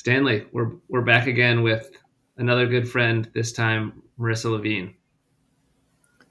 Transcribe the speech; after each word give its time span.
Stanley, 0.00 0.46
we're 0.52 0.70
we're 0.88 1.02
back 1.02 1.26
again 1.26 1.62
with 1.62 1.90
another 2.38 2.66
good 2.66 2.88
friend. 2.88 3.30
This 3.34 3.52
time, 3.52 4.02
Marissa 4.18 4.50
Levine. 4.50 4.94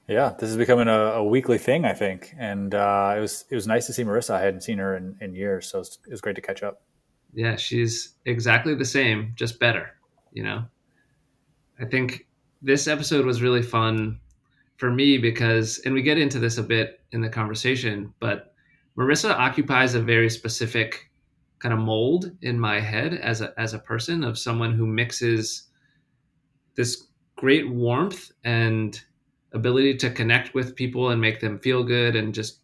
Yeah, 0.08 0.34
this 0.36 0.50
is 0.50 0.56
becoming 0.56 0.88
a, 0.88 0.90
a 0.90 1.24
weekly 1.24 1.56
thing, 1.56 1.84
I 1.84 1.92
think, 1.92 2.34
and 2.36 2.74
uh, 2.74 3.14
it 3.16 3.20
was 3.20 3.44
it 3.48 3.54
was 3.54 3.68
nice 3.68 3.86
to 3.86 3.92
see 3.92 4.02
Marissa. 4.02 4.34
I 4.34 4.40
hadn't 4.40 4.62
seen 4.62 4.78
her 4.78 4.96
in, 4.96 5.16
in 5.20 5.36
years, 5.36 5.68
so 5.68 5.78
it 5.78 5.82
was, 5.82 5.98
it 6.04 6.10
was 6.10 6.20
great 6.20 6.34
to 6.34 6.42
catch 6.42 6.64
up. 6.64 6.82
Yeah, 7.32 7.54
she's 7.54 8.16
exactly 8.24 8.74
the 8.74 8.84
same, 8.84 9.34
just 9.36 9.60
better. 9.60 9.90
You 10.32 10.42
know, 10.42 10.64
I 11.78 11.84
think 11.84 12.26
this 12.62 12.88
episode 12.88 13.24
was 13.24 13.40
really 13.40 13.62
fun 13.62 14.18
for 14.78 14.90
me 14.90 15.16
because, 15.16 15.80
and 15.84 15.94
we 15.94 16.02
get 16.02 16.18
into 16.18 16.40
this 16.40 16.58
a 16.58 16.64
bit 16.64 17.02
in 17.12 17.20
the 17.20 17.28
conversation, 17.28 18.12
but 18.18 18.52
Marissa 18.98 19.30
occupies 19.30 19.94
a 19.94 20.02
very 20.02 20.28
specific 20.28 21.09
kind 21.60 21.72
of 21.72 21.78
mold 21.78 22.32
in 22.42 22.58
my 22.58 22.80
head 22.80 23.14
as 23.14 23.40
a 23.40 23.52
as 23.58 23.74
a 23.74 23.78
person 23.78 24.24
of 24.24 24.38
someone 24.38 24.72
who 24.72 24.86
mixes 24.86 25.64
this 26.74 27.06
great 27.36 27.70
warmth 27.70 28.32
and 28.44 29.00
ability 29.52 29.96
to 29.96 30.10
connect 30.10 30.54
with 30.54 30.76
people 30.76 31.10
and 31.10 31.20
make 31.20 31.40
them 31.40 31.58
feel 31.58 31.82
good 31.82 32.16
and 32.16 32.34
just 32.34 32.60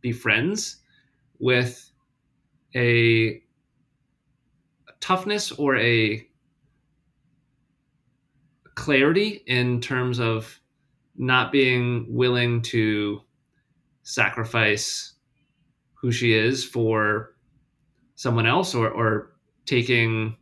be 0.00 0.12
friends 0.12 0.76
with 1.38 1.90
a, 2.74 3.42
toughness 5.00 5.52
or 5.52 5.76
a 5.76 6.26
clarity 8.74 9.42
in 9.46 9.80
terms 9.80 10.18
of 10.18 10.60
not 11.16 11.50
being 11.52 12.04
willing 12.08 12.60
to 12.60 13.20
sacrifice 14.02 15.14
who 15.94 16.10
she 16.10 16.34
is 16.34 16.64
for 16.64 17.34
someone 18.18 18.46
else 18.46 18.74
or 18.74 18.90
or 18.90 19.30
taking 19.64 20.36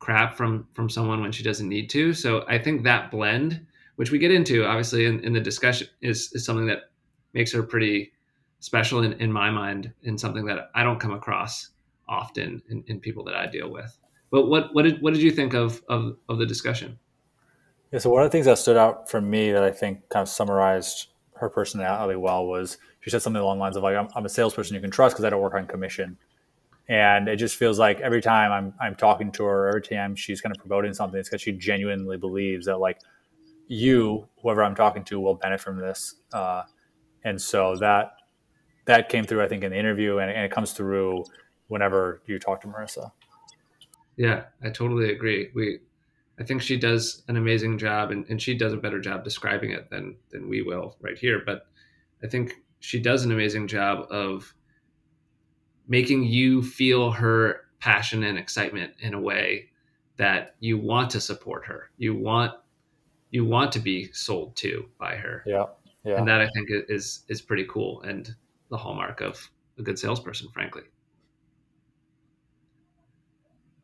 crap 0.00 0.36
from 0.36 0.68
from 0.74 0.90
someone 0.90 1.22
when 1.22 1.32
she 1.32 1.42
doesn't 1.42 1.68
need 1.68 1.88
to. 1.88 2.12
So 2.12 2.44
I 2.46 2.58
think 2.58 2.84
that 2.84 3.10
blend, 3.10 3.66
which 3.96 4.10
we 4.10 4.18
get 4.18 4.30
into 4.30 4.66
obviously 4.66 5.06
in, 5.06 5.24
in 5.24 5.32
the 5.32 5.40
discussion, 5.40 5.88
is 6.02 6.30
is 6.34 6.44
something 6.44 6.66
that 6.66 6.90
makes 7.32 7.50
her 7.52 7.62
pretty 7.62 8.12
special 8.60 9.02
in, 9.02 9.14
in 9.14 9.32
my 9.32 9.50
mind 9.50 9.92
and 10.04 10.20
something 10.20 10.44
that 10.44 10.70
I 10.74 10.82
don't 10.82 11.00
come 11.00 11.12
across 11.12 11.70
often 12.06 12.62
in, 12.68 12.84
in 12.86 13.00
people 13.00 13.24
that 13.24 13.34
I 13.34 13.46
deal 13.46 13.70
with. 13.72 13.98
But 14.30 14.48
what 14.48 14.74
what 14.74 14.82
did 14.82 15.00
what 15.00 15.14
did 15.14 15.22
you 15.22 15.30
think 15.30 15.54
of 15.54 15.82
of, 15.88 16.18
of 16.28 16.36
the 16.36 16.46
discussion? 16.46 16.98
Yeah, 17.92 17.98
so 18.00 18.10
one 18.10 18.24
of 18.24 18.30
the 18.30 18.32
things 18.32 18.44
that 18.44 18.58
stood 18.58 18.76
out 18.76 19.08
for 19.08 19.22
me 19.22 19.52
that 19.52 19.62
I 19.62 19.70
think 19.70 20.06
kind 20.10 20.22
of 20.22 20.28
summarized 20.28 21.06
her 21.36 21.48
personality 21.48 22.16
well 22.16 22.44
was 22.44 22.76
she 23.00 23.08
said 23.08 23.22
something 23.22 23.40
along 23.40 23.56
the 23.56 23.62
lines 23.62 23.76
of 23.76 23.82
like 23.82 23.96
I'm, 23.96 24.08
I'm 24.14 24.26
a 24.26 24.28
salesperson 24.28 24.74
you 24.74 24.82
can 24.82 24.90
trust 24.90 25.14
because 25.14 25.24
I 25.24 25.30
don't 25.30 25.40
work 25.40 25.54
on 25.54 25.66
commission 25.66 26.18
and 26.88 27.28
it 27.28 27.36
just 27.36 27.56
feels 27.56 27.78
like 27.78 28.00
every 28.00 28.20
time 28.20 28.52
I'm 28.52 28.74
I'm 28.80 28.94
talking 28.94 29.32
to 29.32 29.44
her, 29.44 29.68
every 29.68 29.82
time 29.82 30.14
she's 30.14 30.40
kind 30.40 30.54
of 30.54 30.60
promoting 30.60 30.92
something, 30.92 31.18
it's 31.18 31.28
because 31.28 31.42
she 31.42 31.52
genuinely 31.52 32.16
believes 32.16 32.66
that 32.66 32.78
like 32.78 33.00
you, 33.68 34.28
whoever 34.42 34.62
I'm 34.62 34.74
talking 34.74 35.04
to, 35.04 35.20
will 35.20 35.34
benefit 35.34 35.64
from 35.64 35.78
this. 35.78 36.16
Uh, 36.32 36.62
and 37.24 37.40
so 37.40 37.76
that 37.76 38.12
that 38.84 39.08
came 39.08 39.24
through, 39.24 39.42
I 39.42 39.48
think, 39.48 39.64
in 39.64 39.70
the 39.70 39.78
interview, 39.78 40.18
and, 40.18 40.30
and 40.30 40.44
it 40.44 40.50
comes 40.50 40.72
through 40.72 41.24
whenever 41.68 42.22
you 42.26 42.38
talk 42.38 42.60
to 42.62 42.68
Marissa. 42.68 43.10
Yeah, 44.16 44.44
I 44.62 44.68
totally 44.68 45.10
agree. 45.10 45.48
We, 45.54 45.80
I 46.38 46.44
think 46.44 46.60
she 46.60 46.76
does 46.76 47.22
an 47.28 47.36
amazing 47.36 47.78
job, 47.78 48.10
and, 48.10 48.26
and 48.28 48.40
she 48.40 48.54
does 48.54 48.74
a 48.74 48.76
better 48.76 49.00
job 49.00 49.24
describing 49.24 49.70
it 49.70 49.88
than 49.90 50.16
than 50.30 50.48
we 50.48 50.60
will 50.60 50.96
right 51.00 51.16
here. 51.16 51.42
But 51.44 51.66
I 52.22 52.26
think 52.26 52.56
she 52.80 53.00
does 53.00 53.24
an 53.24 53.32
amazing 53.32 53.68
job 53.68 54.06
of 54.10 54.54
making 55.88 56.24
you 56.24 56.62
feel 56.62 57.10
her 57.10 57.62
passion 57.78 58.24
and 58.24 58.38
excitement 58.38 58.92
in 59.00 59.14
a 59.14 59.20
way 59.20 59.68
that 60.16 60.54
you 60.60 60.78
want 60.78 61.10
to 61.10 61.20
support 61.20 61.66
her. 61.66 61.90
You 61.98 62.14
want 62.14 62.52
you 63.30 63.44
want 63.44 63.72
to 63.72 63.80
be 63.80 64.12
sold 64.12 64.54
to 64.56 64.88
by 64.98 65.16
her. 65.16 65.42
Yeah. 65.46 65.66
Yeah. 66.04 66.18
And 66.18 66.28
that 66.28 66.40
I 66.40 66.48
think 66.50 66.68
is 66.70 67.24
is 67.28 67.42
pretty 67.42 67.66
cool 67.68 68.02
and 68.02 68.34
the 68.70 68.76
hallmark 68.76 69.20
of 69.20 69.50
a 69.78 69.82
good 69.82 69.98
salesperson, 69.98 70.48
frankly. 70.52 70.82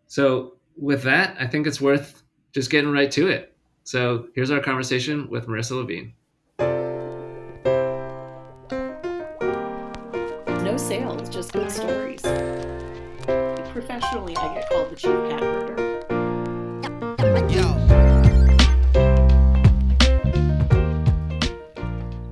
So 0.06 0.56
with 0.76 1.02
that, 1.02 1.36
I 1.38 1.46
think 1.46 1.66
it's 1.66 1.80
worth 1.80 2.22
just 2.52 2.70
getting 2.70 2.90
right 2.90 3.10
to 3.12 3.28
it. 3.28 3.56
So 3.84 4.28
here's 4.34 4.50
our 4.50 4.60
conversation 4.60 5.28
with 5.30 5.46
Marissa 5.46 5.72
Levine. 5.72 6.12
Just 11.30 11.52
good 11.52 11.70
stories. 11.70 12.22
Professionally, 13.72 14.36
I 14.36 14.54
get 14.54 14.68
called 14.68 14.90
the 14.90 14.96
chief 14.96 15.12
cat 15.30 15.40
herder. 15.40 15.90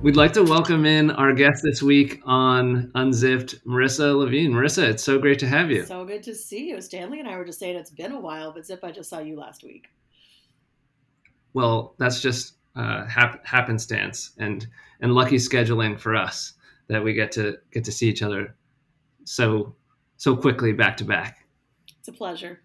We'd 0.01 0.15
like 0.15 0.33
to 0.33 0.43
welcome 0.43 0.85
in 0.85 1.11
our 1.11 1.33
guest 1.33 1.61
this 1.61 1.83
week 1.83 2.21
on 2.25 2.89
Unzipped, 2.95 3.65
Marissa 3.65 4.17
Levine. 4.17 4.51
Marissa, 4.51 4.87
it's 4.87 5.03
so 5.03 5.19
great 5.19 5.39
to 5.39 5.47
have 5.47 5.69
you. 5.69 5.85
So 5.85 6.05
good 6.05 6.23
to 6.23 6.33
see 6.33 6.69
you. 6.69 6.81
Stanley 6.81 7.19
and 7.19 7.27
I 7.27 7.37
were 7.37 7.45
just 7.45 7.59
saying 7.59 7.75
it's 7.75 7.91
been 7.91 8.13
a 8.13 8.19
while, 8.19 8.53
but 8.53 8.65
Zip, 8.65 8.83
I 8.83 8.91
just 8.91 9.09
saw 9.09 9.19
you 9.19 9.37
last 9.37 9.63
week. 9.63 9.87
Well, 11.53 11.95
that's 11.99 12.21
just 12.21 12.55
uh, 12.75 13.05
hap- 13.05 13.45
happenstance 13.45 14.31
and 14.39 14.67
and 15.01 15.13
lucky 15.13 15.35
scheduling 15.35 15.99
for 15.99 16.15
us 16.15 16.53
that 16.87 17.03
we 17.03 17.13
get 17.13 17.31
to 17.33 17.57
get 17.71 17.83
to 17.83 17.91
see 17.91 18.07
each 18.09 18.21
other 18.21 18.55
so 19.29 19.75
so 20.17 20.35
quickly 20.35 20.73
back 20.73 20.97
to 20.97 21.05
back. 21.05 21.45
It's 21.99 22.07
a 22.07 22.11
pleasure. 22.11 22.61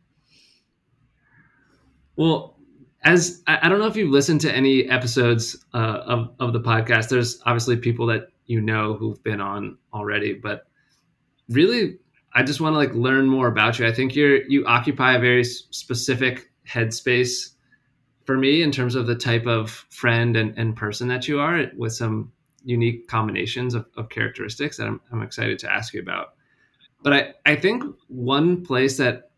Well, 2.16 2.56
as 3.02 3.42
I, 3.46 3.68
don't 3.68 3.78
know 3.78 3.86
if 3.86 3.96
you've 3.96 4.10
listened 4.10 4.40
to 4.42 4.52
any 4.52 4.88
episodes 4.88 5.62
uh, 5.74 6.00
of 6.06 6.34
of 6.40 6.52
the 6.54 6.60
podcast. 6.60 7.10
There's 7.10 7.42
obviously 7.44 7.76
people 7.76 8.06
that 8.06 8.28
you 8.46 8.62
know 8.62 8.94
who've 8.94 9.22
been 9.22 9.42
on 9.42 9.76
already, 9.92 10.32
but 10.32 10.66
really, 11.50 11.98
I 12.32 12.42
just 12.42 12.62
want 12.62 12.72
to 12.72 12.78
like 12.78 12.94
learn 12.94 13.26
more 13.26 13.48
about 13.48 13.78
you. 13.78 13.86
I 13.86 13.92
think 13.92 14.16
you're 14.16 14.42
you 14.44 14.64
occupy 14.64 15.16
a 15.16 15.20
very 15.20 15.44
specific 15.44 16.50
headspace 16.66 17.50
for 18.24 18.38
me 18.38 18.62
in 18.62 18.72
terms 18.72 18.94
of 18.94 19.06
the 19.06 19.16
type 19.16 19.46
of 19.46 19.70
friend 19.90 20.34
and, 20.34 20.56
and 20.56 20.74
person 20.74 21.08
that 21.08 21.28
you 21.28 21.40
are 21.40 21.66
with 21.76 21.92
some 21.92 22.32
unique 22.64 23.06
combinations 23.06 23.74
of, 23.74 23.84
of 23.98 24.08
characteristics 24.08 24.78
that 24.78 24.86
I'm, 24.86 24.98
I'm 25.12 25.20
excited 25.20 25.58
to 25.58 25.70
ask 25.70 25.92
you 25.92 26.00
about. 26.00 26.34
But 27.04 27.12
I, 27.12 27.34
I 27.44 27.54
think 27.54 27.84
one 28.08 28.64
place 28.64 28.96
that 28.96 29.30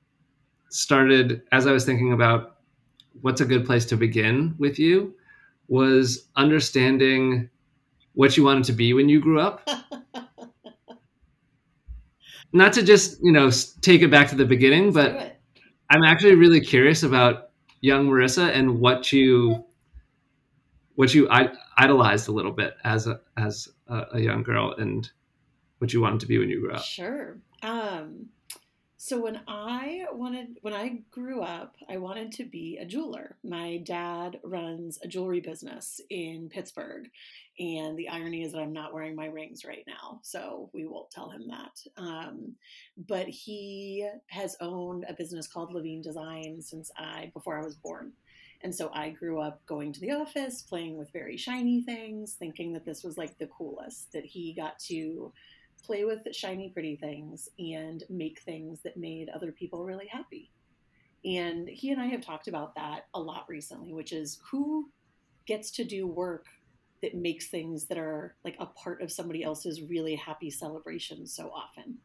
started 0.71 1.43
as 1.51 1.67
I 1.67 1.73
was 1.73 1.85
thinking 1.85 2.13
about 2.13 2.59
what's 3.21 3.41
a 3.41 3.45
good 3.45 3.67
place 3.67 3.85
to 3.87 3.97
begin 3.97 4.55
with 4.57 4.79
you 4.79 5.15
was 5.69 6.29
understanding 6.37 7.51
what 8.15 8.37
you 8.37 8.45
wanted 8.45 8.63
to 8.65 8.73
be 8.73 8.95
when 8.95 9.09
you 9.09 9.21
grew 9.21 9.41
up. 9.41 9.69
Not 12.53 12.73
to 12.75 12.85
just, 12.85 13.19
you 13.21 13.33
know, 13.33 13.51
take 13.81 14.01
it 14.01 14.13
back 14.13 14.29
to 14.29 14.37
the 14.37 14.45
beginning, 14.45 14.93
but 14.93 15.41
I'm 15.91 16.05
actually 16.05 16.37
really 16.37 16.61
curious 16.61 17.03
about 17.03 17.51
young 17.81 18.07
Marissa 18.07 18.55
and 18.55 18.79
what 18.81 19.13
you 19.13 19.65
what 20.95 21.13
you 21.13 21.29
idolized 21.77 22.29
a 22.29 22.33
little 22.33 22.53
bit 22.53 22.75
as 22.85 23.09
a 23.09 23.21
as 23.37 23.69
a, 23.89 24.07
a 24.13 24.21
young 24.21 24.45
girl 24.45 24.73
and 24.79 25.11
what 25.79 25.93
you 25.93 26.01
wanted 26.01 26.21
to 26.21 26.27
be 26.27 26.39
when 26.39 26.49
you 26.49 26.61
grew 26.61 26.73
up. 26.73 26.83
Sure. 26.83 27.37
Um, 27.63 28.31
so 28.99 29.21
when 29.21 29.41
I 29.47 30.07
wanted, 30.11 30.59
when 30.63 30.75
I 30.75 31.03
grew 31.11 31.43
up, 31.43 31.77
I 31.89 31.99
wanted 31.99 32.33
to 32.33 32.45
be 32.45 32.79
a 32.79 32.85
jeweler. 32.85 33.37
My 33.45 33.77
dad 33.85 34.41
runs 34.43 34.99
a 35.03 35.07
jewelry 35.07 35.41
business 35.41 36.01
in 36.11 36.49
Pittsburgh, 36.49 37.09
and 37.59 37.97
the 37.97 38.09
irony 38.09 38.43
is 38.43 38.53
that 38.53 38.63
I'm 38.63 38.73
not 38.73 38.95
wearing 38.95 39.15
my 39.15 39.27
rings 39.27 39.65
right 39.65 39.85
now, 39.87 40.21
so 40.23 40.71
we 40.73 40.87
won't 40.87 41.11
tell 41.11 41.31
him 41.31 41.47
that. 41.49 41.81
Um, 41.97 42.55
but 43.07 43.29
he 43.29 44.09
has 44.29 44.57
owned 44.61 45.05
a 45.09 45.15
business 45.15 45.47
called 45.47 45.73
Levine 45.73 46.03
Design 46.03 46.61
since 46.61 46.91
I 46.97 47.31
before 47.35 47.61
I 47.61 47.65
was 47.65 47.77
born. 47.77 48.13
And 48.63 48.75
so 48.75 48.91
I 48.93 49.11
grew 49.11 49.41
up 49.41 49.65
going 49.67 49.93
to 49.93 50.01
the 50.01 50.13
office, 50.13 50.63
playing 50.63 50.97
with 50.97 51.13
very 51.13 51.37
shiny 51.37 51.83
things, 51.83 52.33
thinking 52.33 52.73
that 52.73 52.85
this 52.87 53.05
was 53.05 53.19
like 53.19 53.39
the 53.39 53.47
coolest, 53.47 54.11
that 54.13 54.25
he 54.25 54.55
got 54.55 54.79
to 54.81 55.33
play 55.87 56.05
with 56.05 56.21
shiny, 56.35 56.71
pretty 56.71 56.97
things 56.97 57.49
and 57.59 58.03
make 58.11 58.41
things 58.41 58.81
that 58.83 58.97
made 58.97 59.29
other 59.29 59.53
people 59.53 59.85
really 59.85 60.09
happy. 60.09 60.51
And 61.25 61.69
he 61.69 61.91
and 61.91 62.01
I 62.01 62.07
have 62.07 62.21
talked 62.21 62.49
about 62.49 62.75
that 62.75 63.07
a 63.15 63.21
lot 63.21 63.47
recently, 63.49 63.93
which 63.93 64.13
is 64.13 64.39
who 64.51 64.91
gets 65.47 65.71
to 65.73 65.85
do 65.85 66.07
work 66.07 66.47
that 67.03 67.15
makes 67.15 67.49
things 67.49 67.87
that 67.87 67.99
are 67.99 68.37
like 68.45 68.57
a 68.59 68.67
part 68.67 69.03
of 69.03 69.13
somebody 69.13 69.43
else's 69.43 69.83
really 69.83 70.15
happy 70.17 70.51
celebration 70.51 71.27
so 71.27 71.51
often. 71.51 71.99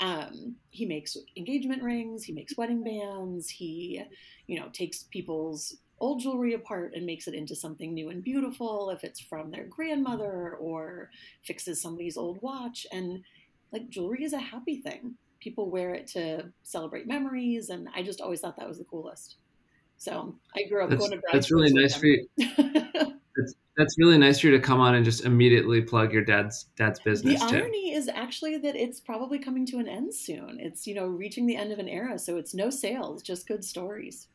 Um, 0.00 0.56
he 0.70 0.86
makes 0.86 1.16
engagement 1.36 1.82
rings, 1.82 2.24
he 2.24 2.32
makes 2.32 2.56
wedding 2.56 2.82
bands, 2.82 3.48
he, 3.48 4.02
you 4.46 4.58
know, 4.58 4.68
takes 4.72 5.04
people's 5.04 5.76
old 6.04 6.20
jewelry 6.20 6.54
apart 6.54 6.92
and 6.94 7.06
makes 7.06 7.26
it 7.26 7.34
into 7.34 7.56
something 7.56 7.94
new 7.94 8.10
and 8.10 8.22
beautiful 8.22 8.90
if 8.90 9.04
it's 9.04 9.20
from 9.20 9.50
their 9.50 9.64
grandmother 9.64 10.56
or 10.60 11.10
fixes 11.42 11.80
somebody's 11.80 12.16
old 12.16 12.40
watch 12.42 12.86
and 12.92 13.22
like 13.72 13.88
jewelry 13.88 14.22
is 14.22 14.32
a 14.32 14.38
happy 14.38 14.80
thing 14.80 15.16
people 15.44 15.70
wear 15.70 15.94
it 15.94 16.06
to 16.08 16.50
celebrate 16.62 17.06
memories, 17.06 17.68
and 17.68 17.88
I 17.94 18.02
just 18.02 18.22
always 18.22 18.40
thought 18.40 18.56
that 18.56 18.66
was 18.66 18.78
the 18.78 18.84
coolest. 18.84 19.36
So 19.98 20.34
I 20.56 20.64
grew 20.64 20.82
up 20.82 20.90
that's, 20.90 21.06
going 21.06 21.20
to 21.20 21.22
That's 21.32 21.52
really 21.52 21.72
nice 21.72 21.94
for 21.94 22.06
you. 22.06 22.26
that's, 22.38 23.54
that's 23.76 23.98
really 23.98 24.18
nice 24.18 24.40
for 24.40 24.48
you 24.48 24.52
to 24.54 24.60
come 24.60 24.80
on 24.80 24.94
and 24.94 25.04
just 25.04 25.24
immediately 25.24 25.82
plug 25.82 26.12
your 26.12 26.24
dad's 26.24 26.66
dad's 26.76 26.98
business. 27.00 27.40
The 27.40 27.48
too. 27.48 27.56
irony 27.56 27.92
is 27.92 28.08
actually 28.08 28.56
that 28.58 28.74
it's 28.74 29.00
probably 29.00 29.38
coming 29.38 29.66
to 29.66 29.78
an 29.78 29.86
end 29.86 30.14
soon. 30.14 30.58
It's 30.58 30.86
you 30.86 30.94
know 30.94 31.06
reaching 31.06 31.46
the 31.46 31.56
end 31.56 31.70
of 31.70 31.78
an 31.78 31.88
era, 31.88 32.18
so 32.18 32.38
it's 32.38 32.54
no 32.54 32.70
sales, 32.70 33.22
just 33.22 33.46
good 33.46 33.62
stories. 33.62 34.28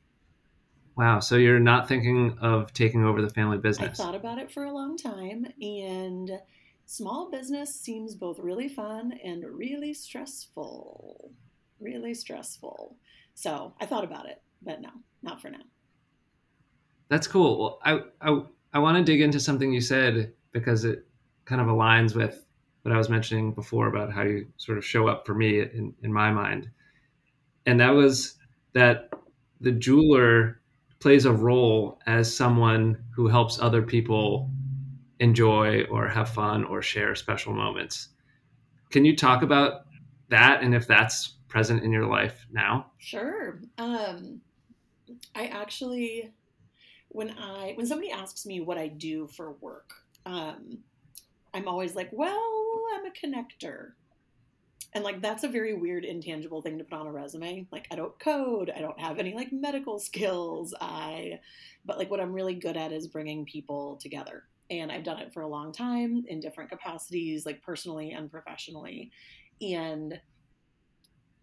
Wow. 0.99 1.21
So 1.21 1.37
you're 1.37 1.61
not 1.61 1.87
thinking 1.87 2.37
of 2.41 2.73
taking 2.73 3.05
over 3.05 3.21
the 3.21 3.29
family 3.29 3.57
business? 3.57 3.97
I 3.97 4.03
thought 4.03 4.15
about 4.15 4.37
it 4.37 4.51
for 4.51 4.65
a 4.65 4.71
long 4.73 4.97
time, 4.97 5.45
and 5.61 6.29
small 6.87 7.31
business 7.31 7.73
seems 7.73 8.15
both 8.15 8.37
really 8.37 8.67
fun 8.67 9.13
and 9.23 9.45
really 9.45 9.93
stressful. 9.93 11.31
Really 11.79 12.13
stressful. 12.13 12.97
So 13.33 13.73
I 13.79 13.85
thought 13.85 14.03
about 14.03 14.27
it, 14.27 14.41
but 14.61 14.81
no, 14.81 14.89
not 15.23 15.41
for 15.41 15.49
now. 15.49 15.61
That's 17.07 17.27
cool. 17.27 17.57
Well, 17.57 17.79
I, 17.85 18.29
I, 18.29 18.41
I 18.73 18.79
want 18.79 18.97
to 18.97 19.03
dig 19.09 19.21
into 19.21 19.39
something 19.39 19.71
you 19.71 19.79
said 19.79 20.33
because 20.51 20.83
it 20.83 21.07
kind 21.45 21.61
of 21.61 21.67
aligns 21.67 22.13
with 22.13 22.45
what 22.81 22.93
I 22.93 22.97
was 22.97 23.07
mentioning 23.07 23.53
before 23.53 23.87
about 23.87 24.11
how 24.11 24.23
you 24.23 24.47
sort 24.57 24.77
of 24.77 24.83
show 24.83 25.07
up 25.07 25.25
for 25.25 25.33
me 25.33 25.61
in, 25.61 25.93
in 26.03 26.11
my 26.11 26.29
mind. 26.29 26.69
And 27.65 27.79
that 27.79 27.91
was 27.91 28.35
that 28.73 29.09
the 29.61 29.71
jeweler 29.71 30.58
plays 30.99 31.25
a 31.25 31.31
role 31.31 31.99
as 32.05 32.33
someone 32.33 33.03
who 33.15 33.27
helps 33.27 33.59
other 33.59 33.81
people 33.81 34.49
enjoy 35.19 35.83
or 35.85 36.07
have 36.07 36.29
fun 36.29 36.63
or 36.65 36.81
share 36.81 37.15
special 37.15 37.53
moments. 37.53 38.09
Can 38.89 39.05
you 39.05 39.15
talk 39.15 39.43
about 39.43 39.85
that 40.29 40.61
and 40.61 40.73
if 40.73 40.87
that's 40.87 41.35
present 41.47 41.83
in 41.83 41.91
your 41.91 42.05
life 42.05 42.45
now? 42.51 42.91
Sure. 42.97 43.61
Um, 43.77 44.41
I 45.35 45.47
actually, 45.47 46.31
when 47.09 47.31
I 47.31 47.73
when 47.75 47.85
somebody 47.85 48.11
asks 48.11 48.45
me 48.45 48.61
what 48.61 48.77
I 48.77 48.87
do 48.87 49.27
for 49.27 49.53
work, 49.53 49.91
um, 50.25 50.79
I'm 51.53 51.67
always 51.67 51.95
like, 51.95 52.09
well, 52.11 52.81
I'm 52.93 53.05
a 53.05 53.11
connector. 53.11 53.91
And 54.93 55.03
like 55.03 55.21
that's 55.21 55.43
a 55.43 55.47
very 55.47 55.73
weird 55.73 56.03
intangible 56.03 56.61
thing 56.61 56.77
to 56.77 56.83
put 56.83 56.99
on 56.99 57.07
a 57.07 57.11
resume. 57.11 57.67
Like 57.71 57.87
I 57.91 57.95
don't 57.95 58.17
code, 58.19 58.71
I 58.75 58.81
don't 58.81 58.99
have 58.99 59.19
any 59.19 59.33
like 59.33 59.51
medical 59.51 59.99
skills. 59.99 60.73
I 60.79 61.39
but 61.85 61.97
like 61.97 62.09
what 62.09 62.19
I'm 62.19 62.33
really 62.33 62.55
good 62.55 62.77
at 62.77 62.91
is 62.91 63.07
bringing 63.07 63.45
people 63.45 63.97
together. 64.01 64.43
And 64.71 64.91
I've 64.91 65.03
done 65.03 65.19
it 65.19 65.33
for 65.33 65.41
a 65.41 65.47
long 65.47 65.71
time 65.71 66.23
in 66.27 66.39
different 66.39 66.69
capacities, 66.69 67.45
like 67.45 67.61
personally 67.61 68.11
and 68.11 68.31
professionally. 68.31 69.11
And 69.61 70.19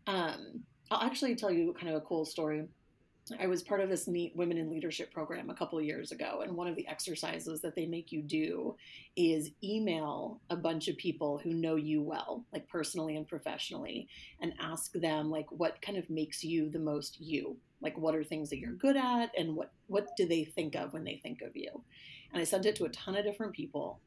um 0.07 0.63
I'll 0.91 1.03
actually 1.03 1.35
tell 1.35 1.51
you 1.51 1.75
kind 1.75 1.89
of 1.89 2.03
a 2.03 2.07
cool 2.07 2.25
story. 2.25 2.65
I 3.41 3.49
was 3.49 3.63
part 3.63 3.81
of 3.81 3.89
this 3.89 4.07
neat 4.07 4.37
women 4.37 4.57
in 4.57 4.71
leadership 4.71 5.13
program 5.13 5.51
a 5.51 5.55
couple 5.55 5.81
years 5.81 6.13
ago, 6.13 6.43
and 6.43 6.57
one 6.57 6.69
of 6.69 6.77
the 6.77 6.87
exercises 6.87 7.61
that 7.61 7.75
they 7.75 7.87
make 7.87 8.13
you 8.13 8.23
do 8.23 8.77
is 9.17 9.51
email 9.65 10.41
a 10.51 10.57
bunch 10.57 10.87
of 10.87 10.97
people 10.97 11.39
who 11.39 11.53
know 11.53 11.75
you 11.75 12.01
well, 12.01 12.45
like 12.53 12.69
personally 12.69 13.17
and 13.17 13.27
professionally, 13.27 14.09
and 14.41 14.55
ask 14.61 14.93
them 14.93 15.29
like 15.29 15.51
what 15.51 15.83
kind 15.83 15.99
of 15.99 16.09
makes 16.09 16.45
you 16.45 16.71
the 16.71 16.79
most 16.79 17.21
you. 17.21 17.57
Like 17.81 17.99
what 17.99 18.15
are 18.15 18.23
things 18.23 18.49
that 18.51 18.59
you're 18.59 18.75
good 18.75 18.97
at, 18.97 19.33
and 19.37 19.57
what 19.57 19.73
what 19.89 20.09
do 20.17 20.27
they 20.27 20.45
think 20.45 20.77
of 20.77 20.93
when 20.93 21.03
they 21.03 21.17
think 21.21 21.43
of 21.43 21.57
you? 21.57 21.83
And 22.33 22.41
I 22.41 22.45
sent 22.45 22.67
it 22.67 22.77
to 22.77 22.85
a 22.85 22.91
ton 22.91 23.17
of 23.17 23.25
different 23.25 23.53
people, 23.53 24.01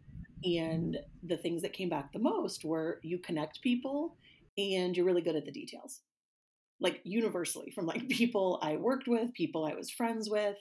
and 0.45 0.98
the 1.24 1.38
things 1.38 1.62
that 1.63 1.74
came 1.74 1.89
back 1.89 2.13
the 2.13 2.19
most 2.19 2.63
were 2.63 3.01
you 3.04 3.18
connect 3.18 3.62
people, 3.62 4.15
and 4.57 4.95
you're 4.95 5.06
really 5.06 5.22
good 5.22 5.36
at 5.36 5.44
the 5.44 5.51
details 5.51 6.04
like 6.79 7.01
universally 7.03 7.71
from 7.71 7.85
like 7.85 8.07
people 8.09 8.59
I 8.61 8.77
worked 8.77 9.07
with, 9.07 9.33
people 9.33 9.65
I 9.65 9.73
was 9.73 9.89
friends 9.89 10.29
with. 10.29 10.57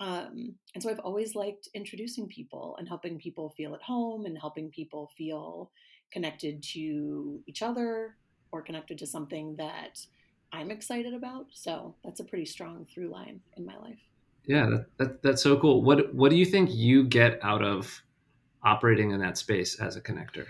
Um, 0.00 0.54
and 0.74 0.82
so 0.82 0.90
I've 0.90 0.98
always 1.00 1.34
liked 1.34 1.68
introducing 1.74 2.26
people 2.26 2.76
and 2.78 2.88
helping 2.88 3.18
people 3.18 3.54
feel 3.56 3.74
at 3.74 3.82
home 3.82 4.26
and 4.26 4.36
helping 4.38 4.70
people 4.70 5.10
feel 5.16 5.70
connected 6.10 6.62
to 6.62 7.40
each 7.46 7.62
other 7.62 8.16
or 8.52 8.62
connected 8.62 8.98
to 8.98 9.06
something 9.06 9.56
that 9.56 10.04
I'm 10.52 10.70
excited 10.70 11.14
about. 11.14 11.46
So 11.52 11.94
that's 12.04 12.20
a 12.20 12.24
pretty 12.24 12.44
strong 12.44 12.86
through 12.92 13.10
line 13.10 13.40
in 13.56 13.64
my 13.64 13.76
life. 13.78 13.98
Yeah, 14.46 14.66
that, 14.66 14.86
that, 14.98 15.22
that's 15.22 15.42
so 15.42 15.56
cool. 15.56 15.82
What 15.82 16.14
what 16.14 16.30
do 16.30 16.36
you 16.36 16.44
think 16.44 16.70
you 16.72 17.04
get 17.04 17.42
out 17.42 17.62
of 17.62 18.02
operating 18.62 19.10
in 19.10 19.20
that 19.20 19.38
space 19.38 19.80
as 19.80 19.96
a 19.96 20.00
connector? 20.00 20.46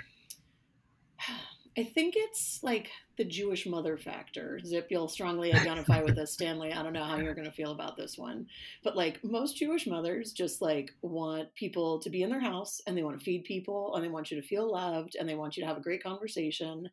I 1.76 1.82
think 1.82 2.14
it's 2.16 2.62
like 2.62 2.90
the 3.16 3.24
Jewish 3.24 3.66
mother 3.66 3.98
factor. 3.98 4.60
Zip, 4.64 4.86
you'll 4.90 5.08
strongly 5.08 5.52
identify 5.52 6.02
with 6.02 6.14
this, 6.14 6.32
Stanley. 6.32 6.72
I 6.72 6.82
don't 6.84 6.92
know 6.92 7.02
how 7.02 7.16
you're 7.16 7.34
going 7.34 7.46
to 7.46 7.52
feel 7.52 7.72
about 7.72 7.96
this 7.96 8.16
one. 8.16 8.46
But 8.84 8.96
like 8.96 9.22
most 9.24 9.56
Jewish 9.56 9.86
mothers 9.86 10.32
just 10.32 10.62
like 10.62 10.92
want 11.02 11.52
people 11.56 11.98
to 11.98 12.10
be 12.10 12.22
in 12.22 12.30
their 12.30 12.40
house 12.40 12.80
and 12.86 12.96
they 12.96 13.02
want 13.02 13.18
to 13.18 13.24
feed 13.24 13.44
people 13.44 13.96
and 13.96 14.04
they 14.04 14.08
want 14.08 14.30
you 14.30 14.40
to 14.40 14.46
feel 14.46 14.70
loved 14.70 15.16
and 15.18 15.28
they 15.28 15.34
want 15.34 15.56
you 15.56 15.62
to 15.64 15.66
have 15.66 15.76
a 15.76 15.82
great 15.82 16.02
conversation. 16.02 16.88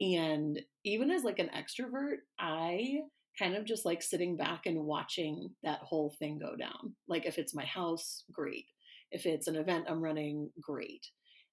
And 0.00 0.60
even 0.84 1.10
as 1.10 1.24
like 1.24 1.40
an 1.40 1.50
extrovert, 1.56 2.18
I 2.38 3.00
kind 3.36 3.56
of 3.56 3.64
just 3.64 3.84
like 3.84 4.02
sitting 4.02 4.36
back 4.36 4.66
and 4.66 4.84
watching 4.84 5.50
that 5.64 5.80
whole 5.80 6.14
thing 6.20 6.38
go 6.38 6.54
down. 6.54 6.94
Like 7.08 7.26
if 7.26 7.36
it's 7.36 7.54
my 7.54 7.64
house, 7.64 8.24
great. 8.30 8.66
If 9.10 9.26
it's 9.26 9.48
an 9.48 9.56
event 9.56 9.86
I'm 9.88 10.00
running, 10.00 10.50
great. 10.60 11.06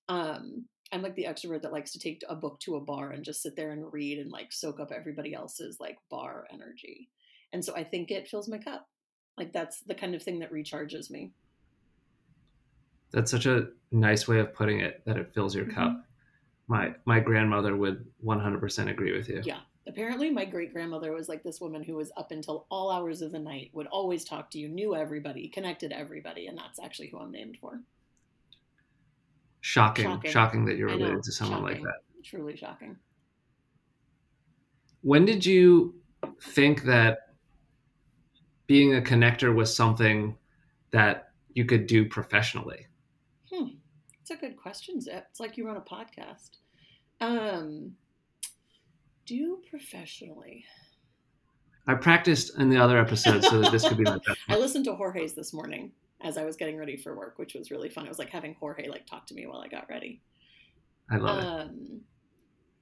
Um, 0.09 0.65
I'm 0.91 1.01
like 1.01 1.15
the 1.15 1.25
extrovert 1.25 1.61
that 1.63 1.73
likes 1.73 1.91
to 1.91 1.99
take 1.99 2.23
a 2.29 2.35
book 2.35 2.59
to 2.61 2.75
a 2.75 2.81
bar 2.81 3.11
and 3.11 3.23
just 3.23 3.41
sit 3.41 3.55
there 3.55 3.71
and 3.71 3.91
read 3.91 4.19
and 4.19 4.31
like 4.31 4.53
soak 4.53 4.79
up 4.79 4.91
everybody 4.95 5.33
else's 5.33 5.79
like 5.79 5.97
bar 6.09 6.47
energy. 6.51 7.09
And 7.53 7.63
so 7.63 7.75
I 7.75 7.83
think 7.83 8.11
it 8.11 8.27
fills 8.27 8.47
my 8.47 8.57
cup. 8.57 8.87
Like 9.37 9.53
that's 9.53 9.81
the 9.81 9.95
kind 9.95 10.15
of 10.15 10.23
thing 10.23 10.39
that 10.39 10.51
recharges 10.51 11.09
me. 11.09 11.33
That's 13.11 13.31
such 13.31 13.45
a 13.45 13.67
nice 13.91 14.27
way 14.27 14.39
of 14.39 14.53
putting 14.53 14.79
it 14.79 15.01
that 15.05 15.17
it 15.17 15.33
fills 15.33 15.55
your 15.55 15.65
mm-hmm. 15.65 15.75
cup. 15.75 16.03
My 16.67 16.93
my 17.05 17.19
grandmother 17.19 17.75
would 17.75 18.05
100% 18.25 18.89
agree 18.89 19.15
with 19.15 19.29
you. 19.29 19.41
Yeah. 19.43 19.59
Apparently 19.87 20.29
my 20.29 20.43
great 20.43 20.73
grandmother 20.73 21.13
was 21.13 21.29
like 21.29 21.43
this 21.43 21.61
woman 21.61 21.81
who 21.81 21.95
was 21.95 22.11
up 22.17 22.31
until 22.31 22.65
all 22.69 22.91
hours 22.91 23.21
of 23.21 23.31
the 23.31 23.39
night, 23.39 23.69
would 23.73 23.87
always 23.87 24.25
talk 24.25 24.51
to 24.51 24.59
you, 24.59 24.67
knew 24.67 24.95
everybody, 24.95 25.47
connected 25.47 25.93
everybody, 25.93 26.47
and 26.47 26.57
that's 26.57 26.79
actually 26.79 27.07
who 27.07 27.19
I'm 27.19 27.31
named 27.31 27.57
for 27.61 27.79
shocking, 29.61 30.05
shocking, 30.05 30.31
shocking 30.31 30.65
that 30.65 30.77
you're 30.77 30.87
related 30.89 31.23
to 31.23 31.31
someone 31.31 31.61
shocking. 31.61 31.83
like 31.83 31.83
that. 31.83 32.23
Truly 32.23 32.55
shocking. 32.55 32.97
When 35.01 35.25
did 35.25 35.45
you 35.45 35.95
think 36.41 36.83
that 36.83 37.19
being 38.65 38.95
a 38.95 39.01
connector 39.01 39.53
was 39.55 39.75
something 39.75 40.37
that 40.91 41.29
you 41.53 41.65
could 41.65 41.87
do 41.87 42.05
professionally? 42.05 42.87
Hmm. 43.51 43.75
It's 44.21 44.31
a 44.31 44.35
good 44.35 44.57
question, 44.57 44.99
Zip. 44.99 45.25
It's 45.29 45.39
like 45.39 45.57
you 45.57 45.65
run 45.65 45.77
a 45.77 45.81
podcast. 45.81 46.57
Um, 47.21 47.93
do 49.25 49.59
professionally. 49.69 50.65
I 51.87 51.95
practiced 51.95 52.57
in 52.59 52.69
the 52.69 52.77
other 52.77 52.99
episode 52.99 53.43
so 53.43 53.61
that 53.61 53.71
this 53.71 53.87
could 53.87 53.97
be 53.97 54.03
my 54.03 54.17
best. 54.25 54.39
I 54.49 54.57
listened 54.57 54.85
to 54.85 54.95
Jorge's 54.95 55.33
this 55.33 55.53
morning 55.53 55.91
as 56.23 56.37
I 56.37 56.45
was 56.45 56.55
getting 56.55 56.77
ready 56.77 56.97
for 56.97 57.15
work, 57.15 57.37
which 57.37 57.53
was 57.53 57.71
really 57.71 57.89
fun. 57.89 58.05
It 58.05 58.09
was 58.09 58.19
like 58.19 58.29
having 58.29 58.55
Jorge 58.59 58.87
like 58.87 59.05
talk 59.05 59.27
to 59.27 59.33
me 59.33 59.45
while 59.45 59.61
I 59.61 59.67
got 59.67 59.89
ready. 59.89 60.21
I 61.11 61.17
love 61.17 61.43
um, 61.43 61.69
it. 61.69 62.01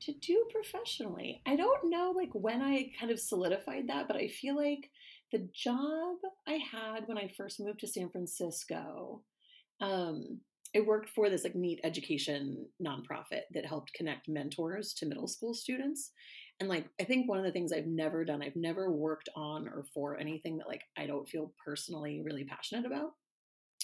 To 0.02 0.14
do 0.14 0.46
professionally, 0.52 1.42
I 1.46 1.56
don't 1.56 1.90
know 1.90 2.14
like 2.16 2.30
when 2.34 2.62
I 2.62 2.92
kind 3.00 3.12
of 3.12 3.20
solidified 3.20 3.88
that, 3.88 4.08
but 4.08 4.18
I 4.18 4.28
feel 4.28 4.56
like 4.56 4.90
the 5.32 5.48
job 5.54 6.18
I 6.48 6.60
had 6.72 7.08
when 7.08 7.18
I 7.18 7.32
first 7.36 7.60
moved 7.60 7.80
to 7.80 7.88
San 7.88 8.10
Francisco, 8.10 9.22
um, 9.82 10.40
I 10.76 10.82
worked 10.82 11.10
for 11.10 11.30
this 11.30 11.44
like 11.44 11.56
neat 11.56 11.80
education 11.84 12.68
nonprofit 12.86 13.44
that 13.54 13.66
helped 13.66 13.94
connect 13.94 14.28
mentors 14.28 14.94
to 14.96 15.06
middle 15.06 15.28
school 15.28 15.54
students. 15.54 16.12
And 16.60 16.70
like 16.70 16.88
I 17.02 17.04
think 17.04 17.28
one 17.28 17.40
of 17.40 17.46
the 17.46 17.52
things 17.52 17.72
I've 17.72 17.88
never 17.88 18.24
done, 18.26 18.42
I've 18.42 18.56
never 18.56 18.92
worked 18.92 19.30
on 19.36 19.68
or 19.68 19.86
for 19.94 20.18
anything 20.18 20.58
that 20.58 20.68
like 20.68 20.84
I 20.98 21.06
don't 21.06 21.28
feel 21.28 21.54
personally 21.64 22.22
really 22.24 22.44
passionate 22.44 22.86
about 22.86 23.14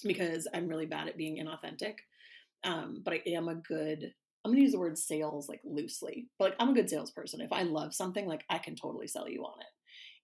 because 0.01 0.47
I'm 0.53 0.67
really 0.67 0.85
bad 0.85 1.07
at 1.07 1.17
being 1.17 1.37
inauthentic. 1.37 1.95
Um, 2.63 3.01
but 3.03 3.13
I 3.13 3.21
am 3.27 3.47
a 3.47 3.55
good, 3.55 4.13
I'm 4.43 4.51
gonna 4.51 4.61
use 4.61 4.73
the 4.73 4.79
word 4.79 4.97
sales 4.97 5.49
like 5.49 5.61
loosely, 5.63 6.27
but 6.37 6.45
like 6.45 6.55
I'm 6.59 6.69
a 6.69 6.73
good 6.73 6.89
salesperson. 6.89 7.41
If 7.41 7.51
I 7.51 7.63
love 7.63 7.93
something, 7.93 8.27
like 8.27 8.43
I 8.49 8.59
can 8.59 8.75
totally 8.75 9.07
sell 9.07 9.27
you 9.27 9.43
on 9.43 9.59
it. 9.61 9.67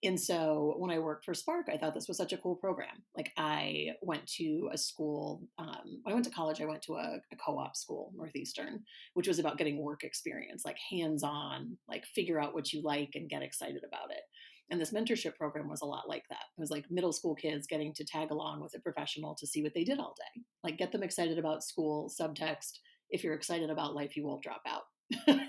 And 0.07 0.19
so 0.19 0.75
when 0.77 0.91
I 0.91 1.00
worked 1.00 1.25
for 1.25 1.34
Spark, 1.34 1.69
I 1.74 1.77
thought 1.77 1.96
this 1.96 2.07
was 2.07 2.17
such 2.17 2.31
a 2.31 2.38
cool 2.38 2.55
program. 2.55 3.03
Like 3.15 3.31
I 3.36 3.96
went 4.03 4.27
to 4.34 4.69
a 4.72 4.77
school, 4.77 5.41
um, 5.57 6.03
I 6.05 6.13
went 6.13 6.25
to 6.25 6.31
college, 6.31 6.62
I 6.62 6.65
went 6.65 6.84
to 6.84 6.96
a, 6.98 7.19
a 7.31 7.36
co-op 7.43 7.75
school, 7.75 8.13
Northeastern, 8.15 8.84
which 9.15 9.27
was 9.27 9.39
about 9.39 9.57
getting 9.57 9.81
work 9.81 10.03
experience, 10.03 10.63
like 10.65 10.77
hands-on, 10.91 11.77
like 11.89 12.05
figure 12.05 12.39
out 12.39 12.53
what 12.53 12.72
you 12.72 12.84
like 12.84 13.13
and 13.15 13.29
get 13.29 13.41
excited 13.41 13.81
about 13.88 14.12
it. 14.12 14.22
And 14.69 14.81
this 14.81 14.91
mentorship 14.91 15.36
program 15.38 15.69
was 15.69 15.81
a 15.81 15.86
lot 15.86 16.09
like 16.09 16.24
that. 16.29 16.43
It 16.57 16.59
was 16.59 16.71
like 16.71 16.91
middle 16.91 17.13
school 17.13 17.36
kids 17.36 17.67
getting 17.67 17.93
to 17.93 18.05
tag 18.05 18.31
along 18.31 18.62
with 18.62 18.75
a 18.75 18.81
professional 18.81 19.36
to 19.36 19.47
see 19.47 19.63
what 19.63 19.74
they 19.74 19.83
did 19.83 20.00
all 20.00 20.15
day. 20.17 20.41
Like 20.63 20.77
get 20.77 20.91
them 20.91 21.03
excited 21.03 21.38
about 21.38 21.63
school, 21.63 22.12
subtext. 22.19 22.79
If 23.09 23.24
you're 23.24 23.33
excited 23.33 23.69
about 23.69 23.95
life, 23.95 24.17
you 24.17 24.25
won't 24.25 24.43
drop 24.43 24.62
out. 24.67 24.83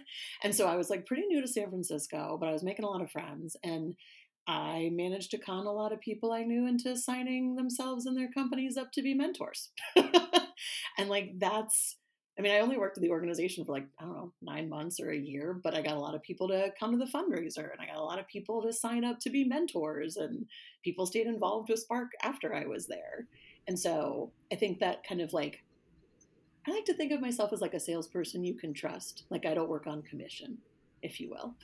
and 0.44 0.54
so 0.54 0.66
I 0.66 0.76
was 0.76 0.88
like 0.88 1.06
pretty 1.06 1.26
new 1.26 1.40
to 1.40 1.48
San 1.48 1.68
Francisco, 1.68 2.36
but 2.38 2.48
I 2.48 2.52
was 2.52 2.62
making 2.62 2.84
a 2.84 2.88
lot 2.88 3.02
of 3.02 3.10
friends 3.10 3.56
and 3.64 3.94
I 4.46 4.90
managed 4.92 5.32
to 5.32 5.38
con 5.38 5.66
a 5.66 5.72
lot 5.72 5.92
of 5.92 6.00
people 6.00 6.32
I 6.32 6.42
knew 6.42 6.66
into 6.66 6.96
signing 6.96 7.56
themselves 7.56 8.06
and 8.06 8.16
their 8.16 8.30
companies 8.32 8.76
up 8.76 8.92
to 8.92 9.02
be 9.02 9.14
mentors. 9.14 9.70
and 9.96 11.08
like 11.08 11.32
that's 11.38 11.96
I 12.38 12.42
mean, 12.42 12.52
I 12.52 12.60
only 12.60 12.78
worked 12.78 12.96
at 12.96 13.02
the 13.02 13.10
organization 13.10 13.64
for 13.64 13.72
like, 13.72 13.86
I 13.98 14.04
don't 14.04 14.16
know, 14.16 14.32
nine 14.40 14.68
months 14.68 15.00
or 15.00 15.10
a 15.10 15.18
year, 15.18 15.58
but 15.60 15.74
I 15.74 15.82
got 15.82 15.96
a 15.96 16.00
lot 16.00 16.14
of 16.14 16.22
people 16.22 16.46
to 16.48 16.72
come 16.78 16.92
to 16.92 17.04
the 17.04 17.10
fundraiser 17.10 17.72
and 17.72 17.80
I 17.80 17.86
got 17.86 17.96
a 17.96 18.04
lot 18.04 18.20
of 18.20 18.28
people 18.28 18.62
to 18.62 18.72
sign 18.72 19.04
up 19.04 19.18
to 19.20 19.30
be 19.30 19.42
mentors 19.42 20.16
and 20.16 20.46
people 20.84 21.04
stayed 21.04 21.26
involved 21.26 21.68
with 21.68 21.80
Spark 21.80 22.12
after 22.22 22.54
I 22.54 22.64
was 22.64 22.86
there. 22.86 23.26
And 23.66 23.76
so 23.78 24.30
I 24.52 24.54
think 24.54 24.78
that 24.78 25.02
kind 25.06 25.20
of 25.20 25.32
like 25.32 25.64
I 26.66 26.70
like 26.70 26.84
to 26.84 26.94
think 26.94 27.12
of 27.12 27.20
myself 27.20 27.52
as 27.52 27.60
like 27.60 27.74
a 27.74 27.80
salesperson 27.80 28.44
you 28.44 28.54
can 28.54 28.72
trust. 28.72 29.24
Like 29.30 29.44
I 29.44 29.54
don't 29.54 29.68
work 29.68 29.86
on 29.86 30.02
commission, 30.02 30.58
if 31.02 31.18
you 31.18 31.30
will. 31.30 31.54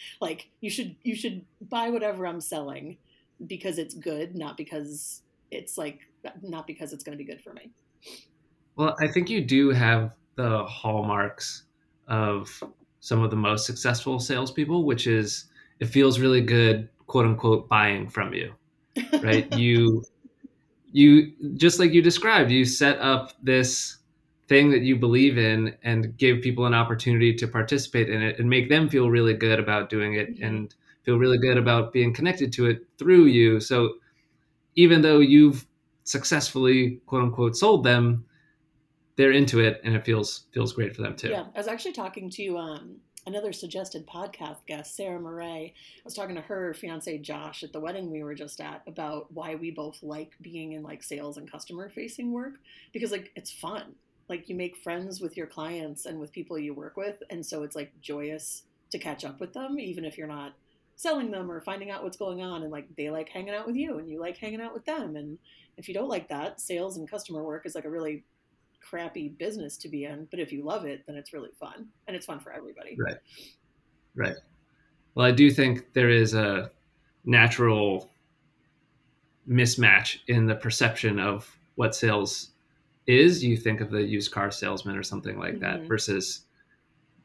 like 0.20 0.50
you 0.60 0.70
should 0.70 0.96
you 1.02 1.14
should 1.14 1.44
buy 1.60 1.90
whatever 1.90 2.26
I'm 2.26 2.40
selling 2.40 2.96
because 3.46 3.78
it's 3.78 3.94
good, 3.94 4.34
not 4.34 4.56
because 4.56 5.22
it's 5.50 5.78
like 5.78 6.00
not 6.42 6.66
because 6.66 6.92
it's 6.92 7.04
going 7.04 7.16
to 7.16 7.22
be 7.22 7.30
good 7.30 7.42
for 7.42 7.52
me. 7.52 7.70
Well, 8.78 8.94
I 9.00 9.08
think 9.08 9.28
you 9.28 9.44
do 9.44 9.70
have 9.70 10.12
the 10.36 10.64
hallmarks 10.64 11.64
of 12.06 12.62
some 13.00 13.24
of 13.24 13.30
the 13.30 13.36
most 13.36 13.66
successful 13.66 14.20
salespeople, 14.20 14.84
which 14.84 15.08
is 15.08 15.46
it 15.80 15.86
feels 15.86 16.20
really 16.20 16.40
good, 16.40 16.88
quote 17.08 17.26
unquote, 17.26 17.68
buying 17.68 18.08
from 18.08 18.32
you, 18.32 18.54
right? 19.20 19.52
you, 19.58 20.04
you 20.92 21.32
just 21.56 21.80
like 21.80 21.92
you 21.92 22.00
described, 22.00 22.52
you 22.52 22.64
set 22.64 23.00
up 23.00 23.32
this 23.42 23.96
thing 24.46 24.70
that 24.70 24.82
you 24.82 24.96
believe 24.96 25.38
in 25.38 25.76
and 25.82 26.16
give 26.16 26.40
people 26.40 26.64
an 26.64 26.72
opportunity 26.72 27.34
to 27.34 27.48
participate 27.48 28.08
in 28.08 28.22
it 28.22 28.38
and 28.38 28.48
make 28.48 28.68
them 28.68 28.88
feel 28.88 29.10
really 29.10 29.34
good 29.34 29.58
about 29.58 29.90
doing 29.90 30.14
it 30.14 30.36
mm-hmm. 30.36 30.44
and 30.44 30.74
feel 31.02 31.18
really 31.18 31.38
good 31.38 31.58
about 31.58 31.92
being 31.92 32.14
connected 32.14 32.52
to 32.52 32.66
it 32.66 32.86
through 32.96 33.24
you. 33.24 33.58
So 33.58 33.94
even 34.76 35.02
though 35.02 35.18
you've 35.18 35.66
successfully 36.04 37.00
quote 37.06 37.24
unquote 37.24 37.56
sold 37.56 37.82
them, 37.82 38.24
they're 39.18 39.32
into 39.32 39.58
it 39.58 39.80
and 39.84 39.94
it 39.96 40.04
feels 40.04 40.44
feels 40.52 40.72
great 40.72 40.94
for 40.94 41.02
them 41.02 41.16
too. 41.16 41.28
Yeah, 41.28 41.46
I 41.54 41.58
was 41.58 41.66
actually 41.66 41.92
talking 41.92 42.30
to 42.30 42.56
um, 42.56 42.96
another 43.26 43.52
suggested 43.52 44.06
podcast 44.06 44.64
guest, 44.66 44.96
Sarah 44.96 45.18
Murray. 45.20 45.74
I 45.74 46.00
was 46.04 46.14
talking 46.14 46.36
to 46.36 46.40
her 46.40 46.72
fiance 46.72 47.18
Josh 47.18 47.64
at 47.64 47.72
the 47.72 47.80
wedding 47.80 48.12
we 48.12 48.22
were 48.22 48.36
just 48.36 48.60
at 48.60 48.82
about 48.86 49.30
why 49.32 49.56
we 49.56 49.72
both 49.72 50.00
like 50.04 50.34
being 50.40 50.72
in 50.72 50.84
like 50.84 51.02
sales 51.02 51.36
and 51.36 51.50
customer 51.50 51.90
facing 51.90 52.32
work 52.32 52.54
because 52.92 53.10
like 53.10 53.32
it's 53.34 53.50
fun 53.50 53.96
like 54.28 54.48
you 54.48 54.54
make 54.54 54.76
friends 54.76 55.20
with 55.20 55.36
your 55.36 55.46
clients 55.46 56.06
and 56.06 56.20
with 56.20 56.30
people 56.30 56.58
you 56.58 56.72
work 56.72 56.96
with 56.96 57.20
and 57.30 57.44
so 57.44 57.64
it's 57.64 57.74
like 57.74 57.90
joyous 58.00 58.62
to 58.90 58.98
catch 58.98 59.24
up 59.24 59.40
with 59.40 59.52
them 59.52 59.80
even 59.80 60.04
if 60.04 60.16
you're 60.16 60.28
not 60.28 60.54
selling 60.96 61.30
them 61.30 61.50
or 61.50 61.60
finding 61.60 61.90
out 61.90 62.04
what's 62.04 62.16
going 62.16 62.42
on 62.42 62.62
and 62.62 62.70
like 62.70 62.86
they 62.96 63.10
like 63.10 63.28
hanging 63.28 63.54
out 63.54 63.66
with 63.66 63.76
you 63.76 63.98
and 63.98 64.08
you 64.08 64.20
like 64.20 64.36
hanging 64.36 64.60
out 64.60 64.74
with 64.74 64.84
them 64.84 65.16
and 65.16 65.38
if 65.76 65.88
you 65.88 65.94
don't 65.94 66.08
like 66.08 66.28
that 66.28 66.60
sales 66.60 66.96
and 66.98 67.10
customer 67.10 67.42
work 67.42 67.66
is 67.66 67.74
like 67.74 67.84
a 67.84 67.90
really 67.90 68.24
crappy 68.80 69.28
business 69.28 69.76
to 69.76 69.88
be 69.88 70.04
in 70.04 70.26
but 70.30 70.40
if 70.40 70.52
you 70.52 70.64
love 70.64 70.84
it 70.84 71.02
then 71.06 71.16
it's 71.16 71.32
really 71.32 71.50
fun 71.58 71.86
and 72.06 72.16
it's 72.16 72.26
fun 72.26 72.40
for 72.40 72.52
everybody. 72.52 72.96
Right. 72.98 73.16
Right. 74.14 74.36
Well 75.14 75.26
i 75.26 75.32
do 75.32 75.50
think 75.50 75.92
there 75.92 76.10
is 76.10 76.34
a 76.34 76.70
natural 77.24 78.10
mismatch 79.48 80.18
in 80.28 80.46
the 80.46 80.54
perception 80.54 81.18
of 81.18 81.48
what 81.76 81.94
sales 81.94 82.50
is, 83.08 83.42
you 83.42 83.56
think 83.56 83.80
of 83.80 83.90
the 83.90 84.02
used 84.02 84.30
car 84.30 84.50
salesman 84.50 84.96
or 84.96 85.02
something 85.02 85.38
like 85.38 85.54
mm-hmm. 85.54 85.80
that 85.80 85.88
versus 85.88 86.42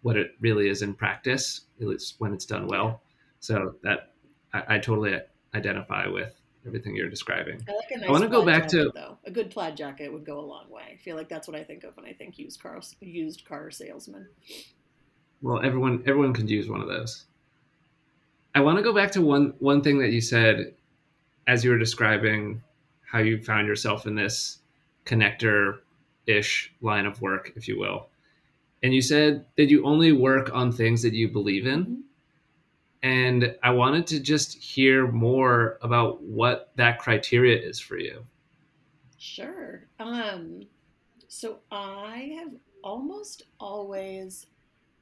what 0.02 0.18
it 0.18 0.32
really 0.40 0.70
is 0.70 0.82
in 0.82 0.94
practice, 0.94 1.62
at 1.82 1.88
least 1.88 2.16
when 2.20 2.34
it's 2.34 2.46
done 2.46 2.68
well. 2.68 3.02
So 3.40 3.76
that 3.84 4.14
I, 4.54 4.76
I 4.76 4.80
totally 4.80 5.20
identify 5.54 6.08
with 6.08 6.34
everything 6.66 6.96
you're 6.96 7.10
describing. 7.10 7.64
I 7.68 7.74
like 7.74 7.92
a 7.92 7.98
nice 8.00 8.10
I 8.10 8.12
want 8.12 8.24
to 8.24 8.30
go 8.30 8.46
back 8.46 8.64
jacket, 8.64 8.84
to 8.84 8.92
though. 8.94 9.18
A 9.26 9.32
good 9.32 9.50
plaid 9.50 9.78
jacket 9.78 10.12
would 10.12 10.26
go 10.26 10.40
a 10.40 10.42
long 10.42 10.70
way. 10.70 10.84
I 10.94 10.98
feel 10.98 11.16
like 11.16 11.30
that's 11.30 11.48
what 11.48 11.58
I 11.58 11.64
think 11.64 11.84
of 11.84 11.96
when 11.96 12.06
I 12.06 12.14
think 12.14 12.38
used 12.38 12.62
car 12.62 12.80
used 13.02 13.46
car 13.46 13.72
salesman. 13.72 14.28
Well, 15.42 15.62
everyone 15.64 16.04
everyone 16.06 16.34
could 16.34 16.50
use 16.50 16.70
one 16.70 16.82
of 16.82 16.88
those. 16.88 17.26
I 18.56 18.62
want 18.62 18.78
to 18.78 18.84
go 18.84 18.94
back 18.94 19.12
to 19.12 19.22
one 19.22 19.54
one 19.60 19.82
thing 19.82 20.00
that 20.00 20.12
you 20.12 20.22
said 20.22 20.74
as 21.48 21.64
you 21.64 21.72
were 21.72 21.78
describing 21.78 22.62
how 23.06 23.20
you 23.20 23.42
found 23.42 23.68
yourself 23.68 24.08
in 24.08 24.16
this 24.16 24.60
connector 25.06 25.80
ish 26.26 26.74
line 26.82 27.06
of 27.06 27.22
work, 27.22 27.52
if 27.56 27.68
you 27.68 27.78
will. 27.78 28.08
And 28.82 28.94
you 28.94 29.02
said 29.02 29.46
that 29.58 29.70
you 29.70 29.86
only 29.86 30.12
work 30.12 30.54
on 30.54 30.72
things 30.72 31.02
that 31.04 31.14
you 31.14 31.28
believe 31.28 31.66
in. 31.66 31.84
Mm-hmm. 31.84 32.02
And 33.04 33.56
I 33.62 33.70
wanted 33.72 34.08
to 34.08 34.20
just 34.20 34.58
hear 34.58 35.12
more 35.12 35.78
about 35.82 36.22
what 36.24 36.72
that 36.78 37.00
criteria 37.00 37.58
is 37.58 37.80
for 37.80 37.98
you. 37.98 38.26
Sure. 39.18 39.84
Um, 40.00 40.64
so 41.28 41.60
I 41.72 42.38
have 42.40 42.54
almost 42.84 43.44
always 43.60 44.48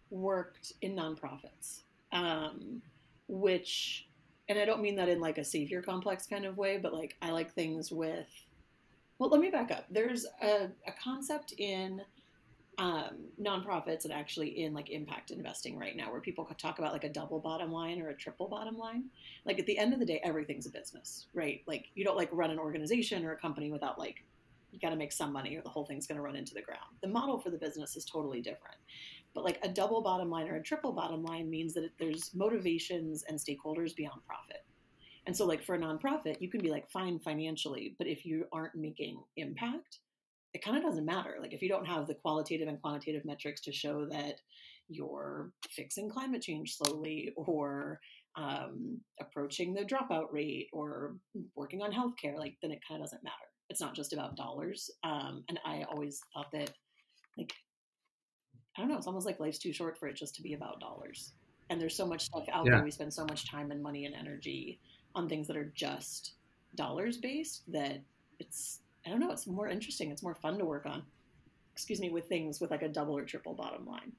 worked 0.09 0.73
in 0.81 0.95
nonprofits, 0.95 1.81
um, 2.11 2.81
which, 3.27 4.07
and 4.49 4.57
I 4.57 4.65
don't 4.65 4.81
mean 4.81 4.95
that 4.95 5.07
in 5.07 5.21
like 5.21 5.37
a 5.37 5.43
savior 5.43 5.81
complex 5.81 6.25
kind 6.25 6.45
of 6.45 6.57
way, 6.57 6.77
but 6.77 6.93
like 6.93 7.17
I 7.21 7.29
like 7.29 7.53
things 7.53 7.91
with 7.91 8.27
well, 9.21 9.29
let 9.29 9.39
me 9.39 9.51
back 9.51 9.69
up. 9.69 9.85
There's 9.91 10.25
a, 10.41 10.71
a 10.87 10.91
concept 11.03 11.53
in 11.59 12.01
um, 12.81 13.27
nonprofits 13.39 14.05
and 14.05 14.11
actually 14.11 14.63
in 14.63 14.73
like 14.73 14.89
impact 14.89 15.29
investing 15.29 15.77
right 15.77 15.95
now 15.95 16.11
where 16.11 16.19
people 16.19 16.43
talk 16.57 16.79
about 16.79 16.93
like 16.93 17.03
a 17.03 17.09
double 17.09 17.39
bottom 17.39 17.71
line 17.71 18.01
or 18.01 18.09
a 18.09 18.15
triple 18.15 18.47
bottom 18.47 18.75
line. 18.75 19.03
Like 19.45 19.59
at 19.59 19.67
the 19.67 19.77
end 19.77 19.93
of 19.93 19.99
the 19.99 20.05
day, 20.05 20.19
everything's 20.23 20.65
a 20.65 20.71
business, 20.71 21.27
right? 21.35 21.61
Like 21.67 21.85
you 21.93 22.03
don't 22.03 22.17
like 22.17 22.29
run 22.31 22.49
an 22.49 22.57
organization 22.57 23.23
or 23.23 23.33
a 23.33 23.37
company 23.37 23.71
without 23.71 23.99
like 23.99 24.23
you 24.71 24.79
got 24.79 24.89
to 24.89 24.95
make 24.95 25.11
some 25.11 25.31
money 25.31 25.55
or 25.55 25.61
the 25.61 25.69
whole 25.69 25.85
thing's 25.85 26.07
going 26.07 26.15
to 26.15 26.23
run 26.23 26.35
into 26.35 26.55
the 26.55 26.61
ground. 26.61 26.81
The 27.01 27.07
model 27.07 27.39
for 27.39 27.51
the 27.51 27.57
business 27.57 27.95
is 27.95 28.03
totally 28.03 28.41
different. 28.41 28.77
But 29.35 29.43
like 29.43 29.59
a 29.61 29.69
double 29.69 30.01
bottom 30.01 30.31
line 30.31 30.47
or 30.47 30.55
a 30.55 30.63
triple 30.63 30.91
bottom 30.91 31.23
line 31.23 31.51
means 31.51 31.75
that 31.75 31.91
there's 31.99 32.33
motivations 32.33 33.23
and 33.29 33.37
stakeholders 33.37 33.95
beyond 33.95 34.21
profit. 34.25 34.65
And 35.27 35.37
so, 35.37 35.45
like 35.45 35.63
for 35.63 35.75
a 35.75 35.79
nonprofit, 35.79 36.41
you 36.41 36.49
can 36.49 36.61
be 36.61 36.71
like 36.71 36.89
fine 36.89 37.19
financially, 37.19 37.93
but 37.99 38.07
if 38.07 38.25
you 38.25 38.45
aren't 38.51 38.73
making 38.73 39.21
impact, 39.37 39.99
it 40.53 40.63
kind 40.63 40.77
of 40.77 40.83
doesn't 40.83 41.05
matter. 41.05 41.37
Like 41.41 41.53
if 41.53 41.61
you 41.61 41.69
don't 41.69 41.85
have 41.87 42.07
the 42.07 42.15
qualitative 42.15 42.67
and 42.67 42.81
quantitative 42.81 43.25
metrics 43.25 43.61
to 43.61 43.71
show 43.71 44.05
that 44.05 44.41
you're 44.89 45.51
fixing 45.69 46.09
climate 46.09 46.41
change 46.41 46.75
slowly 46.75 47.31
or 47.37 47.99
um, 48.35 48.99
approaching 49.19 49.73
the 49.73 49.85
dropout 49.85 50.31
rate 50.31 50.67
or 50.73 51.15
working 51.55 51.81
on 51.81 51.91
healthcare, 51.91 52.37
like 52.37 52.55
then 52.61 52.71
it 52.71 52.81
kind 52.85 53.01
of 53.01 53.07
doesn't 53.07 53.23
matter. 53.23 53.35
It's 53.69 53.81
not 53.81 53.95
just 53.95 54.11
about 54.11 54.35
dollars. 54.35 54.91
Um, 55.03 55.43
and 55.47 55.59
I 55.65 55.83
always 55.89 56.21
thought 56.33 56.51
that, 56.51 56.71
like, 57.37 57.53
I 58.77 58.81
don't 58.81 58.89
know, 58.89 58.97
it's 58.97 59.07
almost 59.07 59.25
like 59.25 59.39
life's 59.39 59.59
too 59.59 59.71
short 59.71 59.97
for 59.97 60.07
it 60.07 60.17
just 60.17 60.35
to 60.35 60.41
be 60.41 60.53
about 60.53 60.81
dollars. 60.81 61.33
And 61.69 61.79
there's 61.79 61.95
so 61.95 62.05
much 62.05 62.25
stuff 62.25 62.43
out 62.51 62.65
yeah. 62.65 62.75
there. 62.75 62.83
We 62.83 62.91
spend 62.91 63.13
so 63.13 63.23
much 63.23 63.49
time 63.49 63.71
and 63.71 63.81
money 63.81 64.05
and 64.05 64.13
energy 64.13 64.81
on 65.15 65.29
things 65.29 65.47
that 65.47 65.55
are 65.55 65.71
just 65.73 66.33
dollars 66.75 67.17
based 67.17 67.63
that 67.71 68.01
it's 68.39 68.80
I 69.05 69.09
don't 69.09 69.19
know, 69.19 69.31
it's 69.31 69.47
more 69.47 69.67
interesting, 69.67 70.11
it's 70.11 70.23
more 70.23 70.35
fun 70.35 70.57
to 70.59 70.65
work 70.65 70.85
on. 70.85 71.03
Excuse 71.73 71.99
me, 71.99 72.09
with 72.09 72.27
things 72.27 72.59
with 72.59 72.71
like 72.71 72.81
a 72.81 72.89
double 72.89 73.17
or 73.17 73.23
triple 73.23 73.53
bottom 73.53 73.85
line. 73.85 74.11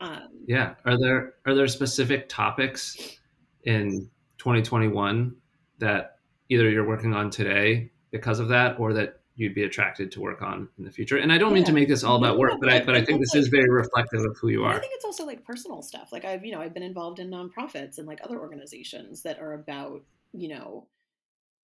Um, 0.00 0.28
yeah, 0.46 0.74
are 0.84 0.98
there 0.98 1.34
are 1.46 1.54
there 1.54 1.68
specific 1.68 2.28
topics 2.28 3.18
in 3.64 4.10
2021 4.38 5.36
that 5.78 6.16
either 6.48 6.68
you're 6.68 6.86
working 6.86 7.14
on 7.14 7.30
today 7.30 7.90
because 8.10 8.40
of 8.40 8.48
that, 8.48 8.78
or 8.80 8.92
that 8.92 9.20
you'd 9.36 9.54
be 9.54 9.64
attracted 9.64 10.12
to 10.12 10.20
work 10.20 10.42
on 10.42 10.68
in 10.78 10.84
the 10.84 10.90
future. 10.90 11.16
And 11.16 11.32
I 11.32 11.38
don't 11.38 11.50
yeah. 11.50 11.54
mean 11.56 11.64
to 11.64 11.72
make 11.72 11.88
this 11.88 12.04
all 12.04 12.16
about 12.16 12.38
work, 12.38 12.54
but 12.60 12.68
I 12.68 12.84
but 12.84 12.94
I 12.94 13.04
think 13.04 13.20
this 13.20 13.34
is 13.34 13.48
very 13.48 13.70
reflective 13.70 14.20
of 14.24 14.36
who 14.38 14.48
you 14.48 14.64
are. 14.64 14.74
I 14.74 14.78
think 14.78 14.92
it's 14.94 15.04
also 15.04 15.24
like 15.24 15.44
personal 15.44 15.82
stuff. 15.82 16.10
Like 16.12 16.24
I've 16.24 16.44
you 16.44 16.52
know 16.52 16.60
I've 16.60 16.74
been 16.74 16.82
involved 16.82 17.18
in 17.18 17.30
nonprofits 17.30 17.98
and 17.98 18.06
like 18.06 18.20
other 18.22 18.38
organizations 18.38 19.22
that 19.22 19.38
are 19.38 19.54
about 19.54 20.02
you 20.32 20.48
know 20.48 20.86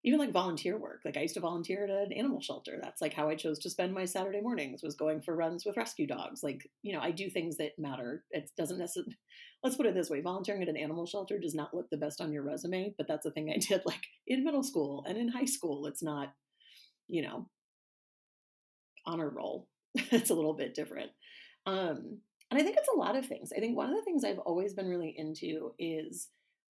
even 0.05 0.19
like 0.19 0.33
volunteer 0.33 0.79
work. 0.79 1.01
Like 1.05 1.17
I 1.17 1.23
used 1.23 1.35
to 1.35 1.41
volunteer 1.41 1.85
at 1.85 1.91
an 1.91 2.13
animal 2.13 2.41
shelter. 2.41 2.79
That's 2.81 3.01
like 3.01 3.15
how 3.15 3.29
I 3.29 3.35
chose 3.35 3.59
to 3.61 3.71
spend 3.71 3.93
my 3.93 4.05
Saturday 4.05 4.41
mornings 4.41 4.83
was 4.83 4.95
going 4.95 5.21
for 5.23 5.35
runs 5.35 5.65
with 5.65 5.77
rescue 5.77 6.07
dogs. 6.07 6.43
Like, 6.43 6.69
you 6.83 6.93
know, 6.93 7.01
I 7.01 7.11
do 7.11 7.29
things 7.29 7.57
that 7.57 7.79
matter. 7.79 8.25
It 8.31 8.51
doesn't 8.57 8.79
necessarily, 8.79 9.17
let's 9.65 9.77
put 9.77 9.87
it 9.87 9.95
this 9.95 10.09
way. 10.09 10.21
Volunteering 10.21 10.63
at 10.63 10.69
an 10.69 10.77
animal 10.77 11.07
shelter 11.07 11.39
does 11.39 11.55
not 11.55 11.75
look 11.75 11.91
the 11.91 11.97
best 11.97 12.21
on 12.21 12.33
your 12.33 12.45
resume, 12.45 12.95
but 12.97 13.09
that's 13.09 13.27
a 13.27 13.31
thing 13.31 13.51
I 13.51 13.59
did 13.61 13.83
like 13.85 14.07
in 14.27 14.45
middle 14.45 14.63
school 14.63 15.05
and 15.09 15.19
in 15.19 15.29
high 15.29 15.47
school. 15.47 15.87
It's 15.87 16.03
not, 16.03 16.33
you 17.09 17.23
know, 17.23 17.49
honor 19.05 19.29
roll. 19.29 19.69
it's 19.95 20.31
a 20.31 20.35
little 20.35 20.55
bit 20.55 20.75
different. 20.75 21.11
Um, 21.67 22.21
and 22.51 22.59
I 22.59 22.63
think 22.63 22.77
it's 22.79 22.89
a 22.95 22.99
lot 22.99 23.17
of 23.17 23.27
things. 23.27 23.53
I 23.55 23.61
think 23.61 23.77
one 23.77 23.91
of 23.91 23.97
the 23.97 24.03
things 24.03 24.25
I've 24.25 24.39
always 24.39 24.75
been 24.75 24.89
really 24.89 25.15
into 25.17 25.73
is 25.79 26.29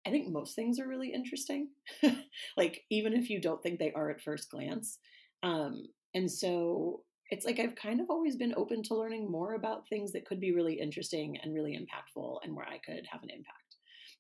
I 0.05 0.11
think 0.11 0.29
most 0.29 0.55
things 0.55 0.79
are 0.79 0.87
really 0.87 1.13
interesting, 1.13 1.69
like 2.57 2.83
even 2.89 3.13
if 3.13 3.29
you 3.29 3.41
don't 3.41 3.61
think 3.61 3.79
they 3.79 3.91
are 3.93 4.09
at 4.09 4.21
first 4.21 4.49
glance. 4.49 4.97
Um, 5.43 5.87
and 6.13 6.31
so 6.31 7.01
it's 7.29 7.45
like 7.45 7.59
I've 7.59 7.75
kind 7.75 7.99
of 7.99 8.09
always 8.09 8.35
been 8.35 8.53
open 8.57 8.81
to 8.83 8.95
learning 8.95 9.29
more 9.29 9.53
about 9.53 9.87
things 9.87 10.11
that 10.13 10.25
could 10.25 10.39
be 10.39 10.53
really 10.53 10.73
interesting 10.73 11.37
and 11.37 11.53
really 11.53 11.77
impactful 11.77 12.39
and 12.43 12.55
where 12.55 12.67
I 12.67 12.79
could 12.79 13.05
have 13.11 13.23
an 13.23 13.29
impact. 13.29 13.69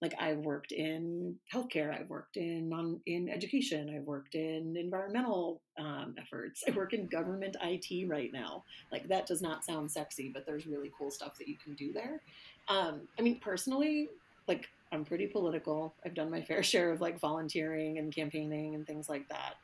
Like 0.01 0.13
I've 0.19 0.37
worked 0.37 0.71
in 0.71 1.35
healthcare, 1.53 1.93
I've 1.93 2.09
worked 2.09 2.37
in 2.37 2.69
non 2.69 3.01
in 3.05 3.27
education, 3.27 3.93
I've 3.93 4.05
worked 4.05 4.35
in 4.35 4.77
environmental 4.77 5.61
um, 5.77 6.15
efforts. 6.21 6.63
I 6.67 6.71
work 6.71 6.93
in 6.93 7.07
government 7.07 7.57
IT 7.61 8.07
right 8.09 8.31
now. 8.31 8.63
Like 8.91 9.09
that 9.09 9.25
does 9.25 9.41
not 9.41 9.65
sound 9.65 9.91
sexy, 9.91 10.31
but 10.33 10.45
there's 10.45 10.67
really 10.67 10.91
cool 10.97 11.11
stuff 11.11 11.37
that 11.37 11.47
you 11.47 11.57
can 11.61 11.73
do 11.73 11.91
there. 11.91 12.21
Um, 12.69 13.01
I 13.17 13.23
mean, 13.23 13.39
personally, 13.39 14.07
like 14.47 14.69
I'm 14.91 15.05
pretty 15.05 15.27
political. 15.27 15.93
I've 16.05 16.13
done 16.13 16.29
my 16.29 16.41
fair 16.49 16.63
share 16.63 16.91
of 16.91 17.01
like 17.01 17.19
volunteering 17.19 17.97
and 17.97 18.13
campaigning 18.13 18.75
and 18.75 18.85
things 18.85 19.09
like 19.09 19.27
that. 19.29 19.55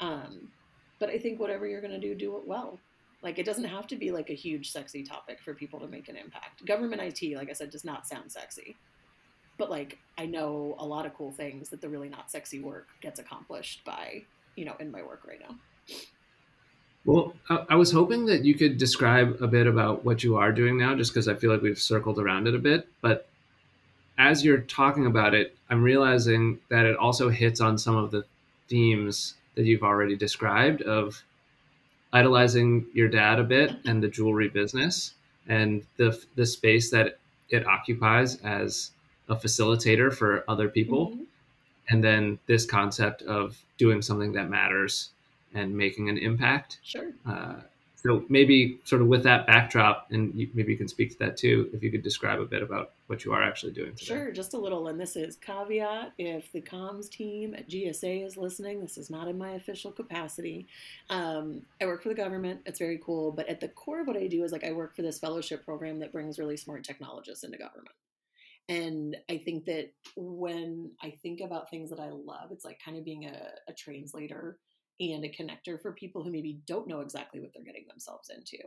Um, 0.00 0.48
but 0.98 1.10
I 1.10 1.18
think 1.18 1.40
whatever 1.40 1.66
you're 1.66 1.80
going 1.80 1.98
to 1.98 2.00
do, 2.00 2.14
do 2.14 2.36
it 2.36 2.46
well. 2.46 2.78
Like 3.22 3.38
it 3.38 3.44
doesn't 3.44 3.64
have 3.64 3.86
to 3.88 3.96
be 3.96 4.10
like 4.10 4.30
a 4.30 4.34
huge 4.34 4.70
sexy 4.70 5.02
topic 5.02 5.40
for 5.42 5.54
people 5.54 5.78
to 5.80 5.86
make 5.86 6.08
an 6.08 6.16
impact. 6.16 6.64
Government 6.64 7.02
IT, 7.02 7.36
like 7.36 7.50
I 7.50 7.52
said, 7.52 7.70
does 7.70 7.84
not 7.84 8.06
sound 8.06 8.32
sexy. 8.32 8.76
But 9.58 9.70
like 9.70 9.98
I 10.16 10.24
know 10.24 10.74
a 10.78 10.86
lot 10.86 11.04
of 11.04 11.14
cool 11.14 11.32
things 11.32 11.68
that 11.68 11.82
the 11.82 11.88
really 11.88 12.08
not 12.08 12.30
sexy 12.30 12.60
work 12.60 12.88
gets 13.02 13.20
accomplished 13.20 13.84
by, 13.84 14.22
you 14.56 14.64
know, 14.64 14.74
in 14.80 14.90
my 14.90 15.02
work 15.02 15.26
right 15.26 15.40
now. 15.40 15.56
Well, 17.04 17.34
I, 17.48 17.76
was 17.76 17.90
hoping 17.90 18.26
that 18.26 18.44
you 18.44 18.54
could 18.54 18.76
describe 18.76 19.38
a 19.40 19.46
bit 19.46 19.66
about 19.66 20.04
what 20.04 20.22
you 20.22 20.36
are 20.36 20.52
doing 20.52 20.76
now, 20.76 20.94
just 20.94 21.12
because 21.12 21.28
I 21.28 21.34
feel 21.34 21.50
like 21.50 21.62
we've 21.62 21.78
circled 21.78 22.18
around 22.18 22.46
it 22.46 22.54
a 22.54 22.58
bit. 22.58 22.88
But 23.00 23.29
as 24.20 24.44
you're 24.44 24.60
talking 24.60 25.06
about 25.06 25.32
it, 25.32 25.56
I'm 25.70 25.82
realizing 25.82 26.58
that 26.68 26.84
it 26.84 26.96
also 26.96 27.30
hits 27.30 27.58
on 27.58 27.78
some 27.78 27.96
of 27.96 28.10
the 28.10 28.24
themes 28.68 29.34
that 29.54 29.64
you've 29.64 29.82
already 29.82 30.14
described 30.14 30.82
of 30.82 31.22
idolizing 32.12 32.84
your 32.92 33.08
dad 33.08 33.40
a 33.40 33.44
bit 33.44 33.74
and 33.86 34.02
the 34.02 34.08
jewelry 34.08 34.48
business 34.48 35.14
and 35.48 35.84
the 35.96 36.22
the 36.34 36.44
space 36.44 36.90
that 36.90 37.18
it 37.48 37.66
occupies 37.66 38.36
as 38.42 38.90
a 39.28 39.36
facilitator 39.36 40.12
for 40.12 40.44
other 40.48 40.68
people 40.68 41.10
mm-hmm. 41.10 41.22
and 41.88 42.04
then 42.04 42.38
this 42.46 42.66
concept 42.66 43.22
of 43.22 43.56
doing 43.78 44.02
something 44.02 44.32
that 44.32 44.50
matters 44.50 45.10
and 45.54 45.76
making 45.76 46.08
an 46.08 46.18
impact 46.18 46.78
sure 46.82 47.12
uh, 47.26 47.54
so 48.02 48.24
maybe 48.28 48.80
sort 48.84 49.02
of 49.02 49.08
with 49.08 49.22
that 49.24 49.46
backdrop 49.46 50.06
and 50.10 50.34
you, 50.34 50.48
maybe 50.54 50.72
you 50.72 50.78
can 50.78 50.88
speak 50.88 51.10
to 51.10 51.18
that 51.18 51.36
too 51.36 51.68
if 51.72 51.82
you 51.82 51.90
could 51.90 52.02
describe 52.02 52.40
a 52.40 52.44
bit 52.44 52.62
about 52.62 52.92
what 53.06 53.24
you 53.24 53.32
are 53.32 53.42
actually 53.42 53.72
doing 53.72 53.94
today. 53.94 54.06
sure 54.06 54.32
just 54.32 54.54
a 54.54 54.58
little 54.58 54.88
and 54.88 54.98
this 54.98 55.16
is 55.16 55.36
caveat 55.36 56.12
if 56.18 56.50
the 56.52 56.60
comms 56.60 57.10
team 57.10 57.54
at 57.54 57.68
gsa 57.68 58.24
is 58.24 58.36
listening 58.36 58.80
this 58.80 58.96
is 58.96 59.10
not 59.10 59.28
in 59.28 59.36
my 59.36 59.50
official 59.52 59.90
capacity. 59.90 60.66
Um, 61.10 61.62
i 61.80 61.86
work 61.86 62.02
for 62.02 62.08
the 62.08 62.14
government 62.14 62.60
it's 62.66 62.78
very 62.78 63.00
cool 63.04 63.32
but 63.32 63.48
at 63.48 63.60
the 63.60 63.68
core 63.68 64.00
of 64.00 64.06
what 64.06 64.16
i 64.16 64.26
do 64.26 64.44
is 64.44 64.52
like 64.52 64.64
i 64.64 64.72
work 64.72 64.96
for 64.96 65.02
this 65.02 65.18
fellowship 65.18 65.64
program 65.64 65.98
that 66.00 66.12
brings 66.12 66.38
really 66.38 66.56
smart 66.56 66.84
technologists 66.84 67.44
into 67.44 67.58
government. 67.58 67.94
And 68.68 69.16
i 69.28 69.36
think 69.36 69.64
that 69.66 69.92
when 70.16 70.92
i 71.02 71.10
think 71.22 71.40
about 71.40 71.70
things 71.70 71.90
that 71.90 72.00
i 72.00 72.08
love 72.10 72.50
it's 72.50 72.64
like 72.64 72.78
kind 72.84 72.96
of 72.96 73.04
being 73.04 73.26
a, 73.26 73.48
a 73.68 73.72
translator 73.72 74.58
and 75.00 75.24
a 75.24 75.28
connector 75.28 75.80
for 75.80 75.92
people 75.92 76.22
who 76.22 76.30
maybe 76.30 76.60
don't 76.66 76.86
know 76.86 77.00
exactly 77.00 77.40
what 77.40 77.50
they're 77.54 77.64
getting 77.64 77.86
themselves 77.88 78.30
into. 78.30 78.58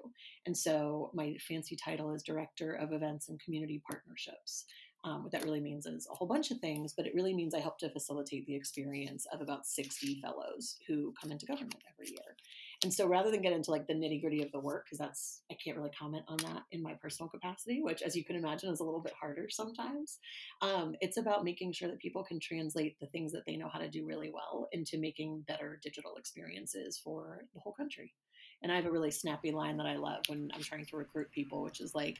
And 0.45 0.57
so 0.57 1.11
my 1.13 1.37
fancy 1.47 1.75
title 1.75 2.11
is 2.13 2.23
Director 2.23 2.73
of 2.73 2.91
Events 2.91 3.29
and 3.29 3.39
Community 3.39 3.81
Partnerships. 3.87 4.65
Um, 5.05 5.21
what 5.21 5.31
that 5.33 5.43
really 5.43 5.59
means 5.59 5.85
is 5.85 6.07
a 6.09 6.15
whole 6.15 6.27
bunch 6.27 6.49
of 6.49 6.59
things, 6.59 6.93
but 6.95 7.05
it 7.05 7.13
really 7.13 7.33
means 7.33 7.53
I 7.53 7.59
help 7.59 7.77
to 7.79 7.89
facilitate 7.89 8.47
the 8.47 8.55
experience 8.55 9.27
of 9.33 9.41
about 9.41 9.67
60 9.67 10.21
fellows 10.21 10.77
who 10.87 11.13
come 11.21 11.31
into 11.31 11.45
government 11.45 11.83
every 11.93 12.09
year. 12.11 12.37
And 12.83 12.93
so 12.93 13.07
rather 13.07 13.31
than 13.31 13.41
get 13.41 13.53
into 13.53 13.71
like 13.71 13.87
the 13.87 13.93
nitty 13.93 14.21
gritty 14.21 14.43
of 14.43 14.51
the 14.51 14.59
work, 14.59 14.85
because 14.85 14.99
that's, 14.99 15.41
I 15.49 15.55
can't 15.63 15.77
really 15.77 15.91
comment 15.97 16.25
on 16.27 16.37
that 16.39 16.63
in 16.71 16.83
my 16.83 16.93
personal 16.95 17.29
capacity, 17.29 17.81
which 17.81 18.01
as 18.01 18.15
you 18.15 18.25
can 18.25 18.35
imagine 18.35 18.69
is 18.69 18.81
a 18.81 18.83
little 18.83 18.99
bit 18.99 19.13
harder 19.19 19.47
sometimes. 19.49 20.19
Um, 20.61 20.95
it's 20.99 21.17
about 21.17 21.45
making 21.45 21.71
sure 21.71 21.87
that 21.87 21.99
people 21.99 22.23
can 22.23 22.39
translate 22.39 22.99
the 22.99 23.07
things 23.07 23.31
that 23.31 23.43
they 23.47 23.55
know 23.55 23.69
how 23.71 23.79
to 23.79 23.89
do 23.89 24.05
really 24.05 24.31
well 24.33 24.67
into 24.73 24.97
making 24.97 25.45
better 25.47 25.79
digital 25.81 26.15
experiences 26.17 26.99
for 27.01 27.45
the 27.53 27.59
whole 27.61 27.73
country. 27.73 28.13
And 28.61 28.71
I 28.71 28.75
have 28.75 28.85
a 28.85 28.91
really 28.91 29.11
snappy 29.11 29.51
line 29.51 29.77
that 29.77 29.87
I 29.87 29.95
love 29.95 30.23
when 30.27 30.49
I'm 30.53 30.61
trying 30.61 30.85
to 30.85 30.97
recruit 30.97 31.31
people, 31.31 31.63
which 31.63 31.79
is 31.79 31.95
like, 31.95 32.19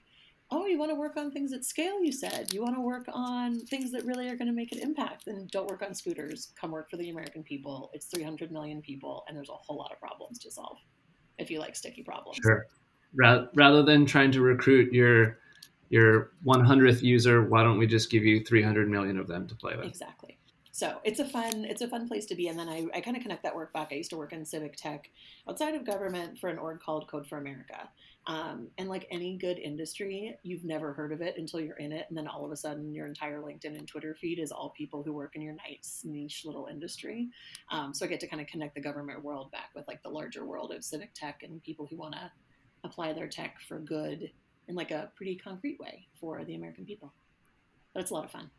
oh, 0.52 0.66
you 0.66 0.78
want 0.78 0.92
to 0.92 0.96
work 0.96 1.18
on 1.18 1.32
things 1.32 1.52
at 1.54 1.66
scale, 1.66 2.04
you 2.04 2.12
said. 2.12 2.54
You 2.54 2.62
want 2.62 2.76
to 2.76 2.82
work 2.82 3.06
on 3.12 3.60
things 3.66 3.92
that 3.92 4.06
really 4.06 4.30
are 4.30 4.36
going 4.36 4.48
to 4.48 4.54
make 4.54 4.72
an 4.72 4.80
impact. 4.80 5.26
Then 5.26 5.48
don't 5.52 5.68
work 5.68 5.82
on 5.82 5.94
scooters. 5.94 6.54
Come 6.60 6.72
work 6.72 6.90
for 6.90 6.98
the 6.98 7.10
American 7.10 7.44
people. 7.44 7.90
It's 7.94 8.06
300 8.06 8.52
million 8.52 8.82
people, 8.82 9.24
and 9.28 9.36
there's 9.36 9.50
a 9.50 9.54
whole 9.54 9.78
lot 9.78 9.92
of 9.92 10.00
problems 10.00 10.40
to 10.40 10.52
solve 10.52 10.78
if 11.40 11.50
you 11.50 11.60
like 11.60 11.76
sticky 11.76 12.04
problems. 12.04 12.38
Sure. 12.42 12.66
Rather 13.16 13.84
than 13.84 14.06
trying 14.06 14.32
to 14.32 14.42
recruit 14.42 14.94
your 14.94 15.38
your 15.90 16.32
100th 16.46 17.04
user, 17.04 17.44
why 17.44 17.62
don't 17.62 17.78
we 17.78 17.86
just 17.86 18.10
give 18.10 18.24
you 18.24 18.44
300 18.44 18.90
million 18.90 19.20
of 19.20 19.28
them 19.28 19.48
to 19.48 19.56
play 19.56 19.76
with? 19.76 19.86
Exactly. 19.86 20.40
So 20.72 20.98
it's 21.04 21.20
a 21.20 21.26
fun 21.26 21.66
it's 21.66 21.82
a 21.82 21.88
fun 21.88 22.08
place 22.08 22.26
to 22.26 22.36
be. 22.36 22.48
And 22.48 22.58
then 22.58 22.68
I, 22.68 22.88
I 22.96 23.02
kind 23.02 23.16
of 23.16 23.22
connect 23.22 23.44
that 23.44 23.56
work 23.56 23.72
back. 23.74 23.90
I 23.92 23.96
used 23.96 24.10
to 24.10 24.18
work 24.18 24.34
in 24.34 24.44
civic 24.44 24.76
tech 24.76 25.12
outside 25.48 25.76
of 25.76 25.86
government 25.86 26.40
for 26.40 26.50
an 26.50 26.58
org 26.58 26.80
called 26.80 27.08
Code 27.08 27.28
for 27.28 27.38
America. 27.38 27.90
Um, 28.26 28.70
and 28.78 28.88
like 28.88 29.06
any 29.12 29.36
good 29.38 29.60
industry, 29.60 30.38
you've 30.44 30.64
never 30.64 30.94
heard 30.94 31.12
of 31.12 31.22
it 31.22 31.36
until 31.38 31.60
you're 31.60 31.76
in 31.76 31.92
it, 31.92 32.06
and 32.08 32.18
then 32.18 32.28
all 32.28 32.46
of 32.46 32.52
a 32.52 32.56
sudden, 32.56 32.94
your 32.94 33.06
entire 33.06 33.42
LinkedIn 33.42 33.78
and 33.78 33.86
Twitter 33.88 34.16
feed 34.16 34.40
is 34.40 34.52
all 34.52 34.70
people 34.78 35.04
who 35.04 35.12
work 35.12 35.36
in 35.36 35.42
your 35.42 35.56
nice 35.56 36.02
niche 36.06 36.44
little 36.46 36.68
industry. 36.68 37.30
Um, 37.70 37.94
so 37.94 38.06
I 38.06 38.08
get 38.08 38.22
to 38.22 38.28
kind 38.28 38.42
of 38.42 38.48
connect 38.48 38.76
the 38.76 38.82
government 38.82 39.24
world 39.24 39.52
back 39.52 39.72
with 39.76 39.88
like 39.90 40.02
the 40.04 40.10
larger 40.10 40.46
world 40.46 40.72
of 40.72 40.86
civic 40.86 41.14
tech 41.14 41.44
and 41.44 41.62
people 41.64 41.86
who 41.90 41.98
want 41.98 42.14
to 42.14 42.32
apply 42.86 43.12
their 43.12 43.28
tech 43.28 43.58
for 43.68 43.80
good 43.80 44.32
in 44.70 44.76
like 44.76 44.92
a 44.92 45.12
pretty 45.16 45.36
concrete 45.36 45.80
way 45.80 46.08
for 46.20 46.46
the 46.46 46.56
American 46.56 46.86
people. 46.86 47.14
But 47.94 48.02
it's 48.02 48.12
a 48.12 48.14
lot 48.14 48.24
of 48.24 48.32
fun. 48.32 48.50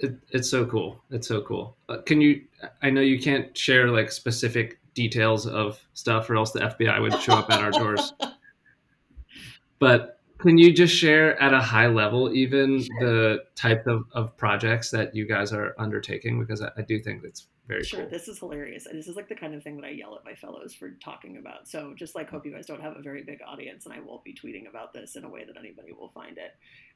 It, 0.00 0.14
it's 0.30 0.48
so 0.48 0.64
cool. 0.64 1.02
It's 1.10 1.26
so 1.26 1.42
cool. 1.42 1.76
Uh, 1.88 1.98
can 2.02 2.20
you? 2.20 2.42
I 2.82 2.90
know 2.90 3.00
you 3.00 3.20
can't 3.20 3.56
share 3.56 3.88
like 3.88 4.12
specific 4.12 4.78
details 4.94 5.46
of 5.46 5.80
stuff, 5.94 6.28
or 6.30 6.36
else 6.36 6.52
the 6.52 6.60
FBI 6.60 7.00
would 7.00 7.20
show 7.20 7.34
up 7.34 7.50
at 7.50 7.60
our 7.60 7.70
doors. 7.70 8.12
But 9.80 10.18
can 10.38 10.58
you 10.58 10.72
just 10.72 10.94
share 10.94 11.40
at 11.40 11.52
a 11.52 11.60
high 11.60 11.86
level, 11.88 12.32
even 12.34 12.80
sure. 12.80 12.88
the 13.00 13.38
type 13.54 13.86
of, 13.86 14.04
of 14.12 14.36
projects 14.36 14.90
that 14.90 15.14
you 15.14 15.26
guys 15.26 15.52
are 15.52 15.74
undertaking? 15.78 16.38
Because 16.38 16.62
I, 16.62 16.70
I 16.76 16.82
do 16.82 17.00
think 17.00 17.24
it's 17.24 17.48
very 17.66 17.84
sure. 17.84 18.00
Cool. 18.00 18.10
This 18.10 18.28
is 18.28 18.38
hilarious. 18.38 18.86
And 18.86 18.98
this 18.98 19.08
is 19.08 19.16
like 19.16 19.28
the 19.28 19.34
kind 19.34 19.54
of 19.54 19.62
thing 19.62 19.76
that 19.76 19.84
I 19.84 19.90
yell 19.90 20.16
at 20.16 20.24
my 20.24 20.34
fellows 20.34 20.74
for 20.74 20.90
talking 21.02 21.36
about. 21.36 21.68
So 21.68 21.92
just 21.96 22.14
like 22.14 22.30
hope 22.30 22.46
you 22.46 22.52
guys 22.52 22.66
don't 22.66 22.80
have 22.80 22.96
a 22.96 23.02
very 23.02 23.22
big 23.24 23.40
audience, 23.46 23.84
and 23.84 23.94
I 23.94 24.00
won't 24.00 24.24
be 24.24 24.34
tweeting 24.34 24.68
about 24.68 24.92
this 24.92 25.16
in 25.16 25.24
a 25.24 25.28
way 25.28 25.44
that 25.44 25.56
anybody 25.58 25.92
will 25.92 26.08
find 26.08 26.38
it. 26.38 26.52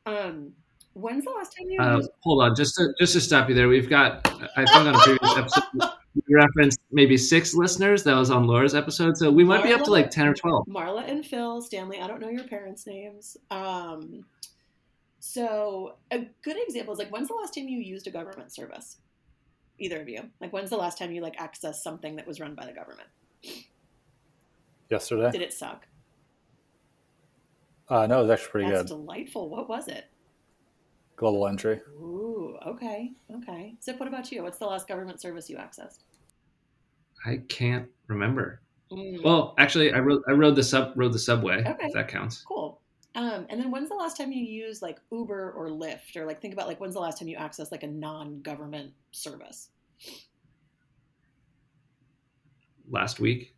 Um, 0.06 0.52
when's 0.94 1.24
the 1.24 1.30
last 1.30 1.56
time 1.56 1.68
you? 1.68 1.80
Uh, 1.80 2.00
hold 2.20 2.42
on, 2.42 2.54
just 2.54 2.74
to 2.76 2.94
just 2.98 3.12
to 3.14 3.20
stop 3.20 3.48
you 3.48 3.54
there. 3.54 3.68
We've 3.68 3.90
got 3.90 4.26
I 4.56 4.64
think 4.64 4.76
on 4.76 4.94
a 4.94 4.98
previous 4.98 5.36
episode 5.36 5.64
we 6.14 6.34
referenced 6.34 6.78
maybe 6.92 7.16
six 7.16 7.54
listeners. 7.54 8.04
That 8.04 8.14
was 8.16 8.30
on 8.30 8.46
Laura's 8.46 8.74
episode, 8.74 9.16
so 9.16 9.30
we 9.30 9.44
might 9.44 9.62
Marla, 9.62 9.66
be 9.66 9.72
up 9.72 9.84
to 9.84 9.90
like 9.90 10.10
ten 10.10 10.28
or 10.28 10.34
twelve. 10.34 10.66
Marla 10.66 11.08
and 11.08 11.24
Phil 11.24 11.60
Stanley. 11.62 12.00
I 12.00 12.06
don't 12.06 12.20
know 12.20 12.28
your 12.28 12.44
parents' 12.44 12.86
names. 12.86 13.36
Um, 13.50 14.24
so 15.20 15.96
a 16.10 16.26
good 16.42 16.56
example 16.66 16.92
is 16.92 16.98
like 16.98 17.10
when's 17.10 17.28
the 17.28 17.34
last 17.34 17.54
time 17.54 17.68
you 17.68 17.78
used 17.78 18.06
a 18.06 18.10
government 18.10 18.52
service? 18.52 18.98
Either 19.78 20.00
of 20.00 20.08
you. 20.08 20.30
Like 20.40 20.52
when's 20.52 20.70
the 20.70 20.76
last 20.76 20.98
time 20.98 21.10
you 21.12 21.22
like 21.22 21.36
accessed 21.36 21.76
something 21.76 22.16
that 22.16 22.26
was 22.26 22.38
run 22.40 22.54
by 22.54 22.66
the 22.66 22.72
government? 22.72 23.08
Yesterday. 24.90 25.30
Did 25.30 25.42
it 25.42 25.52
suck? 25.52 25.86
Uh, 27.88 28.06
no, 28.06 28.20
it 28.20 28.22
was 28.22 28.30
actually 28.30 28.50
pretty 28.50 28.66
good. 28.68 28.76
That's 28.76 28.90
good. 28.90 28.98
Delightful. 28.98 29.48
What 29.48 29.68
was 29.68 29.88
it? 29.88 30.06
Global 31.16 31.46
entry. 31.46 31.80
Ooh, 31.98 32.56
okay, 32.66 33.10
okay. 33.36 33.74
Zip, 33.82 33.98
what 34.00 34.08
about 34.08 34.32
you? 34.32 34.42
What's 34.42 34.58
the 34.58 34.66
last 34.66 34.88
government 34.88 35.20
service 35.20 35.48
you 35.50 35.56
accessed? 35.56 35.98
I 37.24 37.38
can't 37.48 37.88
remember. 38.06 38.60
Mm. 38.90 39.22
Well, 39.22 39.54
actually, 39.58 39.92
I 39.92 40.00
rode 40.00 40.22
I 40.28 40.32
rode 40.32 40.56
the 40.56 40.62
sub 40.62 40.92
rode 40.96 41.12
the 41.12 41.18
subway. 41.18 41.60
Okay. 41.60 41.86
If 41.86 41.92
that 41.94 42.08
counts. 42.08 42.42
Cool. 42.42 42.80
Um, 43.14 43.46
and 43.50 43.60
then 43.60 43.70
when's 43.70 43.90
the 43.90 43.94
last 43.94 44.16
time 44.16 44.32
you 44.32 44.42
used 44.42 44.80
like 44.80 44.98
Uber 45.10 45.52
or 45.52 45.68
Lyft 45.68 46.16
or 46.16 46.24
like 46.24 46.40
think 46.40 46.54
about 46.54 46.66
like 46.66 46.80
when's 46.80 46.94
the 46.94 47.00
last 47.00 47.18
time 47.18 47.28
you 47.28 47.36
accessed 47.36 47.70
like 47.70 47.82
a 47.82 47.88
non-government 47.88 48.92
service? 49.10 49.68
Last 52.90 53.20
week. 53.20 53.54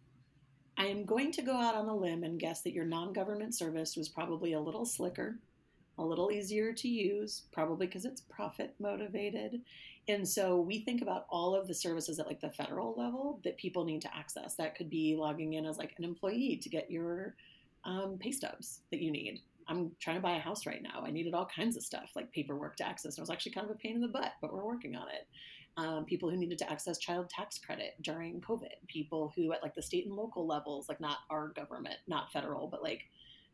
I 0.77 0.87
am 0.87 1.05
going 1.05 1.31
to 1.33 1.42
go 1.42 1.53
out 1.53 1.77
on 1.77 1.87
a 1.87 1.96
limb 1.96 2.24
and 2.24 2.38
guess 2.38 2.62
that 2.62 2.72
your 2.72 2.85
non-government 2.85 3.55
service 3.55 3.96
was 3.96 4.09
probably 4.09 4.55
a 4.55 4.61
little 4.61 4.85
slicker 4.85 5.38
a 5.98 6.05
little 6.05 6.31
easier 6.31 6.72
to 6.72 6.88
use, 6.88 7.42
probably 7.53 7.87
because 7.87 8.05
it's 8.05 8.20
profit 8.22 8.74
motivated. 8.81 9.61
And 10.07 10.29
so 10.29 10.61
we 10.61 10.81
think 10.81 11.01
about 11.01 11.27
all 11.31 11.55
of 11.55 11.67
the 11.67 11.75
services 11.75 12.19
at 12.19 12.27
like 12.27 12.40
the 12.40 12.51
federal 12.51 12.95
level 12.97 13.40
that 13.45 13.57
people 13.57 13.85
need 13.85 14.03
to 14.03 14.14
access. 14.14 14.55
That 14.55 14.75
could 14.77 14.90
be 14.90 15.17
logging 15.19 15.55
in 15.55 15.64
as 15.64 15.79
like 15.79 15.95
an 15.97 16.05
employee 16.05 16.59
to 16.62 16.69
get 16.69 16.90
your 16.90 17.35
um, 17.85 18.19
pay 18.21 18.31
stubs 18.31 18.81
that 18.90 19.01
you 19.01 19.11
need. 19.11 19.40
I'm 19.67 19.93
trying 20.01 20.17
to 20.17 20.23
buy 20.23 20.37
a 20.37 20.40
house 20.40 20.67
right 20.67 20.83
now. 20.83 21.03
I 21.03 21.11
needed 21.11 21.33
all 21.33 21.47
kinds 21.47 21.75
of 21.77 21.83
stuff 21.83 22.11
like 22.14 22.31
paperwork 22.33 22.77
to 22.77 22.87
access. 22.87 23.14
And 23.14 23.21
it 23.21 23.23
was 23.23 23.31
actually 23.31 23.53
kind 23.53 23.64
of 23.71 23.75
a 23.75 23.79
pain 23.79 23.95
in 23.95 24.03
the 24.03 24.09
butt, 24.09 24.33
but 24.43 24.53
we're 24.53 24.64
working 24.64 24.95
on 24.95 25.09
it. 25.09 25.27
um, 25.77 26.05
people 26.05 26.31
who 26.31 26.37
needed 26.37 26.59
to 26.59 26.71
access 26.71 26.99
child 26.99 27.29
tax 27.29 27.59
credit 27.59 27.95
during 28.03 28.40
COVID, 28.40 28.87
people 28.87 29.33
who 29.35 29.53
at 29.53 29.62
like 29.62 29.75
the 29.75 29.83
state 29.83 30.07
and 30.07 30.14
local 30.14 30.47
levels, 30.47 30.88
like 30.88 31.01
not 31.01 31.19
our 31.31 31.49
government, 31.49 31.97
not 32.07 32.31
federal, 32.33 32.69
but 32.69 32.83
like 32.83 33.03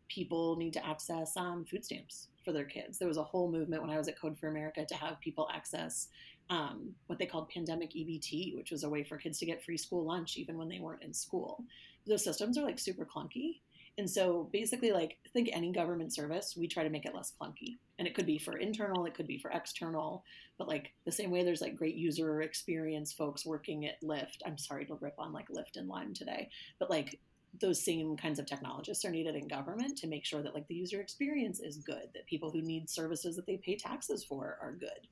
people 0.09 0.57
need 0.57 0.73
to 0.75 0.87
access 0.87 1.37
um, 1.37 1.65
food 1.65 1.85
stamps 1.85 2.29
for 2.45 2.53
their 2.53 2.65
kids. 2.65 2.99
There 2.99 3.09
was 3.09 3.17
a 3.17 3.23
whole 3.23 3.51
movement 3.51 3.81
when 3.81 3.91
I 3.91 3.99
was 3.99 4.09
at 4.09 4.21
Code 4.21 4.39
for 4.39 4.49
America 4.49 4.85
to 4.85 4.95
have 4.97 5.21
people 5.21 5.49
access 5.53 6.09
um, 6.51 6.93
what 7.07 7.19
they 7.19 7.27
called 7.27 7.49
pandemic 7.49 7.93
EBT, 7.93 8.57
which 8.57 8.73
was 8.73 8.83
a 8.83 8.89
way 8.89 9.05
for 9.05 9.17
kids 9.17 9.39
to 9.39 9.47
get 9.47 9.65
free 9.65 9.77
school 9.77 10.05
lunch 10.05 10.37
even 10.37 10.59
when 10.59 10.69
they 10.69 10.81
weren't 10.81 11.05
in 11.05 11.15
school. 11.15 11.65
Those 12.07 12.25
systems 12.25 12.59
are 12.59 12.65
like 12.65 12.79
super 12.79 13.07
clunky. 13.07 13.61
And 13.99 14.09
so 14.09 14.49
basically, 14.53 14.93
like, 14.93 15.19
think 15.33 15.51
any 15.53 15.73
government 15.73 16.15
service, 16.15 16.55
we 16.57 16.67
try 16.67 16.83
to 16.83 16.91
make 16.91 17.05
it 17.05 17.15
less 17.15 17.33
clunky. 17.41 17.79
And 17.99 18.09
it 18.09 18.15
could 18.15 18.27
be 18.27 18.39
for 18.39 18.57
internal, 18.57 19.05
it 19.05 19.15
could 19.15 19.27
be 19.27 19.39
for 19.39 19.51
external. 19.51 20.25
But 20.59 20.69
like 20.69 20.93
the 21.05 21.13
same 21.13 21.31
way 21.31 21.45
there's 21.45 21.61
like 21.61 21.77
great 21.77 21.95
user 21.95 22.43
experience 22.43 23.13
folks 23.13 23.47
working 23.47 23.87
at 23.87 24.03
Lyft. 24.03 24.39
I'm 24.45 24.59
sorry 24.59 24.87
to 24.87 24.99
rip 25.01 25.15
on 25.19 25.33
like 25.33 25.49
Lyft 25.49 25.77
and 25.77 25.89
Lime 25.89 26.15
today, 26.15 26.49
but 26.79 26.91
like 26.91 27.19
those 27.61 27.83
same 27.85 28.17
kinds 28.17 28.39
of 28.39 28.47
technologists 28.47 29.05
are 29.05 29.11
needed 29.11 29.35
in 29.35 29.49
government 29.49 29.99
to 29.99 30.07
make 30.07 30.25
sure 30.25 30.43
that 30.43 30.55
like 30.55 30.67
the 30.69 30.75
user 30.75 31.01
experience 31.01 31.61
is 31.61 31.79
good, 31.79 32.09
that 32.15 32.27
people 32.27 32.51
who 32.51 32.63
need 32.63 32.89
services 32.89 33.37
that 33.37 33.47
they 33.47 33.57
pay 33.57 33.77
taxes 33.77 34.25
for 34.25 34.59
are 34.63 34.73
good. 34.73 35.09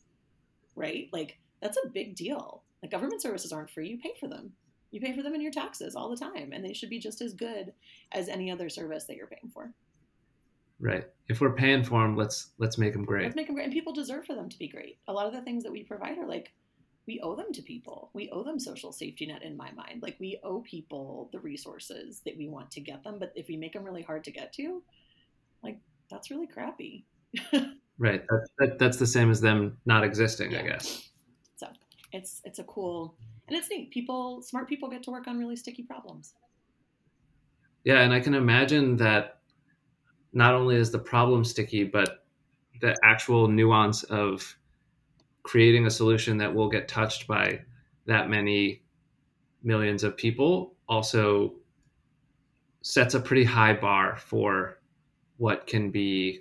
Right? 0.79 1.09
Like 1.13 1.39
that's 1.61 1.79
a 1.85 1.89
big 1.89 2.15
deal. 2.15 2.63
Like 2.83 2.93
government 2.93 3.21
services 3.21 3.53
aren't 3.53 3.71
free, 3.71 3.89
you 3.89 3.99
pay 3.99 4.15
for 4.19 4.29
them. 4.29 4.53
You 4.91 5.01
pay 5.01 5.15
for 5.15 5.23
them 5.23 5.35
in 5.35 5.43
your 5.43 5.53
taxes 5.53 5.95
all 5.95 6.09
the 6.09 6.17
time, 6.17 6.53
and 6.53 6.65
they 6.65 6.73
should 6.73 6.89
be 6.89 6.99
just 6.99 7.21
as 7.21 7.35
good 7.35 7.73
as 8.13 8.29
any 8.29 8.51
other 8.51 8.71
service 8.71 9.05
that 9.05 9.17
you're 9.17 9.27
paying 9.27 9.51
for. 9.53 9.75
Right. 10.81 11.07
If 11.29 11.41
we're 11.41 11.55
paying 11.55 11.83
for 11.83 12.03
them, 12.03 12.17
let's 12.17 12.53
let's 12.59 12.79
make 12.79 12.93
them 12.93 13.05
great. 13.05 13.25
Let's 13.25 13.37
make 13.37 13.47
them 13.47 13.57
great, 13.57 13.65
and 13.65 13.73
people 13.73 13.93
deserve 13.93 14.25
for 14.25 14.35
them 14.35 14.49
to 14.49 14.59
be 14.59 14.69
great. 14.69 14.99
A 15.09 15.13
lot 15.13 15.27
of 15.27 15.33
the 15.33 15.43
things 15.43 15.65
that 15.65 15.73
we 15.73 15.83
provide 15.83 16.17
are 16.19 16.27
like 16.27 16.53
we 17.07 17.21
owe 17.21 17.35
them 17.35 17.53
to 17.53 17.63
people. 17.63 18.11
We 18.13 18.29
owe 18.31 18.45
them 18.45 18.61
social 18.61 18.93
safety 18.93 19.27
net 19.27 19.43
in 19.43 19.57
my 19.57 19.73
mind. 19.73 20.03
Like 20.03 20.17
we 20.21 20.39
owe 20.45 20.61
people 20.61 21.31
the 21.33 21.41
resources 21.41 22.21
that 22.27 22.37
we 22.37 22.49
want 22.49 22.71
to 22.73 22.81
get 22.81 23.03
them, 23.03 23.19
but 23.19 23.33
if 23.35 23.49
we 23.49 23.57
make 23.57 23.73
them 23.73 23.85
really 23.85 24.03
hard 24.03 24.25
to 24.25 24.31
get 24.31 24.53
to, 24.55 24.83
like 25.63 25.79
that's 26.11 26.31
really 26.31 26.47
crappy. 26.47 27.07
right. 27.99 28.25
That, 28.29 28.49
that, 28.59 28.79
that's 28.79 28.97
the 28.97 29.07
same 29.07 29.31
as 29.31 29.41
them 29.41 29.77
not 29.87 30.05
existing, 30.05 30.53
yeah. 30.53 30.61
I 30.61 30.63
guess. 30.63 31.11
So 31.57 31.67
it's 32.13 32.41
it's 32.45 32.59
a 32.59 32.65
cool 32.65 33.17
and 33.49 33.57
it's 33.57 33.71
neat. 33.71 33.91
People, 33.91 34.43
smart 34.43 34.69
people, 34.69 34.89
get 34.89 35.03
to 35.05 35.11
work 35.11 35.27
on 35.27 35.39
really 35.39 35.57
sticky 35.57 35.83
problems. 35.83 36.35
Yeah, 37.85 38.01
and 38.01 38.13
I 38.13 38.21
can 38.21 38.35
imagine 38.35 38.97
that 38.99 39.41
not 40.33 40.55
only 40.55 40.77
is 40.77 40.91
the 40.91 40.99
problem 40.99 41.45
sticky, 41.45 41.85
but 41.85 42.25
the 42.81 42.95
actual 43.03 43.49
nuance 43.49 44.03
of 44.05 44.57
creating 45.43 45.87
a 45.87 45.91
solution 45.91 46.37
that 46.39 46.55
will 46.55 46.69
get 46.69 46.89
touched 46.89 47.27
by 47.27 47.61
that 48.07 48.29
many 48.29 48.83
millions 49.63 50.05
of 50.05 50.17
people 50.17 50.75
also 50.89 51.55
sets 52.83 53.15
a 53.15 53.21
pretty 53.21 53.45
high 53.45 53.73
bar 53.73 54.17
for 54.17 54.79
what 55.39 55.67
can 55.67 55.91
be 55.91 56.41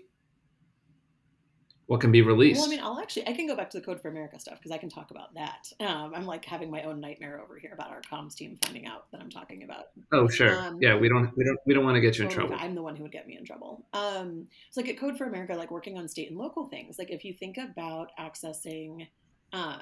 what 1.88 2.02
can 2.02 2.12
be 2.12 2.22
released. 2.22 2.60
Well, 2.60 2.68
I 2.68 2.70
mean, 2.70 2.80
I'll 2.82 3.00
actually 3.00 3.28
I 3.28 3.34
can 3.34 3.48
go 3.48 3.56
back 3.56 3.70
to 3.70 3.80
the 3.80 3.86
Code 3.86 4.02
for 4.02 4.10
America 4.10 4.38
stuff 4.40 4.58
because 4.60 4.72
I 4.72 4.78
can 4.78 4.90
talk 4.90 5.10
about 5.12 5.34
that. 5.36 5.72
Um, 5.80 6.14
I'm 6.14 6.26
like 6.26 6.44
having 6.44 6.70
my 6.70 6.84
own 6.84 7.00
nightmare 7.00 7.42
over 7.42 7.58
here 7.58 7.72
about 7.74 7.90
our 7.90 8.02
comms 8.02 8.36
team 8.36 8.58
finding 8.64 8.86
out 8.86 9.10
that 9.12 9.22
I'm 9.22 9.30
talking 9.30 9.64
about. 9.64 9.88
Oh 10.12 10.28
sure, 10.28 10.60
um, 10.60 10.78
yeah. 10.82 10.98
We 10.98 11.08
don't 11.08 11.36
we 11.38 11.46
don't 11.46 11.58
we 11.66 11.74
don't 11.74 11.86
want 11.86 11.96
to 11.96 12.02
get 12.02 12.18
you 12.18 12.26
in 12.26 12.30
trouble. 12.30 12.56
I'm 12.60 12.76
the 12.76 12.82
one 12.82 12.98
who 12.98 13.04
would 13.04 13.14
get 13.14 13.26
me 13.26 13.38
in 13.38 13.46
trouble. 13.46 13.86
Um, 13.94 14.48
so 14.70 14.82
like 14.82 14.90
at 14.90 15.00
Code 15.00 15.18
for 15.18 15.26
America, 15.26 15.56
like 15.56 15.72
working 15.72 15.98
on 15.98 16.10
state 16.10 16.30
and 16.30 16.38
local 16.38 16.68
things. 16.68 17.00
Like 17.00 17.10
if 17.10 17.24
you 17.24 17.34
think 17.34 17.58
about 17.58 18.12
accessing 18.20 19.08
um, 19.54 19.80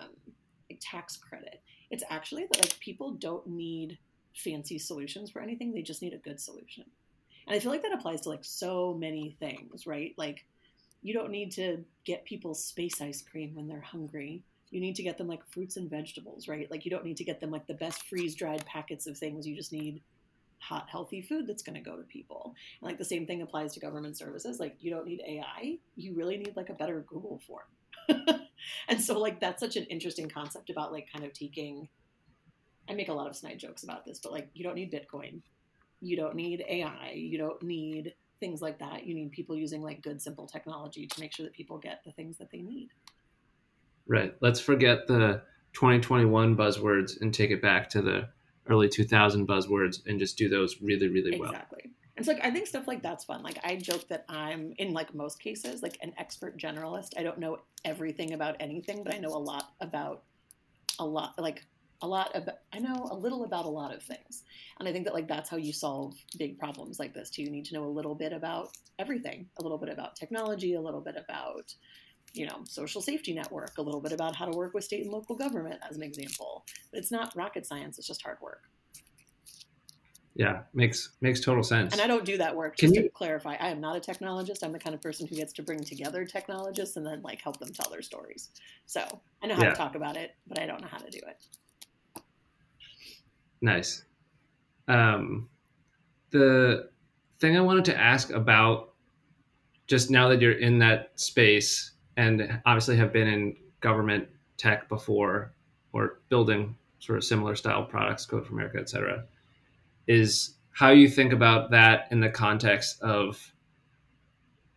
like 0.70 0.80
tax 0.80 1.18
credit, 1.18 1.62
it's 1.90 2.04
actually 2.12 2.46
that 2.52 2.62
like 2.62 2.80
people 2.80 3.14
don't 3.14 3.48
need 3.48 3.98
fancy 4.36 4.78
solutions 4.78 5.32
for 5.32 5.42
anything; 5.42 5.74
they 5.74 5.82
just 5.82 6.04
need 6.04 6.14
a 6.14 6.18
good 6.18 6.40
solution. 6.40 6.84
And 7.48 7.56
I 7.56 7.60
feel 7.60 7.72
like 7.72 7.82
that 7.82 7.94
applies 7.94 8.22
to 8.22 8.30
like 8.30 8.44
so 8.46 8.94
many 8.94 9.36
things, 9.40 9.88
right? 9.88 10.14
Like 10.18 10.46
you 11.06 11.14
don't 11.14 11.30
need 11.30 11.52
to 11.52 11.86
get 12.04 12.26
people 12.26 12.56
space 12.56 13.00
ice 13.00 13.22
cream 13.22 13.54
when 13.54 13.68
they're 13.68 13.80
hungry. 13.80 14.42
You 14.72 14.82
need 14.82 14.96
to 14.96 15.04
get 15.04 15.20
them 15.20 15.28
like 15.28 15.46
fruits 15.52 15.78
and 15.78 15.88
vegetables, 15.88 16.48
right? 16.48 16.70
Like 16.72 16.84
you 16.84 16.90
don't 16.90 17.06
need 17.06 17.18
to 17.18 17.24
get 17.24 17.40
them 17.40 17.52
like 17.52 17.68
the 17.68 17.76
best 17.76 18.08
freeze 18.08 18.34
dried 18.34 18.66
packets 18.66 19.06
of 19.06 19.16
things. 19.16 19.46
You 19.46 19.56
just 19.56 19.72
need 19.72 20.02
hot, 20.58 20.88
healthy 20.90 21.22
food 21.22 21.46
that's 21.46 21.62
going 21.62 21.76
to 21.76 21.88
go 21.88 21.96
to 21.96 22.02
people. 22.06 22.56
And 22.82 22.90
like 22.90 22.98
the 22.98 23.06
same 23.06 23.28
thing 23.28 23.44
applies 23.44 23.76
to 23.76 23.80
government 23.80 24.18
services. 24.18 24.60
Like 24.60 24.78
you 24.80 24.90
don't 24.90 25.06
need 25.06 25.22
AI. 25.28 25.78
You 25.96 26.16
really 26.16 26.38
need 26.38 26.56
like 26.56 26.70
a 26.70 26.74
better 26.74 27.06
Google 27.08 27.40
form. 27.46 28.40
and 28.88 29.00
so 29.00 29.20
like 29.20 29.40
that's 29.40 29.60
such 29.60 29.76
an 29.76 29.84
interesting 29.84 30.28
concept 30.28 30.72
about 30.72 30.92
like 30.92 31.08
kind 31.14 31.24
of 31.24 31.34
taking 31.34 31.88
I 32.90 32.94
make 32.94 33.10
a 33.10 33.14
lot 33.14 33.28
of 33.28 33.36
snide 33.36 33.60
jokes 33.60 33.84
about 33.84 34.06
this, 34.06 34.18
but 34.18 34.32
like 34.32 34.50
you 34.56 34.64
don't 34.64 34.76
need 34.76 34.92
Bitcoin. 34.92 35.42
You 36.02 36.18
don't 36.18 36.34
need 36.34 36.66
AI. 36.68 37.12
You 37.14 37.38
don't 37.38 37.62
need 37.62 38.16
things 38.40 38.62
like 38.62 38.80
that. 38.80 39.06
You 39.06 39.16
need 39.16 39.32
people 39.32 39.56
using 39.56 39.82
like 39.82 40.02
good, 40.02 40.22
simple 40.22 40.48
technology 40.48 41.08
to 41.08 41.20
make 41.20 41.34
sure 41.34 41.46
that 41.46 41.54
people 41.54 41.78
get 41.78 42.04
the 42.06 42.12
things 42.12 42.38
that 42.38 42.52
they 42.52 42.62
need. 42.62 42.90
Right. 44.08 44.36
Let's 44.42 44.60
forget 44.60 45.08
the 45.08 45.42
2021 45.74 46.56
buzzwords 46.56 47.20
and 47.22 47.34
take 47.34 47.52
it 47.52 47.62
back 47.62 47.90
to 47.90 48.02
the 48.02 48.30
early 48.68 48.90
2000 48.90 49.48
buzzwords 49.48 50.06
and 50.06 50.20
just 50.20 50.38
do 50.38 50.50
those 50.50 50.82
really, 50.82 51.08
really 51.08 51.40
well. 51.40 51.52
Exactly. 51.52 51.92
And 52.18 52.26
so 52.26 52.32
like 52.32 52.46
I 52.46 52.52
think 52.52 52.68
stuff 52.68 52.88
like 52.88 53.02
that's 53.02 53.26
fun. 53.26 53.44
Like 53.44 53.60
I 53.64 53.76
joke 53.76 54.08
that 54.08 54.26
I'm 54.30 54.74
in 54.78 54.94
like 54.94 55.14
most 55.14 55.40
cases 55.40 55.84
like 55.84 55.98
an 56.02 56.14
expert 56.18 56.58
generalist. 56.58 57.10
I 57.18 57.24
don't 57.24 57.40
know 57.40 57.60
everything 57.84 58.34
about 58.34 58.56
anything, 58.60 59.04
but 59.04 59.14
I 59.14 59.18
know 59.18 59.30
a 59.30 59.38
lot 59.38 59.74
about 59.82 60.24
a 60.98 61.06
lot 61.06 61.34
like 61.38 61.64
a 62.02 62.08
lot 62.08 62.32
about 62.36 62.56
i 62.74 62.80
know 62.80 63.08
a 63.12 63.16
little 63.16 63.44
about 63.44 63.66
a 63.66 63.70
lot 63.70 63.94
of 63.94 64.02
things. 64.04 64.44
And 64.80 64.88
i 64.88 64.92
think 64.92 65.06
that 65.06 65.14
like 65.14 65.28
that's 65.28 65.50
how 65.50 65.58
you 65.58 65.74
solve 65.74 66.16
big 66.38 66.60
problems 66.60 67.00
like 67.00 67.14
this 67.14 67.30
too. 67.30 67.44
You 67.44 67.52
need 67.52 67.66
to 67.66 67.74
know 67.74 67.86
a 67.86 67.90
little 67.90 68.16
bit 68.16 68.34
about 68.34 68.70
everything. 69.00 69.48
A 69.60 69.64
little 69.64 69.78
bit 69.78 69.90
about 69.90 70.16
technology 70.16 70.76
a 70.76 70.82
little 70.82 71.02
bit 71.02 71.16
about 71.18 71.74
you 72.34 72.46
know 72.46 72.64
social 72.68 73.02
safety 73.02 73.34
network 73.34 73.78
a 73.78 73.82
little 73.82 74.02
bit 74.02 74.12
about 74.12 74.36
how 74.36 74.46
to 74.46 74.58
work 74.58 74.74
with 74.74 74.84
state 74.84 75.04
and 75.04 75.12
local 75.12 75.36
government 75.36 75.80
as 75.90 75.96
an 75.96 76.04
example. 76.04 76.66
But 76.92 77.00
it's 77.00 77.12
not 77.12 77.36
rocket 77.36 77.66
science 77.66 77.98
it's 77.98 78.08
just 78.08 78.22
hard 78.22 78.38
work. 78.42 78.64
Yeah 80.36 80.64
makes 80.74 81.12
makes 81.22 81.40
total 81.40 81.64
sense. 81.64 81.94
And 81.94 82.02
i 82.02 82.08
don't 82.08 82.26
do 82.26 82.38
that 82.38 82.54
work 82.54 82.76
just 82.76 82.94
Can 82.94 83.04
to 83.04 83.10
clarify. 83.10 83.56
I 83.56 83.70
am 83.70 83.80
not 83.80 83.96
a 83.96 84.02
technologist. 84.02 84.64
I'm 84.64 84.74
the 84.74 84.80
kind 84.80 84.94
of 84.94 85.02
person 85.02 85.28
who 85.28 85.36
gets 85.38 85.54
to 85.54 85.64
bring 85.64 85.80
together 85.80 86.26
technologists 86.26 86.98
and 86.98 87.06
then 87.06 87.22
like 87.22 87.42
help 87.42 87.58
them 87.60 87.72
tell 87.72 87.90
their 87.90 88.02
stories. 88.02 88.50
So 88.86 89.22
i 89.42 89.48
know 89.48 89.56
how 89.56 89.64
yeah. 89.64 89.70
to 89.70 89.76
talk 89.76 89.96
about 89.96 90.18
it 90.18 90.36
but 90.48 90.60
i 90.60 90.66
don't 90.66 90.82
know 90.82 90.88
how 90.92 90.98
to 90.98 91.10
do 91.10 91.20
it 91.20 91.38
Nice. 93.66 94.06
Um, 94.88 95.50
the 96.30 96.90
thing 97.40 97.58
I 97.58 97.62
wanted 97.62 97.86
to 97.86 97.98
ask 97.98 98.30
about 98.30 98.94
just 99.88 100.12
now 100.12 100.30
that 100.30 100.40
you're 100.40 100.60
in 100.60 100.78
that 100.80 101.12
space 101.16 101.94
and 102.16 102.62
obviously 102.68 102.96
have 102.98 103.12
been 103.12 103.28
in 103.28 103.56
government 103.82 104.28
tech 104.58 104.88
before 104.88 105.52
or 105.94 106.20
building 106.30 106.76
sort 107.00 107.18
of 107.18 107.24
similar 107.24 107.56
style 107.56 107.84
products, 107.84 108.28
Code 108.28 108.46
for 108.46 108.54
America, 108.54 108.78
et 108.80 108.88
cetera, 108.88 109.26
is 110.06 110.58
how 110.72 110.92
you 110.92 111.10
think 111.10 111.34
about 111.34 111.72
that 111.72 112.08
in 112.12 112.20
the 112.20 112.30
context 112.30 113.02
of 113.02 113.52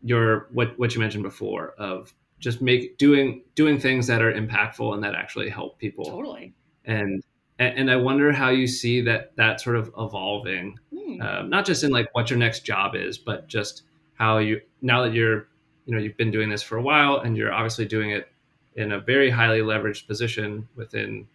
your 0.03 0.49
what 0.53 0.79
what 0.79 0.95
you 0.95 1.01
mentioned 1.01 1.25
before 1.25 1.75
of 1.79 2.15
just 2.39 2.63
make 2.63 2.97
doing 2.97 3.43
doing 3.55 3.79
things 3.79 4.07
that 4.07 4.23
are 4.23 4.33
impactful 4.33 4.95
and 4.95 5.05
that 5.05 5.15
actually 5.15 5.51
help 5.51 5.79
people. 5.79 6.07
Totally. 6.07 6.55
And 6.87 7.23
and, 7.59 7.79
and 7.79 7.91
I 7.91 7.97
wonder 7.97 8.33
how 8.33 8.51
you 8.51 8.67
see 8.67 9.01
that 9.03 9.35
that 9.37 9.61
sort 9.61 9.77
of 9.77 9.93
evolving, 9.99 10.79
mm. 10.93 11.23
um, 11.23 11.51
not 11.51 11.65
just 11.65 11.83
in 11.83 11.91
like 11.91 12.15
what 12.15 12.31
your 12.31 12.39
next 12.39 12.65
job 12.65 12.95
is, 12.95 13.19
but 13.19 13.49
just 13.49 13.83
how 14.15 14.39
you 14.39 14.61
now 14.83 15.03
that 15.03 15.13
you're 15.13 15.47
you 15.87 15.95
know 15.95 15.99
you've 15.99 16.17
been 16.17 16.31
doing 16.31 16.51
this 16.51 16.63
for 16.63 16.77
a 16.77 16.83
while 16.83 17.19
and 17.19 17.37
you're 17.37 17.53
obviously 17.53 17.87
doing 17.87 18.11
it 18.11 18.29
in 18.77 18.93
a 18.93 19.01
very 19.01 19.31
highly 19.31 19.61
leveraged 19.61 20.07
position 20.07 20.69
within 20.77 21.27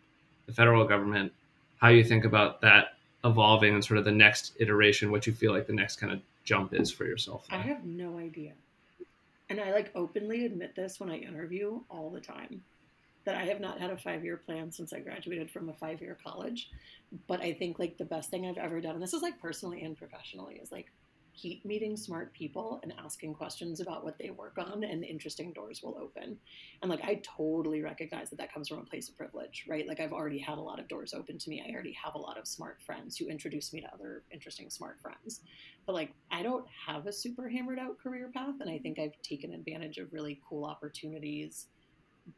the 0.46 0.54
federal 0.54 0.86
government 0.86 1.32
how 1.78 1.90
you 1.90 2.04
think 2.04 2.24
about 2.24 2.62
that 2.62 2.94
evolving 3.26 3.74
and 3.74 3.84
sort 3.84 3.98
of 3.98 4.06
the 4.06 4.12
next 4.12 4.54
iteration 4.60 5.12
what 5.12 5.26
you 5.26 5.34
feel 5.34 5.52
like 5.52 5.66
the 5.66 5.74
next 5.74 5.96
kind 5.96 6.14
of 6.14 6.20
jump 6.44 6.74
is 6.74 6.92
for 6.92 7.06
yourself 7.06 7.46
i 7.50 7.58
have 7.58 7.84
no 7.84 8.20
idea. 8.20 8.52
And 9.50 9.60
i 9.60 9.72
like 9.72 9.92
openly 9.96 10.46
admit 10.46 10.76
this 10.76 11.00
when 11.00 11.10
i 11.10 11.18
interview 11.18 11.80
all 11.90 12.10
the 12.10 12.22
time 12.22 12.62
that 13.26 13.36
I 13.36 13.46
have 13.46 13.60
not 13.60 13.80
had 13.80 13.90
a 13.90 13.98
five 13.98 14.24
year 14.24 14.38
plan 14.38 14.72
since 14.72 14.94
I 14.94 15.00
graduated 15.00 15.52
from 15.52 15.70
a 15.70 15.74
five 15.74 16.02
year 16.02 16.18
college. 16.24 16.70
But 17.28 17.42
I 17.42 17.54
think 17.54 17.80
like 17.80 17.98
the 17.98 18.06
best 18.06 18.30
thing 18.30 18.46
I've 18.46 18.58
ever 18.58 18.82
done, 18.82 18.96
and 18.96 19.04
this 19.04 19.14
is 19.14 19.22
like 19.22 19.40
personally 19.40 19.84
and 19.84 19.98
professionally, 19.98 20.60
is 20.62 20.72
like 20.72 20.88
keep 21.36 21.66
meeting 21.66 21.98
smart 21.98 22.32
people 22.34 22.80
and 22.84 22.94
asking 23.04 23.34
questions 23.34 23.80
about 23.80 24.04
what 24.04 24.18
they 24.20 24.30
work 24.30 24.56
on 24.58 24.84
and 24.84 25.04
interesting 25.04 25.52
doors 25.52 25.82
will 25.82 25.98
open. 26.00 26.38
And 26.82 26.92
like 26.92 27.04
i 27.04 27.22
totally 27.24 27.82
recognize 27.82 28.30
that 28.30 28.38
that 28.38 28.54
comes 28.54 28.68
from 28.68 28.80
a 28.80 28.86
place 28.86 29.10
of 29.10 29.18
privilege 29.18 29.66
right? 29.68 29.88
Like 29.88 30.00
i've 30.00 30.14
already 30.14 30.38
had 30.38 30.58
a 30.58 30.62
lot 30.62 30.80
of 30.80 30.88
doors 30.88 31.14
open 31.14 31.38
to 31.40 31.50
me. 31.50 31.64
I 31.68 31.74
already 31.74 31.94
have 32.04 32.16
a 32.16 32.20
lot 32.20 32.38
of 32.38 32.48
smart 32.48 32.82
friends 32.86 33.18
who 33.18 33.28
introduce 33.28 33.74
me 33.74 33.82
to 33.82 33.94
other 33.94 34.24
interesting 34.32 34.70
smart 34.70 35.02
friends. 35.02 35.42
But 35.86 35.94
like 35.94 36.14
i 36.32 36.44
don't 36.44 36.66
have 36.88 37.08
a 37.08 37.14
super 37.14 37.50
hammered 37.50 37.80
out 37.80 38.00
career 38.00 38.30
path 38.34 38.56
and 38.62 38.70
i 38.70 38.78
think 38.78 39.00
i've 39.00 39.20
taken 39.22 39.54
advantage 39.54 39.98
of 39.98 40.14
really 40.14 40.40
cool 40.48 40.66
opportunities 40.66 41.68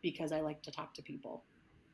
because 0.01 0.31
I 0.31 0.41
like 0.41 0.61
to 0.63 0.71
talk 0.71 0.93
to 0.95 1.01
people. 1.01 1.43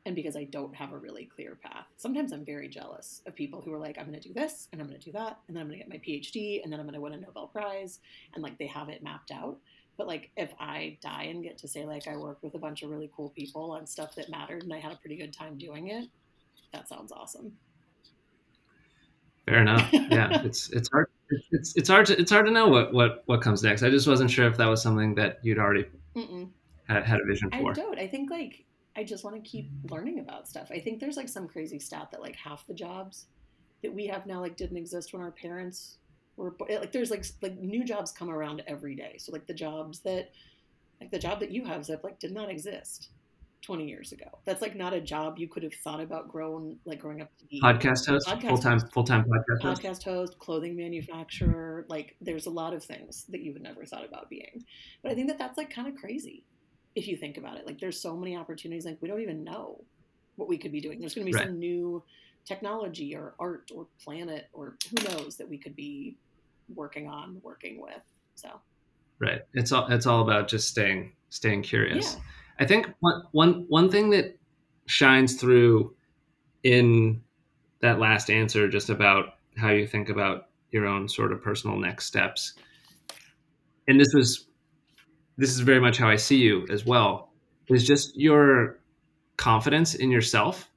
and 0.04 0.16
because 0.16 0.36
I 0.36 0.44
don't 0.44 0.74
have 0.74 0.92
a 0.92 0.98
really 0.98 1.26
clear 1.26 1.54
path. 1.62 1.86
Sometimes 1.96 2.32
I'm 2.32 2.44
very 2.44 2.68
jealous 2.68 3.22
of 3.26 3.36
people 3.36 3.60
who 3.60 3.72
are 3.72 3.78
like, 3.78 3.98
I'm 3.98 4.06
going 4.08 4.20
to 4.20 4.28
do 4.28 4.34
this 4.34 4.66
and 4.72 4.80
I'm 4.80 4.88
going 4.88 4.98
to 4.98 5.04
do 5.04 5.12
that, 5.12 5.38
and 5.46 5.56
then 5.56 5.62
I'm 5.62 5.68
going 5.68 5.78
to 5.78 5.84
get 5.84 5.92
my 5.92 6.00
PhD, 6.04 6.60
and 6.62 6.72
then 6.72 6.80
I'm 6.80 6.86
going 6.86 6.94
to 6.94 7.00
win 7.00 7.12
a 7.12 7.18
Nobel 7.20 7.46
Prize, 7.46 8.00
and 8.34 8.42
like 8.42 8.58
they 8.58 8.66
have 8.66 8.88
it 8.88 9.02
mapped 9.04 9.30
out. 9.30 9.58
But 9.96 10.08
like 10.08 10.30
if 10.36 10.52
I 10.58 10.98
die 11.02 11.24
and 11.30 11.42
get 11.44 11.58
to 11.58 11.68
say 11.68 11.84
like 11.86 12.08
I 12.08 12.16
worked 12.16 12.42
with 12.42 12.54
a 12.54 12.58
bunch 12.58 12.82
of 12.82 12.90
really 12.90 13.10
cool 13.14 13.30
people 13.30 13.70
on 13.72 13.86
stuff 13.86 14.14
that 14.16 14.28
mattered 14.30 14.64
and 14.64 14.72
I 14.74 14.78
had 14.80 14.92
a 14.92 14.96
pretty 14.96 15.16
good 15.16 15.32
time 15.32 15.56
doing 15.58 15.88
it, 15.88 16.08
that 16.72 16.88
sounds 16.88 17.12
awesome. 17.12 17.52
Fair 19.46 19.60
enough. 19.60 19.88
Yeah, 20.10 20.34
it's 20.44 20.70
it's 20.70 20.88
hard. 20.92 21.06
It's 21.52 21.74
it's 21.76 21.88
hard 21.88 22.06
to 22.06 22.18
it's 22.20 22.30
hard 22.30 22.46
to 22.46 22.52
know 22.52 22.68
what 22.68 22.92
what 22.92 23.22
what 23.26 23.40
comes 23.42 23.62
next. 23.62 23.82
I 23.82 23.90
just 23.90 24.06
wasn't 24.08 24.30
sure 24.30 24.46
if 24.46 24.56
that 24.58 24.66
was 24.66 24.82
something 24.82 25.14
that 25.16 25.38
you'd 25.42 25.58
already 25.58 25.86
Mm-mm. 26.16 26.50
Had 26.94 27.20
a 27.20 27.24
vision 27.24 27.50
for. 27.50 27.70
I 27.70 27.72
don't. 27.72 27.98
I 27.98 28.06
think 28.06 28.30
like 28.30 28.64
I 28.96 29.04
just 29.04 29.24
want 29.24 29.42
to 29.42 29.48
keep 29.48 29.70
learning 29.90 30.18
about 30.18 30.48
stuff. 30.48 30.70
I 30.70 30.78
think 30.78 31.00
there's 31.00 31.16
like 31.16 31.28
some 31.28 31.48
crazy 31.48 31.78
stat 31.78 32.08
that 32.10 32.20
like 32.20 32.36
half 32.36 32.66
the 32.66 32.74
jobs 32.74 33.26
that 33.82 33.92
we 33.92 34.06
have 34.06 34.26
now 34.26 34.40
like 34.40 34.56
didn't 34.56 34.76
exist 34.76 35.12
when 35.12 35.22
our 35.22 35.30
parents 35.30 35.98
were 36.36 36.54
like 36.68 36.92
there's 36.92 37.10
like 37.10 37.24
like 37.40 37.58
new 37.58 37.84
jobs 37.84 38.12
come 38.12 38.30
around 38.30 38.62
every 38.66 38.94
day. 38.94 39.16
So 39.18 39.32
like 39.32 39.46
the 39.46 39.54
jobs 39.54 40.00
that 40.00 40.30
like 41.00 41.10
the 41.10 41.18
job 41.18 41.40
that 41.40 41.50
you 41.50 41.64
have 41.64 41.84
Zip 41.84 42.04
like 42.04 42.18
did 42.18 42.32
not 42.32 42.50
exist 42.50 43.10
20 43.62 43.88
years 43.88 44.12
ago. 44.12 44.26
That's 44.44 44.60
like 44.60 44.76
not 44.76 44.92
a 44.92 45.00
job 45.00 45.38
you 45.38 45.48
could 45.48 45.62
have 45.62 45.74
thought 45.84 46.00
about 46.00 46.28
growing 46.28 46.78
like 46.84 46.98
growing 46.98 47.22
up 47.22 47.30
to 47.38 47.46
be 47.46 47.60
podcast 47.62 48.06
host, 48.06 48.28
full 48.42 48.58
time 48.58 48.80
full 48.92 49.04
time 49.04 49.24
podcast 49.24 49.62
host. 49.62 49.82
Podcast 49.82 50.04
host, 50.04 50.38
clothing 50.38 50.76
manufacturer, 50.76 51.86
like 51.88 52.16
there's 52.20 52.46
a 52.46 52.50
lot 52.50 52.74
of 52.74 52.84
things 52.84 53.24
that 53.28 53.40
you 53.40 53.52
would 53.52 53.62
never 53.62 53.86
thought 53.86 54.04
about 54.04 54.28
being. 54.28 54.64
But 55.02 55.12
I 55.12 55.14
think 55.14 55.28
that 55.28 55.38
that's 55.38 55.56
like 55.56 55.70
kind 55.70 55.88
of 55.88 55.94
crazy 55.94 56.44
if 56.94 57.06
you 57.06 57.16
think 57.16 57.36
about 57.36 57.56
it. 57.56 57.66
Like 57.66 57.78
there's 57.78 58.00
so 58.00 58.16
many 58.16 58.36
opportunities 58.36 58.84
like 58.84 58.98
we 59.00 59.08
don't 59.08 59.20
even 59.20 59.44
know 59.44 59.82
what 60.36 60.48
we 60.48 60.58
could 60.58 60.72
be 60.72 60.80
doing. 60.80 61.00
There's 61.00 61.14
going 61.14 61.26
to 61.26 61.32
be 61.32 61.36
right. 61.36 61.46
some 61.46 61.58
new 61.58 62.02
technology 62.44 63.14
or 63.14 63.34
art 63.38 63.70
or 63.74 63.86
planet 64.02 64.48
or 64.52 64.76
who 64.90 65.08
knows 65.08 65.36
that 65.36 65.48
we 65.48 65.58
could 65.58 65.76
be 65.76 66.16
working 66.74 67.08
on, 67.08 67.40
working 67.42 67.80
with. 67.80 68.02
So 68.34 68.60
Right. 69.22 69.42
It's 69.54 69.70
all 69.70 69.86
it's 69.86 70.06
all 70.06 70.22
about 70.22 70.48
just 70.48 70.66
staying 70.66 71.12
staying 71.30 71.62
curious. 71.62 72.14
Yeah. 72.14 72.22
I 72.58 72.66
think 72.66 72.88
one 72.98 73.22
one 73.30 73.66
one 73.68 73.88
thing 73.88 74.10
that 74.10 74.36
shines 74.86 75.36
through 75.36 75.94
in 76.64 77.22
that 77.82 78.00
last 78.00 78.30
answer 78.30 78.68
just 78.68 78.90
about 78.90 79.34
how 79.56 79.70
you 79.70 79.86
think 79.86 80.08
about 80.08 80.48
your 80.72 80.86
own 80.86 81.08
sort 81.08 81.32
of 81.32 81.40
personal 81.40 81.76
next 81.76 82.06
steps. 82.06 82.54
And 83.86 84.00
this 84.00 84.12
was 84.12 84.48
this 85.42 85.50
is 85.50 85.58
very 85.58 85.80
much 85.80 85.98
how 85.98 86.08
I 86.08 86.14
see 86.14 86.36
you 86.36 86.64
as 86.70 86.86
well, 86.86 87.32
is 87.66 87.84
just 87.84 88.16
your 88.16 88.78
confidence 89.36 89.96
in 89.96 90.08
yourself 90.08 90.70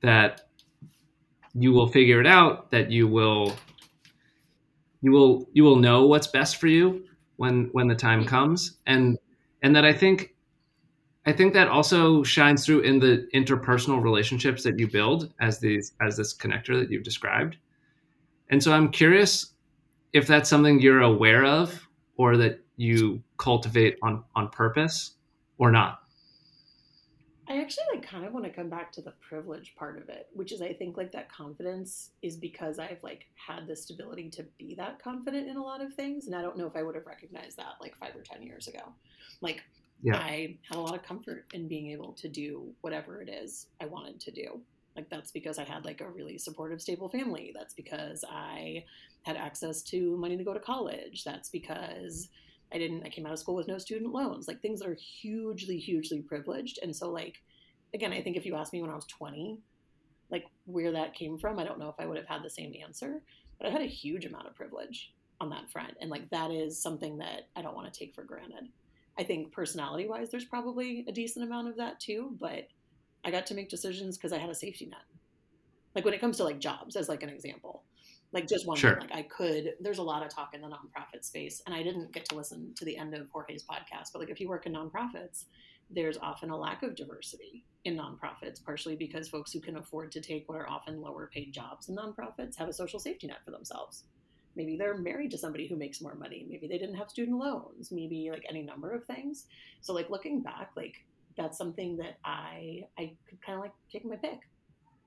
that 0.00 0.48
you 1.52 1.72
will 1.72 1.88
figure 1.88 2.18
it 2.18 2.26
out, 2.26 2.70
that 2.70 2.90
you 2.90 3.06
will 3.06 3.54
you 5.02 5.12
will 5.12 5.46
you 5.52 5.62
will 5.62 5.76
know 5.76 6.06
what's 6.06 6.26
best 6.26 6.56
for 6.56 6.68
you 6.68 7.04
when 7.36 7.68
when 7.72 7.86
the 7.86 7.94
time 7.94 8.24
comes 8.24 8.78
and 8.86 9.18
and 9.62 9.76
that 9.76 9.84
I 9.84 9.92
think 9.92 10.34
I 11.26 11.32
think 11.34 11.52
that 11.52 11.68
also 11.68 12.22
shines 12.22 12.64
through 12.64 12.80
in 12.80 12.98
the 13.00 13.28
interpersonal 13.34 14.02
relationships 14.02 14.62
that 14.62 14.78
you 14.78 14.88
build 14.88 15.34
as 15.38 15.58
these 15.58 15.92
as 16.00 16.16
this 16.16 16.34
connector 16.34 16.80
that 16.80 16.90
you've 16.90 17.04
described. 17.04 17.58
And 18.48 18.62
so 18.62 18.72
I'm 18.72 18.90
curious 18.90 19.52
if 20.14 20.26
that's 20.26 20.48
something 20.48 20.80
you're 20.80 21.02
aware 21.02 21.44
of 21.44 21.86
or 22.16 22.38
that 22.38 22.64
you 22.78 23.22
cultivate 23.36 23.98
on 24.02 24.24
on 24.34 24.48
purpose 24.48 25.12
or 25.58 25.70
not? 25.70 26.00
I 27.48 27.60
actually 27.60 27.84
like 27.94 28.06
kind 28.06 28.26
of 28.26 28.34
want 28.34 28.44
to 28.44 28.52
come 28.52 28.68
back 28.68 28.92
to 28.92 29.02
the 29.02 29.12
privilege 29.26 29.74
part 29.74 29.96
of 29.96 30.08
it 30.10 30.28
which 30.34 30.52
is 30.52 30.60
i 30.60 30.72
think 30.72 30.98
like 30.98 31.12
that 31.12 31.32
confidence 31.32 32.10
is 32.20 32.36
because 32.36 32.78
i've 32.78 33.02
like 33.02 33.26
had 33.34 33.66
the 33.66 33.74
stability 33.74 34.28
to 34.28 34.44
be 34.58 34.74
that 34.74 35.02
confident 35.02 35.48
in 35.48 35.56
a 35.56 35.62
lot 35.62 35.82
of 35.82 35.94
things 35.94 36.26
and 36.26 36.36
i 36.36 36.42
don't 36.42 36.58
know 36.58 36.66
if 36.66 36.76
i 36.76 36.82
would 36.82 36.94
have 36.94 37.06
recognized 37.06 37.56
that 37.56 37.74
like 37.80 37.96
five 37.96 38.14
or 38.14 38.22
ten 38.22 38.42
years 38.42 38.68
ago. 38.68 38.92
Like 39.40 39.62
yeah. 40.02 40.16
i 40.16 40.56
had 40.68 40.76
a 40.76 40.80
lot 40.80 40.94
of 40.94 41.02
comfort 41.02 41.46
in 41.54 41.68
being 41.68 41.90
able 41.90 42.12
to 42.12 42.28
do 42.28 42.70
whatever 42.82 43.22
it 43.22 43.30
is 43.30 43.66
i 43.80 43.86
wanted 43.86 44.20
to 44.20 44.30
do. 44.30 44.60
Like 44.94 45.08
that's 45.08 45.30
because 45.30 45.58
i 45.58 45.64
had 45.64 45.86
like 45.86 46.02
a 46.02 46.08
really 46.08 46.36
supportive 46.36 46.82
stable 46.82 47.08
family. 47.08 47.52
That's 47.56 47.72
because 47.72 48.24
i 48.30 48.84
had 49.22 49.36
access 49.36 49.82
to 49.84 50.16
money 50.18 50.36
to 50.36 50.44
go 50.44 50.52
to 50.52 50.60
college. 50.60 51.24
That's 51.24 51.48
because 51.48 52.28
I 52.72 52.78
didn't, 52.78 53.04
I 53.04 53.08
came 53.08 53.26
out 53.26 53.32
of 53.32 53.38
school 53.38 53.54
with 53.54 53.68
no 53.68 53.78
student 53.78 54.12
loans, 54.12 54.46
like 54.46 54.60
things 54.60 54.80
that 54.80 54.88
are 54.88 54.94
hugely, 54.94 55.78
hugely 55.78 56.20
privileged. 56.20 56.78
And 56.82 56.94
so, 56.94 57.10
like, 57.10 57.42
again, 57.94 58.12
I 58.12 58.20
think 58.20 58.36
if 58.36 58.44
you 58.44 58.56
asked 58.56 58.72
me 58.72 58.82
when 58.82 58.90
I 58.90 58.94
was 58.94 59.06
20, 59.06 59.58
like 60.30 60.44
where 60.66 60.92
that 60.92 61.14
came 61.14 61.38
from, 61.38 61.58
I 61.58 61.64
don't 61.64 61.78
know 61.78 61.88
if 61.88 61.94
I 61.98 62.06
would 62.06 62.18
have 62.18 62.26
had 62.26 62.42
the 62.42 62.50
same 62.50 62.74
answer, 62.82 63.22
but 63.58 63.66
I 63.66 63.70
had 63.70 63.80
a 63.80 63.86
huge 63.86 64.26
amount 64.26 64.46
of 64.46 64.54
privilege 64.54 65.14
on 65.40 65.50
that 65.50 65.70
front. 65.70 65.94
And 66.00 66.10
like 66.10 66.28
that 66.30 66.50
is 66.50 66.80
something 66.80 67.18
that 67.18 67.48
I 67.56 67.62
don't 67.62 67.74
want 67.74 67.92
to 67.92 67.98
take 67.98 68.14
for 68.14 68.22
granted. 68.22 68.68
I 69.18 69.24
think 69.24 69.52
personality 69.52 70.06
wise, 70.06 70.30
there's 70.30 70.44
probably 70.44 71.04
a 71.08 71.12
decent 71.12 71.44
amount 71.44 71.68
of 71.68 71.76
that 71.76 71.98
too, 71.98 72.36
but 72.38 72.68
I 73.24 73.30
got 73.30 73.46
to 73.46 73.54
make 73.54 73.68
decisions 73.68 74.16
because 74.16 74.32
I 74.32 74.38
had 74.38 74.50
a 74.50 74.54
safety 74.54 74.86
net. 74.86 75.00
Like 75.94 76.04
when 76.04 76.14
it 76.14 76.20
comes 76.20 76.36
to 76.36 76.44
like 76.44 76.60
jobs, 76.60 76.94
as 76.94 77.08
like 77.08 77.22
an 77.22 77.28
example, 77.28 77.82
like 78.32 78.46
just 78.46 78.66
one 78.66 78.76
sure. 78.76 78.92
thing, 78.92 79.08
like 79.08 79.14
i 79.14 79.22
could 79.22 79.74
there's 79.80 79.98
a 79.98 80.02
lot 80.02 80.24
of 80.24 80.28
talk 80.28 80.54
in 80.54 80.60
the 80.60 80.68
nonprofit 80.68 81.24
space 81.24 81.62
and 81.66 81.74
i 81.74 81.82
didn't 81.82 82.12
get 82.12 82.28
to 82.28 82.34
listen 82.34 82.72
to 82.74 82.84
the 82.84 82.96
end 82.96 83.14
of 83.14 83.28
jorge's 83.30 83.64
podcast 83.64 84.12
but 84.12 84.20
like 84.20 84.30
if 84.30 84.40
you 84.40 84.48
work 84.48 84.66
in 84.66 84.72
nonprofits 84.74 85.44
there's 85.90 86.18
often 86.18 86.50
a 86.50 86.56
lack 86.56 86.82
of 86.82 86.94
diversity 86.94 87.64
in 87.84 87.96
nonprofits 87.96 88.62
partially 88.62 88.96
because 88.96 89.28
folks 89.28 89.52
who 89.52 89.60
can 89.60 89.76
afford 89.76 90.12
to 90.12 90.20
take 90.20 90.48
what 90.48 90.58
are 90.58 90.68
often 90.68 91.00
lower 91.00 91.30
paid 91.32 91.52
jobs 91.52 91.88
in 91.88 91.96
nonprofits 91.96 92.56
have 92.56 92.68
a 92.68 92.72
social 92.72 92.98
safety 92.98 93.26
net 93.26 93.38
for 93.44 93.50
themselves. 93.50 94.04
Maybe 94.56 94.76
they're 94.76 94.98
married 94.98 95.30
to 95.30 95.38
somebody 95.38 95.68
who 95.68 95.76
makes 95.76 96.00
more 96.00 96.14
money. 96.14 96.44
Maybe 96.48 96.66
they 96.66 96.78
didn't 96.78 96.96
have 96.96 97.10
student 97.10 97.38
loans. 97.38 97.92
Maybe 97.92 98.30
like 98.30 98.44
any 98.48 98.62
number 98.62 98.90
of 98.90 99.04
things. 99.04 99.46
So 99.80 99.92
like 99.92 100.10
looking 100.10 100.42
back 100.42 100.70
like 100.76 101.04
that's 101.36 101.56
something 101.56 101.96
that 101.98 102.18
i 102.24 102.82
i 102.98 103.12
could 103.28 103.40
kind 103.40 103.56
of 103.56 103.62
like 103.62 103.72
take 103.90 104.04
my 104.04 104.16
pick. 104.16 104.40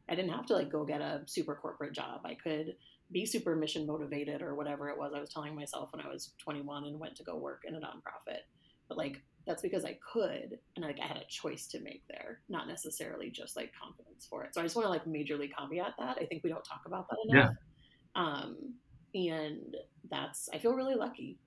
I 0.09 0.15
didn't 0.15 0.31
have 0.31 0.45
to 0.47 0.53
like 0.53 0.71
go 0.71 0.83
get 0.83 1.01
a 1.01 1.21
super 1.25 1.55
corporate 1.55 1.93
job. 1.93 2.21
I 2.25 2.35
could 2.35 2.75
be 3.11 3.25
super 3.25 3.55
mission 3.55 3.85
motivated 3.85 4.41
or 4.41 4.55
whatever 4.55 4.89
it 4.89 4.97
was 4.97 5.13
I 5.15 5.19
was 5.19 5.29
telling 5.29 5.55
myself 5.55 5.91
when 5.93 6.05
I 6.05 6.09
was 6.09 6.31
21 6.39 6.85
and 6.85 6.99
went 6.99 7.15
to 7.17 7.23
go 7.23 7.35
work 7.35 7.63
in 7.67 7.75
a 7.75 7.79
nonprofit. 7.79 8.41
But 8.87 8.97
like 8.97 9.21
that's 9.47 9.61
because 9.61 9.85
I 9.85 9.97
could 10.13 10.59
and 10.75 10.85
like 10.85 10.99
I 11.03 11.07
had 11.07 11.17
a 11.17 11.25
choice 11.27 11.67
to 11.67 11.79
make 11.81 12.03
there, 12.09 12.39
not 12.49 12.67
necessarily 12.67 13.29
just 13.29 13.55
like 13.55 13.71
confidence 13.81 14.25
for 14.29 14.43
it. 14.43 14.53
So 14.53 14.61
I 14.61 14.63
just 14.63 14.75
want 14.75 14.85
to 14.85 14.89
like 14.89 15.05
majorly 15.05 15.49
caveat 15.57 15.93
that. 15.99 16.17
I 16.19 16.25
think 16.25 16.43
we 16.43 16.49
don't 16.49 16.63
talk 16.63 16.81
about 16.85 17.07
that 17.09 17.17
enough. 17.27 17.55
Yeah. 18.15 18.21
Um, 18.21 18.73
and 19.13 19.75
that's 20.09 20.49
I 20.53 20.59
feel 20.59 20.73
really 20.73 20.95
lucky. 20.95 21.39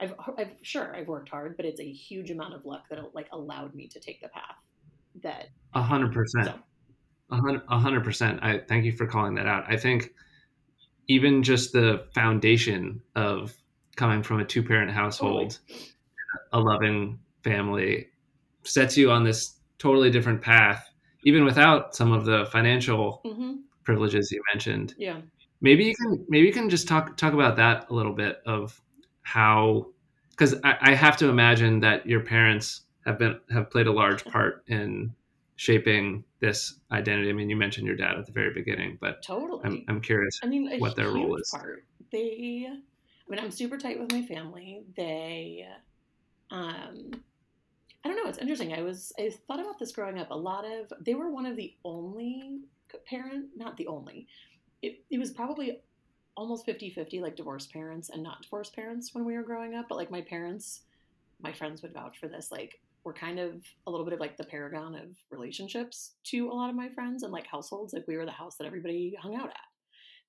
I've, 0.00 0.14
I've 0.36 0.50
sure 0.62 0.94
I've 0.94 1.06
worked 1.06 1.28
hard, 1.28 1.56
but 1.56 1.66
it's 1.66 1.80
a 1.80 1.90
huge 1.90 2.30
amount 2.30 2.54
of 2.54 2.64
luck 2.64 2.84
that 2.90 2.98
like 3.14 3.28
allowed 3.32 3.74
me 3.74 3.86
to 3.88 4.00
take 4.00 4.20
the 4.20 4.28
path 4.28 4.56
that 5.22 5.48
a 5.74 5.82
hundred 5.82 6.12
percent. 6.12 6.50
A 7.30 7.78
hundred 7.78 8.04
percent. 8.04 8.40
I 8.42 8.58
thank 8.58 8.84
you 8.84 8.92
for 8.92 9.06
calling 9.06 9.34
that 9.36 9.46
out. 9.46 9.64
I 9.68 9.76
think 9.76 10.12
even 11.08 11.42
just 11.42 11.72
the 11.72 12.06
foundation 12.14 13.00
of 13.14 13.54
coming 13.96 14.22
from 14.22 14.40
a 14.40 14.44
two 14.44 14.62
parent 14.62 14.90
household, 14.90 15.58
a 16.52 16.60
loving 16.60 17.18
family, 17.42 18.08
sets 18.64 18.96
you 18.96 19.10
on 19.10 19.24
this 19.24 19.58
totally 19.78 20.10
different 20.10 20.40
path, 20.40 20.88
even 21.24 21.44
without 21.44 21.94
some 21.94 22.12
of 22.12 22.24
the 22.24 22.46
financial 22.50 23.20
mm-hmm. 23.24 23.54
privileges 23.84 24.30
you 24.32 24.42
mentioned. 24.52 24.94
Yeah. 24.98 25.20
Maybe 25.60 25.84
you 25.84 25.94
can 25.94 26.24
maybe 26.28 26.46
you 26.46 26.52
can 26.52 26.68
just 26.68 26.88
talk 26.88 27.16
talk 27.16 27.32
about 27.32 27.56
that 27.56 27.88
a 27.90 27.94
little 27.94 28.12
bit 28.12 28.42
of 28.46 28.80
how 29.22 29.86
because 30.30 30.54
I, 30.64 30.76
I 30.80 30.94
have 30.94 31.16
to 31.18 31.28
imagine 31.28 31.80
that 31.80 32.06
your 32.06 32.20
parents 32.20 32.82
have 33.06 33.18
been 33.18 33.38
have 33.50 33.70
played 33.70 33.86
a 33.86 33.92
large 33.92 34.24
part 34.24 34.64
in 34.66 35.14
shaping 35.56 36.24
this 36.44 36.78
identity? 36.92 37.30
I 37.30 37.32
mean, 37.32 37.48
you 37.48 37.56
mentioned 37.56 37.86
your 37.86 37.96
dad 37.96 38.16
at 38.18 38.26
the 38.26 38.32
very 38.32 38.52
beginning, 38.52 38.98
but 39.00 39.22
totally, 39.22 39.62
I'm, 39.64 39.84
I'm 39.88 40.00
curious. 40.00 40.40
I 40.42 40.46
mean, 40.46 40.78
what 40.78 40.96
their 40.96 41.10
role 41.10 41.36
is. 41.36 41.50
Part. 41.50 41.84
They, 42.12 42.66
I 42.68 43.30
mean, 43.30 43.40
I'm 43.40 43.50
super 43.50 43.78
tight 43.78 43.98
with 43.98 44.12
my 44.12 44.22
family. 44.22 44.84
They, 44.96 45.66
um, 46.50 47.10
I 48.04 48.08
don't 48.08 48.16
know. 48.16 48.28
It's 48.28 48.38
interesting. 48.38 48.74
I 48.74 48.82
was 48.82 49.12
I 49.18 49.30
thought 49.46 49.60
about 49.60 49.78
this 49.78 49.92
growing 49.92 50.18
up. 50.18 50.30
A 50.30 50.36
lot 50.36 50.64
of 50.64 50.92
they 51.04 51.14
were 51.14 51.30
one 51.30 51.46
of 51.46 51.56
the 51.56 51.74
only 51.84 52.60
parent, 53.06 53.46
not 53.56 53.76
the 53.76 53.86
only. 53.86 54.26
It, 54.82 55.02
it 55.10 55.18
was 55.18 55.30
probably 55.30 55.80
almost 56.36 56.66
50-50 56.66 57.20
like 57.20 57.36
divorced 57.36 57.72
parents 57.72 58.10
and 58.10 58.22
not 58.22 58.42
divorced 58.42 58.74
parents 58.74 59.14
when 59.14 59.24
we 59.24 59.36
were 59.36 59.44
growing 59.44 59.76
up 59.76 59.86
but 59.88 59.96
like 59.96 60.10
my 60.10 60.20
parents 60.20 60.80
my 61.40 61.52
friends 61.52 61.80
would 61.80 61.94
vouch 61.94 62.18
for 62.18 62.26
this 62.26 62.50
like 62.50 62.80
were 63.04 63.12
kind 63.12 63.38
of 63.38 63.62
a 63.86 63.90
little 63.90 64.04
bit 64.04 64.14
of 64.14 64.20
like 64.20 64.36
the 64.36 64.44
paragon 64.44 64.94
of 64.94 65.08
relationships 65.30 66.12
to 66.24 66.48
a 66.48 66.54
lot 66.54 66.70
of 66.70 66.76
my 66.76 66.88
friends 66.88 67.22
and 67.22 67.32
like 67.32 67.46
households. 67.46 67.92
Like 67.92 68.06
we 68.08 68.16
were 68.16 68.24
the 68.24 68.32
house 68.32 68.56
that 68.56 68.66
everybody 68.66 69.16
hung 69.20 69.36
out 69.36 69.50
at. 69.50 69.56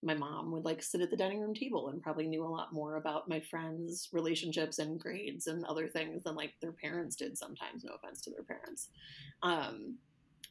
My 0.04 0.14
mom 0.14 0.52
would 0.52 0.66
like 0.66 0.84
sit 0.84 1.02
at 1.02 1.10
the 1.10 1.18
dining 1.18 1.40
room 1.40 1.56
table 1.56 1.90
and 1.90 2.02
probably 2.02 2.28
knew 2.28 2.44
a 2.44 2.48
lot 2.48 2.74
more 2.74 2.98
about 2.98 3.30
my 3.30 3.40
friends' 3.40 4.10
relationships 4.12 4.78
and 4.78 5.00
grades 5.00 5.48
and 5.48 5.66
other 5.66 5.88
things 5.88 6.24
than 6.24 6.36
like 6.36 6.54
their 6.62 6.74
parents 6.74 7.16
did 7.16 7.38
sometimes. 7.38 7.84
No 7.84 7.94
offense 7.94 8.22
to 8.22 8.30
their 8.30 8.44
parents. 8.44 8.90
Um, 9.42 9.98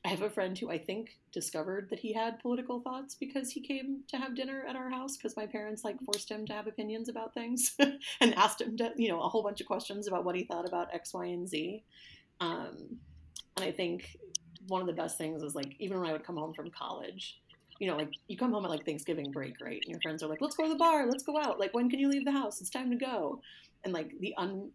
I 0.06 0.10
have 0.10 0.20
a 0.20 0.28
friend 0.28 0.56
who 0.56 0.70
I 0.70 0.76
think 0.76 1.16
discovered 1.32 1.88
that 1.88 1.98
he 1.98 2.12
had 2.12 2.38
political 2.40 2.80
thoughts 2.80 3.14
because 3.14 3.50
he 3.50 3.60
came 3.62 4.02
to 4.08 4.18
have 4.18 4.36
dinner 4.36 4.62
at 4.68 4.76
our 4.76 4.90
house 4.90 5.16
because 5.16 5.34
my 5.34 5.46
parents 5.46 5.82
like 5.82 5.96
forced 6.04 6.30
him 6.30 6.44
to 6.46 6.52
have 6.52 6.66
opinions 6.66 7.08
about 7.08 7.32
things 7.32 7.74
and 8.20 8.34
asked 8.34 8.60
him 8.60 8.76
to, 8.76 8.92
you 8.96 9.08
know, 9.08 9.22
a 9.22 9.28
whole 9.28 9.42
bunch 9.42 9.62
of 9.62 9.66
questions 9.66 10.06
about 10.06 10.26
what 10.26 10.36
he 10.36 10.44
thought 10.44 10.68
about 10.68 10.92
X, 10.92 11.14
Y, 11.14 11.24
and 11.26 11.48
Z. 11.48 11.82
Um, 12.40 12.98
and 13.56 13.64
I 13.64 13.70
think 13.70 14.16
one 14.68 14.80
of 14.80 14.86
the 14.86 14.92
best 14.92 15.18
things 15.18 15.42
is 15.42 15.54
like 15.54 15.74
even 15.78 16.00
when 16.00 16.08
I 16.08 16.12
would 16.12 16.24
come 16.24 16.36
home 16.36 16.54
from 16.54 16.70
college, 16.70 17.40
you 17.78 17.88
know, 17.88 17.96
like 17.96 18.10
you 18.28 18.36
come 18.36 18.52
home 18.52 18.64
at 18.64 18.70
like 18.70 18.84
Thanksgiving 18.84 19.30
break, 19.30 19.60
right? 19.60 19.80
And 19.82 19.90
your 19.90 20.00
friends 20.00 20.22
are 20.22 20.28
like, 20.28 20.40
"Let's 20.40 20.56
go 20.56 20.64
to 20.64 20.70
the 20.70 20.76
bar. 20.76 21.06
Let's 21.06 21.24
go 21.24 21.38
out. 21.38 21.58
Like, 21.58 21.74
when 21.74 21.90
can 21.90 21.98
you 21.98 22.08
leave 22.08 22.24
the 22.24 22.32
house? 22.32 22.60
It's 22.60 22.70
time 22.70 22.90
to 22.90 22.96
go." 22.96 23.40
And 23.84 23.92
like 23.92 24.12
the 24.20 24.34
un 24.36 24.70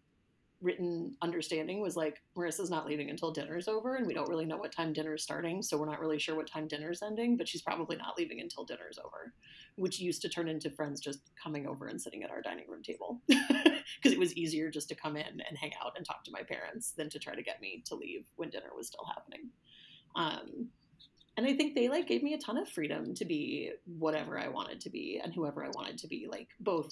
written 0.62 1.16
understanding 1.22 1.80
was 1.80 1.96
like 1.96 2.22
Marissa's 2.36 2.70
not 2.70 2.86
leaving 2.86 3.10
until 3.10 3.32
dinner's 3.32 3.68
over, 3.68 3.96
and 3.96 4.06
we 4.06 4.14
don't 4.14 4.28
really 4.28 4.44
know 4.44 4.56
what 4.56 4.72
time 4.72 4.92
dinner's 4.92 5.22
starting, 5.22 5.62
so 5.62 5.78
we're 5.78 5.88
not 5.88 6.00
really 6.00 6.18
sure 6.18 6.34
what 6.34 6.46
time 6.46 6.68
dinner's 6.68 7.02
ending. 7.02 7.36
But 7.36 7.48
she's 7.48 7.62
probably 7.62 7.96
not 7.96 8.18
leaving 8.18 8.40
until 8.40 8.64
dinner's 8.64 8.98
over, 8.98 9.32
which 9.76 10.00
used 10.00 10.22
to 10.22 10.28
turn 10.28 10.48
into 10.48 10.70
friends 10.70 11.00
just 11.00 11.20
coming 11.42 11.66
over 11.66 11.86
and 11.86 12.00
sitting 12.00 12.22
at 12.22 12.30
our 12.30 12.42
dining 12.42 12.68
room 12.68 12.82
table 12.82 13.20
because 13.28 14.12
it 14.12 14.18
was 14.18 14.34
easier 14.34 14.70
just 14.70 14.88
to 14.88 14.94
come 14.94 15.16
in 15.16 15.26
and 15.26 15.58
hang 15.58 15.72
out 15.82 15.92
and 15.96 16.04
talk 16.04 16.24
to 16.24 16.30
my 16.32 16.42
parents 16.42 16.92
than 16.92 17.08
to 17.10 17.18
try 17.18 17.34
to 17.34 17.42
get 17.42 17.60
me 17.60 17.82
to 17.86 17.94
leave 17.94 18.26
when 18.36 18.50
dinner 18.50 18.70
was 18.76 18.88
still 18.88 19.06
happening. 19.06 19.50
Um, 20.16 20.68
and 21.36 21.46
I 21.46 21.54
think 21.54 21.74
they 21.74 21.88
like 21.88 22.06
gave 22.06 22.22
me 22.22 22.34
a 22.34 22.38
ton 22.38 22.58
of 22.58 22.68
freedom 22.68 23.14
to 23.14 23.24
be 23.24 23.72
whatever 23.98 24.38
I 24.38 24.48
wanted 24.48 24.80
to 24.82 24.90
be 24.90 25.20
and 25.22 25.32
whoever 25.32 25.64
I 25.64 25.70
wanted 25.70 25.96
to 25.98 26.06
be, 26.06 26.26
like 26.30 26.48
both 26.60 26.90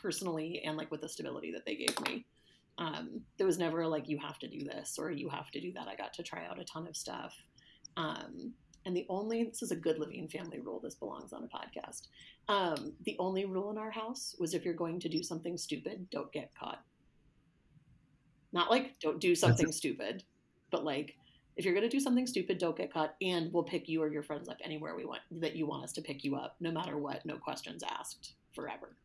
personally 0.00 0.62
and 0.64 0.78
like 0.78 0.90
with 0.90 1.02
the 1.02 1.08
stability 1.08 1.52
that 1.52 1.66
they 1.66 1.74
gave 1.74 2.00
me 2.00 2.24
um, 2.80 3.20
there 3.36 3.46
was 3.46 3.58
never 3.58 3.86
like 3.86 4.08
you 4.08 4.18
have 4.18 4.38
to 4.38 4.48
do 4.48 4.64
this 4.64 4.96
or 4.98 5.10
you 5.10 5.28
have 5.28 5.50
to 5.50 5.60
do 5.60 5.70
that. 5.74 5.86
I 5.86 5.94
got 5.94 6.14
to 6.14 6.22
try 6.22 6.46
out 6.46 6.58
a 6.58 6.64
ton 6.64 6.88
of 6.88 6.96
stuff. 6.96 7.36
Um, 7.98 8.54
and 8.86 8.96
the 8.96 9.04
only 9.10 9.44
this 9.44 9.62
is 9.62 9.70
a 9.70 9.76
good 9.76 9.98
living 9.98 10.26
family 10.28 10.60
rule. 10.60 10.80
This 10.82 10.94
belongs 10.94 11.34
on 11.34 11.44
a 11.44 11.46
podcast. 11.46 12.08
Um, 12.48 12.94
the 13.04 13.16
only 13.18 13.44
rule 13.44 13.70
in 13.70 13.76
our 13.76 13.90
house 13.90 14.34
was 14.40 14.54
if 14.54 14.64
you're 14.64 14.72
going 14.72 14.98
to 15.00 15.10
do 15.10 15.22
something 15.22 15.58
stupid, 15.58 16.06
don't 16.10 16.32
get 16.32 16.54
caught. 16.58 16.82
Not 18.52 18.70
like 18.70 18.98
don't 18.98 19.20
do 19.20 19.34
something 19.34 19.70
stupid, 19.70 20.24
but 20.70 20.82
like 20.82 21.16
if 21.56 21.66
you're 21.66 21.74
going 21.74 21.88
to 21.88 21.94
do 21.94 22.00
something 22.00 22.26
stupid, 22.26 22.56
don't 22.56 22.76
get 22.76 22.90
caught, 22.90 23.14
and 23.20 23.52
we'll 23.52 23.62
pick 23.62 23.90
you 23.90 24.02
or 24.02 24.10
your 24.10 24.22
friends 24.22 24.48
up 24.48 24.56
anywhere 24.64 24.96
we 24.96 25.04
want 25.04 25.20
that 25.32 25.54
you 25.54 25.66
want 25.66 25.84
us 25.84 25.92
to 25.92 26.00
pick 26.00 26.24
you 26.24 26.36
up, 26.36 26.56
no 26.60 26.72
matter 26.72 26.96
what, 26.96 27.26
no 27.26 27.36
questions 27.36 27.84
asked, 27.86 28.32
forever 28.54 28.96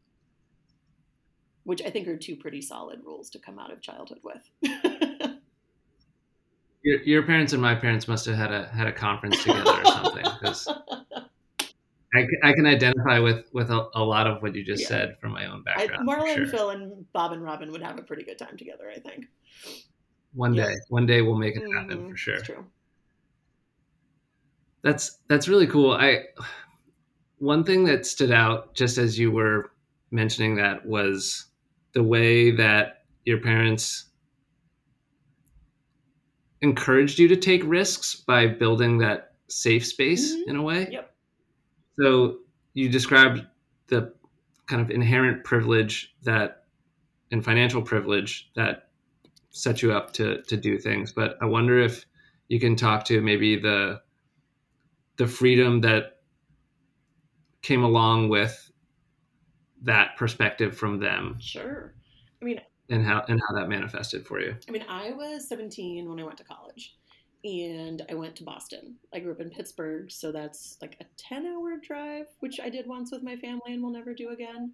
which 1.65 1.81
I 1.81 1.89
think 1.89 2.07
are 2.07 2.15
two 2.15 2.37
pretty 2.37 2.61
solid 2.61 3.01
rules 3.03 3.29
to 3.31 3.39
come 3.39 3.59
out 3.59 3.73
of 3.73 3.81
childhood 3.81 4.19
with. 4.23 4.49
your, 6.83 7.01
your 7.01 7.23
parents 7.23 7.53
and 7.53 7.61
my 7.61 7.75
parents 7.75 8.07
must 8.07 8.25
have 8.27 8.35
had 8.35 8.53
a 8.53 8.67
had 8.67 8.87
a 8.87 8.91
conference 8.93 9.43
together 9.43 9.71
or 9.71 9.85
something 9.85 10.25
because 10.39 10.67
I, 12.15 12.27
I 12.43 12.53
can 12.53 12.65
identify 12.65 13.19
with 13.19 13.45
with 13.51 13.71
a, 13.71 13.89
a 13.95 14.03
lot 14.03 14.27
of 14.27 14.41
what 14.41 14.55
you 14.55 14.63
just 14.63 14.83
yeah. 14.83 14.87
said 14.87 15.17
from 15.19 15.33
my 15.33 15.47
own 15.47 15.63
background. 15.63 16.09
I, 16.09 16.13
Marla 16.13 16.33
sure. 16.33 16.43
and 16.43 16.51
Phil 16.51 16.69
and 16.69 17.11
Bob 17.11 17.33
and 17.33 17.43
Robin 17.43 17.71
would 17.71 17.81
have 17.81 17.97
a 17.97 18.03
pretty 18.03 18.23
good 18.23 18.37
time 18.37 18.55
together. 18.57 18.89
I 18.89 18.99
think. 18.99 19.25
One 20.33 20.53
yeah. 20.53 20.67
day, 20.67 20.75
one 20.89 21.05
day 21.05 21.21
we'll 21.21 21.37
make 21.37 21.55
it 21.55 21.63
happen 21.73 21.97
mm-hmm. 21.97 22.09
for 22.11 22.17
sure. 22.17 22.35
That's 22.35 22.47
true. 22.47 22.65
That's 24.83 25.17
that's 25.27 25.47
really 25.47 25.67
cool. 25.67 25.93
I 25.93 26.25
one 27.39 27.63
thing 27.63 27.85
that 27.85 28.05
stood 28.05 28.31
out 28.31 28.75
just 28.75 28.99
as 28.99 29.17
you 29.17 29.31
were 29.31 29.71
mentioning 30.11 30.55
that 30.55 30.85
was 30.85 31.45
the 31.95 32.03
way 32.03 32.51
that 32.51 33.05
your 33.23 33.39
parents 33.39 34.09
encouraged 36.61 37.17
you 37.17 37.27
to 37.29 37.35
take 37.35 37.63
risks 37.65 38.15
by 38.15 38.45
building 38.45 38.99
that 38.99 39.31
safe 39.47 39.85
space 39.85 40.33
mm-hmm. 40.33 40.49
in 40.49 40.55
a 40.57 40.61
way. 40.61 40.87
Yep. 40.91 41.13
So 41.99 42.37
you 42.73 42.89
described 42.89 43.45
the 43.87 44.13
kind 44.67 44.81
of 44.81 44.91
inherent 44.91 45.43
privilege 45.43 46.13
that 46.23 46.63
and 47.31 47.43
financial 47.43 47.81
privilege 47.81 48.51
that 48.55 48.89
set 49.49 49.81
you 49.81 49.93
up 49.93 50.11
to 50.13 50.41
to 50.43 50.57
do 50.57 50.77
things, 50.77 51.11
but 51.11 51.37
I 51.41 51.45
wonder 51.45 51.79
if 51.79 52.05
you 52.49 52.59
can 52.59 52.75
talk 52.75 53.05
to 53.05 53.21
maybe 53.21 53.57
the 53.57 54.01
the 55.17 55.27
freedom 55.27 55.81
that 55.81 56.19
came 57.61 57.83
along 57.83 58.29
with 58.29 58.64
that 59.85 60.17
perspective 60.17 60.77
from 60.77 60.99
them. 60.99 61.37
Sure. 61.39 61.93
I 62.41 62.45
mean, 62.45 62.61
and 62.89 63.03
how 63.03 63.23
and 63.27 63.41
how 63.47 63.55
that 63.55 63.69
manifested 63.69 64.27
for 64.27 64.39
you. 64.39 64.55
I 64.67 64.71
mean, 64.71 64.85
I 64.87 65.11
was 65.11 65.47
17 65.47 66.07
when 66.07 66.19
I 66.19 66.23
went 66.23 66.37
to 66.37 66.43
college, 66.43 66.95
and 67.43 68.03
I 68.09 68.13
went 68.13 68.35
to 68.37 68.43
Boston. 68.43 68.95
I 69.13 69.19
grew 69.19 69.31
up 69.31 69.39
in 69.39 69.49
Pittsburgh, 69.49 70.11
so 70.11 70.31
that's 70.31 70.77
like 70.81 70.97
a 70.99 71.05
10 71.17 71.45
hour 71.45 71.77
drive, 71.81 72.25
which 72.39 72.59
I 72.59 72.69
did 72.69 72.87
once 72.87 73.11
with 73.11 73.23
my 73.23 73.35
family 73.35 73.73
and 73.73 73.81
will 73.81 73.91
never 73.91 74.13
do 74.13 74.29
again. 74.29 74.73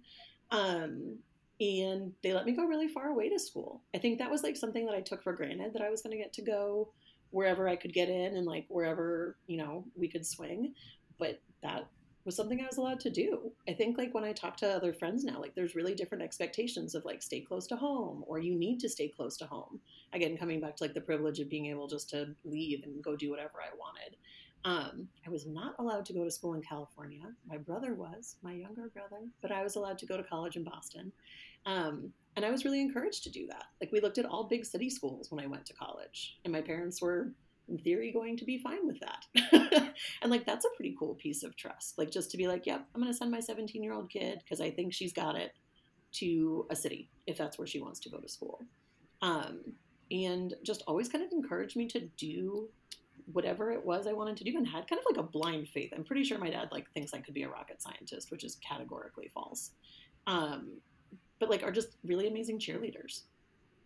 Um, 0.50 1.18
and 1.60 2.12
they 2.22 2.32
let 2.32 2.44
me 2.44 2.52
go 2.52 2.64
really 2.64 2.88
far 2.88 3.08
away 3.08 3.28
to 3.28 3.38
school. 3.38 3.82
I 3.94 3.98
think 3.98 4.18
that 4.18 4.30
was 4.30 4.42
like 4.42 4.56
something 4.56 4.84
that 4.86 4.94
I 4.94 5.00
took 5.00 5.22
for 5.22 5.32
granted 5.32 5.74
that 5.74 5.82
I 5.82 5.90
was 5.90 6.02
going 6.02 6.16
to 6.16 6.22
get 6.22 6.32
to 6.34 6.42
go 6.42 6.92
wherever 7.30 7.68
I 7.68 7.76
could 7.76 7.92
get 7.92 8.08
in 8.08 8.36
and 8.36 8.46
like 8.46 8.66
wherever, 8.68 9.36
you 9.46 9.58
know, 9.58 9.84
we 9.94 10.08
could 10.08 10.26
swing. 10.26 10.74
But 11.18 11.40
that 11.62 11.86
was 12.24 12.36
something 12.36 12.60
I 12.60 12.66
was 12.66 12.78
allowed 12.78 13.00
to 13.00 13.10
do. 13.10 13.52
I 13.68 13.72
think 13.72 13.98
like 13.98 14.14
when 14.14 14.24
I 14.24 14.32
talk 14.32 14.56
to 14.58 14.68
other 14.68 14.92
friends 14.92 15.24
now, 15.24 15.40
like 15.40 15.54
there's 15.54 15.74
really 15.74 15.94
different 15.94 16.22
expectations 16.22 16.94
of 16.94 17.04
like 17.04 17.22
stay 17.22 17.40
close 17.40 17.66
to 17.68 17.76
home 17.76 18.24
or 18.26 18.38
you 18.38 18.54
need 18.54 18.78
to 18.80 18.88
stay 18.88 19.08
close 19.08 19.36
to 19.38 19.46
home. 19.46 19.80
Again, 20.12 20.36
coming 20.36 20.60
back 20.60 20.76
to 20.76 20.84
like 20.84 20.94
the 20.94 21.00
privilege 21.00 21.40
of 21.40 21.50
being 21.50 21.66
able 21.66 21.88
just 21.88 22.10
to 22.10 22.34
leave 22.44 22.84
and 22.84 23.02
go 23.02 23.16
do 23.16 23.30
whatever 23.30 23.60
I 23.60 23.74
wanted. 23.76 24.16
Um, 24.64 25.08
I 25.26 25.30
was 25.30 25.46
not 25.46 25.74
allowed 25.78 26.04
to 26.06 26.12
go 26.12 26.24
to 26.24 26.30
school 26.30 26.54
in 26.54 26.62
California. 26.62 27.22
My 27.48 27.56
brother 27.56 27.94
was, 27.94 28.36
my 28.42 28.52
younger 28.52 28.90
brother, 28.94 29.26
but 29.40 29.50
I 29.50 29.64
was 29.64 29.74
allowed 29.74 29.98
to 29.98 30.06
go 30.06 30.16
to 30.16 30.22
college 30.22 30.56
in 30.56 30.62
Boston. 30.62 31.10
Um, 31.66 32.12
and 32.36 32.44
I 32.44 32.50
was 32.50 32.64
really 32.64 32.80
encouraged 32.80 33.24
to 33.24 33.30
do 33.30 33.46
that. 33.48 33.64
Like 33.80 33.90
we 33.92 34.00
looked 34.00 34.18
at 34.18 34.24
all 34.24 34.44
big 34.44 34.64
city 34.64 34.88
schools 34.88 35.30
when 35.30 35.44
I 35.44 35.48
went 35.48 35.66
to 35.66 35.74
college, 35.74 36.38
and 36.44 36.52
my 36.52 36.62
parents 36.62 37.02
were 37.02 37.32
in 37.68 37.78
theory 37.78 38.12
going 38.12 38.36
to 38.36 38.44
be 38.44 38.58
fine 38.58 38.86
with 38.86 39.00
that. 39.00 39.94
And 40.22 40.30
like 40.30 40.46
that's 40.46 40.64
a 40.64 40.76
pretty 40.76 40.96
cool 40.98 41.14
piece 41.14 41.42
of 41.42 41.56
trust. 41.56 41.98
Like 41.98 42.10
just 42.10 42.30
to 42.30 42.36
be 42.36 42.48
like 42.48 42.66
yep 42.66 42.86
i'm 42.94 43.00
going 43.00 43.12
to 43.12 43.16
send 43.16 43.30
my 43.30 43.40
17 43.40 43.82
year 43.82 43.92
old 43.92 44.10
kid 44.10 44.40
because 44.42 44.60
i 44.60 44.70
think 44.70 44.92
she's 44.92 45.12
got 45.12 45.36
it 45.36 45.52
to 46.12 46.66
a 46.70 46.76
city 46.76 47.10
if 47.26 47.38
that's 47.38 47.58
where 47.58 47.66
she 47.66 47.80
wants 47.80 48.00
to 48.00 48.10
go 48.10 48.18
to 48.18 48.28
school. 48.28 48.60
Um, 49.22 49.60
and 50.10 50.54
just 50.62 50.82
always 50.86 51.08
kind 51.08 51.24
of 51.24 51.32
encouraged 51.32 51.76
me 51.76 51.86
to 51.88 52.00
do 52.16 52.68
whatever 53.32 53.70
it 53.70 53.84
was 53.86 54.08
i 54.08 54.12
wanted 54.12 54.36
to 54.36 54.44
do 54.44 54.56
and 54.56 54.66
had 54.66 54.88
kind 54.88 54.98
of 54.98 55.06
like 55.08 55.24
a 55.24 55.28
blind 55.28 55.68
faith. 55.68 55.92
I'm 55.94 56.04
pretty 56.04 56.24
sure 56.24 56.38
my 56.38 56.50
dad 56.50 56.68
like 56.72 56.90
thinks 56.92 57.14
i 57.14 57.18
could 57.18 57.34
be 57.34 57.44
a 57.44 57.48
rocket 57.48 57.80
scientist 57.80 58.30
which 58.30 58.44
is 58.44 58.56
categorically 58.56 59.30
false. 59.32 59.70
Um, 60.26 60.78
but 61.38 61.50
like 61.50 61.62
are 61.62 61.72
just 61.72 61.96
really 62.04 62.28
amazing 62.28 62.58
cheerleaders 62.58 63.22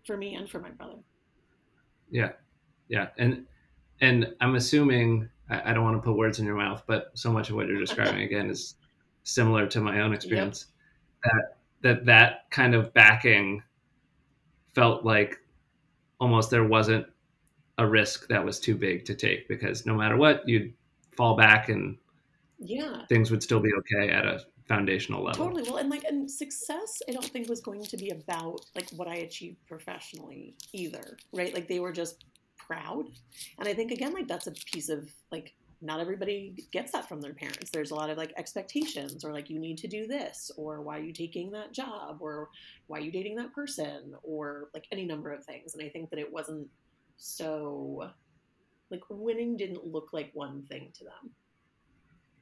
for 0.06 0.16
me 0.16 0.34
and 0.34 0.48
for 0.48 0.60
my 0.60 0.70
brother. 0.70 0.98
Yeah. 2.10 2.32
Yeah. 2.88 3.08
And 3.18 3.46
and 4.00 4.34
I'm 4.40 4.54
assuming 4.54 5.28
I, 5.48 5.70
I 5.70 5.74
don't 5.74 5.84
want 5.84 5.96
to 5.96 6.02
put 6.02 6.16
words 6.16 6.38
in 6.38 6.46
your 6.46 6.56
mouth, 6.56 6.82
but 6.86 7.10
so 7.14 7.32
much 7.32 7.50
of 7.50 7.56
what 7.56 7.68
you're 7.68 7.80
describing 7.80 8.22
again 8.22 8.50
is 8.50 8.74
similar 9.22 9.66
to 9.66 9.80
my 9.80 10.00
own 10.00 10.12
experience. 10.12 10.66
Yep. 11.24 11.32
That 11.32 11.56
that 11.82 12.06
that 12.06 12.50
kind 12.50 12.74
of 12.74 12.92
backing 12.94 13.62
felt 14.74 15.04
like 15.04 15.38
almost 16.20 16.50
there 16.50 16.64
wasn't 16.64 17.06
a 17.78 17.86
risk 17.86 18.28
that 18.28 18.44
was 18.44 18.58
too 18.58 18.74
big 18.74 19.04
to 19.04 19.14
take 19.14 19.48
because 19.48 19.86
no 19.86 19.94
matter 19.94 20.16
what, 20.16 20.48
you'd 20.48 20.72
fall 21.16 21.36
back 21.36 21.68
and 21.68 21.98
yeah, 22.58 23.04
things 23.08 23.30
would 23.30 23.42
still 23.42 23.60
be 23.60 23.70
okay 23.78 24.10
at 24.10 24.24
a 24.24 24.44
foundational 24.66 25.22
level. 25.22 25.46
Totally. 25.46 25.62
Well, 25.62 25.76
and 25.76 25.90
like, 25.90 26.04
and 26.04 26.30
success, 26.30 27.02
I 27.08 27.12
don't 27.12 27.24
think 27.24 27.48
was 27.48 27.60
going 27.60 27.84
to 27.84 27.96
be 27.96 28.10
about 28.10 28.64
like 28.74 28.88
what 28.90 29.08
I 29.08 29.16
achieved 29.16 29.58
professionally 29.66 30.56
either, 30.72 31.16
right? 31.32 31.54
Like 31.54 31.68
they 31.68 31.80
were 31.80 31.92
just 31.92 32.24
proud. 32.66 33.06
And 33.58 33.68
I 33.68 33.74
think 33.74 33.92
again, 33.92 34.12
like 34.12 34.28
that's 34.28 34.46
a 34.46 34.52
piece 34.52 34.88
of 34.88 35.08
like 35.30 35.54
not 35.82 36.00
everybody 36.00 36.64
gets 36.72 36.92
that 36.92 37.08
from 37.08 37.20
their 37.20 37.34
parents. 37.34 37.70
There's 37.70 37.90
a 37.90 37.94
lot 37.94 38.10
of 38.10 38.16
like 38.16 38.32
expectations 38.36 39.24
or 39.24 39.32
like 39.32 39.50
you 39.50 39.58
need 39.58 39.78
to 39.78 39.88
do 39.88 40.06
this 40.06 40.50
or 40.56 40.80
why 40.80 40.98
are 40.98 41.02
you 41.02 41.12
taking 41.12 41.50
that 41.52 41.72
job 41.72 42.18
or 42.20 42.48
why 42.86 42.98
are 42.98 43.02
you 43.02 43.12
dating 43.12 43.36
that 43.36 43.52
person 43.52 44.14
or 44.22 44.70
like 44.74 44.86
any 44.90 45.04
number 45.04 45.32
of 45.32 45.44
things. 45.44 45.74
And 45.74 45.84
I 45.84 45.88
think 45.88 46.10
that 46.10 46.18
it 46.18 46.32
wasn't 46.32 46.68
so 47.18 48.10
like 48.90 49.02
winning 49.10 49.56
didn't 49.56 49.84
look 49.84 50.10
like 50.12 50.30
one 50.32 50.62
thing 50.68 50.90
to 50.98 51.04
them. 51.04 51.30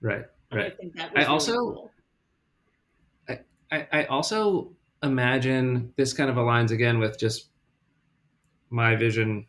Right. 0.00 0.24
And 0.50 0.60
right. 0.60 0.72
I 0.72 0.76
think 0.76 0.94
that 0.96 1.12
was 1.12 1.16
I 1.16 1.20
really 1.20 1.32
also 1.32 1.56
cool. 1.56 1.90
I, 3.28 3.38
I, 3.72 3.88
I 3.92 4.04
also 4.04 4.72
imagine 5.02 5.92
this 5.96 6.12
kind 6.12 6.30
of 6.30 6.36
aligns 6.36 6.70
again 6.70 6.98
with 6.98 7.18
just 7.18 7.48
my 8.70 8.96
vision 8.96 9.46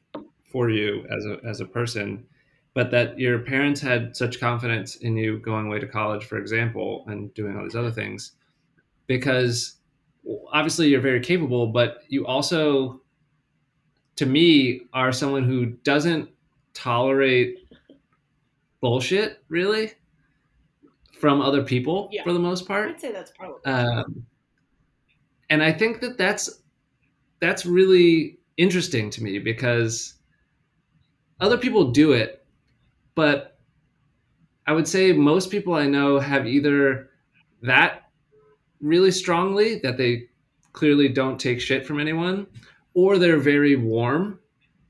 for 0.55 0.69
you 0.69 1.05
as 1.11 1.25
a 1.25 1.37
as 1.43 1.59
a 1.59 1.65
person, 1.65 2.25
but 2.73 2.89
that 2.89 3.19
your 3.19 3.39
parents 3.39 3.81
had 3.81 4.15
such 4.15 4.39
confidence 4.39 4.95
in 4.95 5.17
you 5.17 5.37
going 5.39 5.65
away 5.65 5.79
to 5.79 5.85
college, 5.85 6.23
for 6.23 6.37
example, 6.37 7.03
and 7.07 7.33
doing 7.33 7.57
all 7.57 7.63
these 7.63 7.75
other 7.75 7.91
things, 7.91 8.31
because 9.05 9.75
obviously 10.53 10.87
you're 10.87 11.01
very 11.01 11.19
capable, 11.19 11.67
but 11.67 11.97
you 12.07 12.25
also, 12.25 13.01
to 14.15 14.25
me, 14.25 14.79
are 14.93 15.11
someone 15.11 15.43
who 15.43 15.65
doesn't 15.83 16.29
tolerate 16.73 17.57
bullshit, 18.79 19.43
really, 19.49 19.91
from 21.19 21.41
other 21.41 21.63
people 21.63 22.07
Yeah. 22.13 22.23
for 22.23 22.31
the 22.31 22.39
most 22.39 22.65
part. 22.65 22.91
I'd 22.91 23.01
say 23.01 23.11
that's 23.11 23.31
probably 23.31 23.59
Um, 23.65 24.25
and 25.49 25.61
I 25.61 25.73
think 25.73 25.99
that 25.99 26.17
that's 26.17 26.61
that's 27.41 27.65
really 27.65 28.39
interesting 28.55 29.09
to 29.09 29.21
me 29.21 29.37
because 29.37 30.14
other 31.39 31.57
people 31.57 31.91
do 31.91 32.13
it, 32.13 32.45
but 33.13 33.57
I 34.67 34.73
would 34.73 34.87
say 34.87 35.11
most 35.11 35.51
people 35.51 35.75
I 35.75 35.85
know 35.85 36.19
have 36.19 36.47
either 36.47 37.09
that 37.61 38.09
really 38.81 39.11
strongly 39.11 39.79
that 39.79 39.97
they 39.97 40.27
clearly 40.73 41.09
don't 41.09 41.39
take 41.39 41.61
shit 41.61 41.85
from 41.85 41.99
anyone, 41.99 42.47
or 42.93 43.17
they're 43.17 43.37
very 43.37 43.75
warm, 43.75 44.39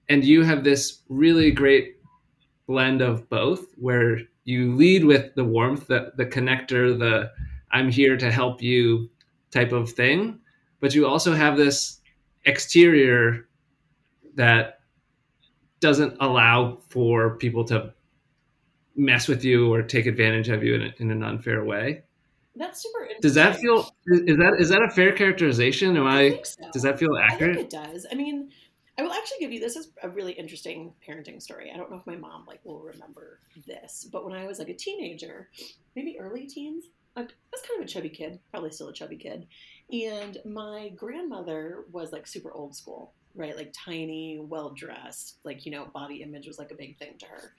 and 0.10 0.24
you 0.24 0.43
have 0.43 0.64
this 0.64 1.02
really 1.10 1.52
great 1.52 1.98
blend 2.68 3.02
of 3.02 3.30
both 3.30 3.68
where 3.78 4.20
you 4.43 4.76
lead 4.76 5.04
with 5.04 5.34
the 5.36 5.43
warmth, 5.43 5.88
the, 5.88 6.12
the 6.18 6.26
connector, 6.26 6.98
the 6.98 7.32
I'm 7.72 7.89
here 7.89 8.16
to 8.18 8.32
help 8.32 8.62
you 8.62 9.10
type 9.52 9.72
of 9.72 9.91
thing, 9.91 10.39
but 10.80 10.93
you 10.93 11.08
also 11.08 11.34
have 11.34 11.58
this 11.58 12.00
exterior 12.46 13.48
that 14.36 14.75
doesn't 15.80 16.18
allow 16.20 16.80
for 16.90 17.38
people 17.38 17.64
to 17.66 17.94
mess 18.96 19.28
with 19.28 19.44
you 19.44 19.74
or 19.74 19.82
take 19.82 20.06
advantage 20.06 20.50
of 20.50 20.64
you 20.64 20.76
in, 20.76 20.82
a, 20.84 20.94
in 21.00 21.12
an 21.12 21.24
unfair 21.24 21.64
way. 21.66 22.04
that's 22.56 22.82
super 22.82 23.04
interesting. 23.04 23.22
Does 23.22 23.36
that 23.36 23.58
feel 23.58 23.90
is 24.08 24.38
that 24.38 24.56
is 24.60 24.70
that 24.70 24.82
a 24.82 24.90
fair 24.90 25.12
characterization? 25.12 25.98
Am 25.98 26.08
I 26.08 26.20
I, 26.20 26.42
so. 26.44 26.64
does 26.72 26.82
that 26.84 26.98
feel 26.98 27.10
I 27.16 27.30
think 27.30 27.42
accurate? 27.42 27.58
it 27.58 27.70
does. 27.70 28.06
I 28.12 28.16
mean, 28.16 28.50
I 28.98 29.04
will 29.04 29.12
actually 29.12 29.40
give 29.42 29.52
you 29.52 29.60
this 29.60 29.76
is 29.76 29.92
a 30.04 30.10
really 30.10 30.32
interesting 30.32 30.94
parenting 31.06 31.42
story. 31.42 31.72
I 31.74 31.78
don't 31.78 31.92
know 31.92 31.98
if 31.98 32.08
my 32.08 32.16
mom 32.16 32.46
like 32.48 32.62
will 32.64 32.80
remember 32.80 33.40
this, 33.68 34.08
but 34.10 34.26
when 34.26 34.34
I 34.34 34.48
was 34.48 34.60
like 34.60 34.70
a 34.70 34.74
teenager, 34.74 35.50
maybe 35.96 36.18
early 36.18 36.48
teens, 36.48 36.86
like, 37.18 37.30
I 37.30 37.52
was 37.52 37.62
kind 37.68 37.82
of 37.82 37.86
a 37.86 37.90
chubby 37.90 38.10
kid, 38.10 38.40
probably 38.52 38.72
still 38.72 38.90
a 38.90 38.94
chubby 38.94 39.18
kid, 39.18 39.48
and 39.92 40.38
my 40.46 40.90
grandmother 40.96 41.86
was 41.92 42.12
like 42.14 42.28
super 42.28 42.54
old 42.54 42.76
school, 42.76 43.14
right? 43.36 43.56
Like 43.56 43.74
tiny, 43.74 44.40
well 44.40 44.70
dressed, 44.70 45.38
like 45.44 45.66
you 45.66 45.72
know, 45.72 45.88
body 45.94 46.22
image 46.22 46.48
was 46.48 46.60
like 46.60 46.72
a 46.72 46.76
big 46.76 46.98
thing 46.98 47.16
to 47.20 47.26
her. 47.26 47.54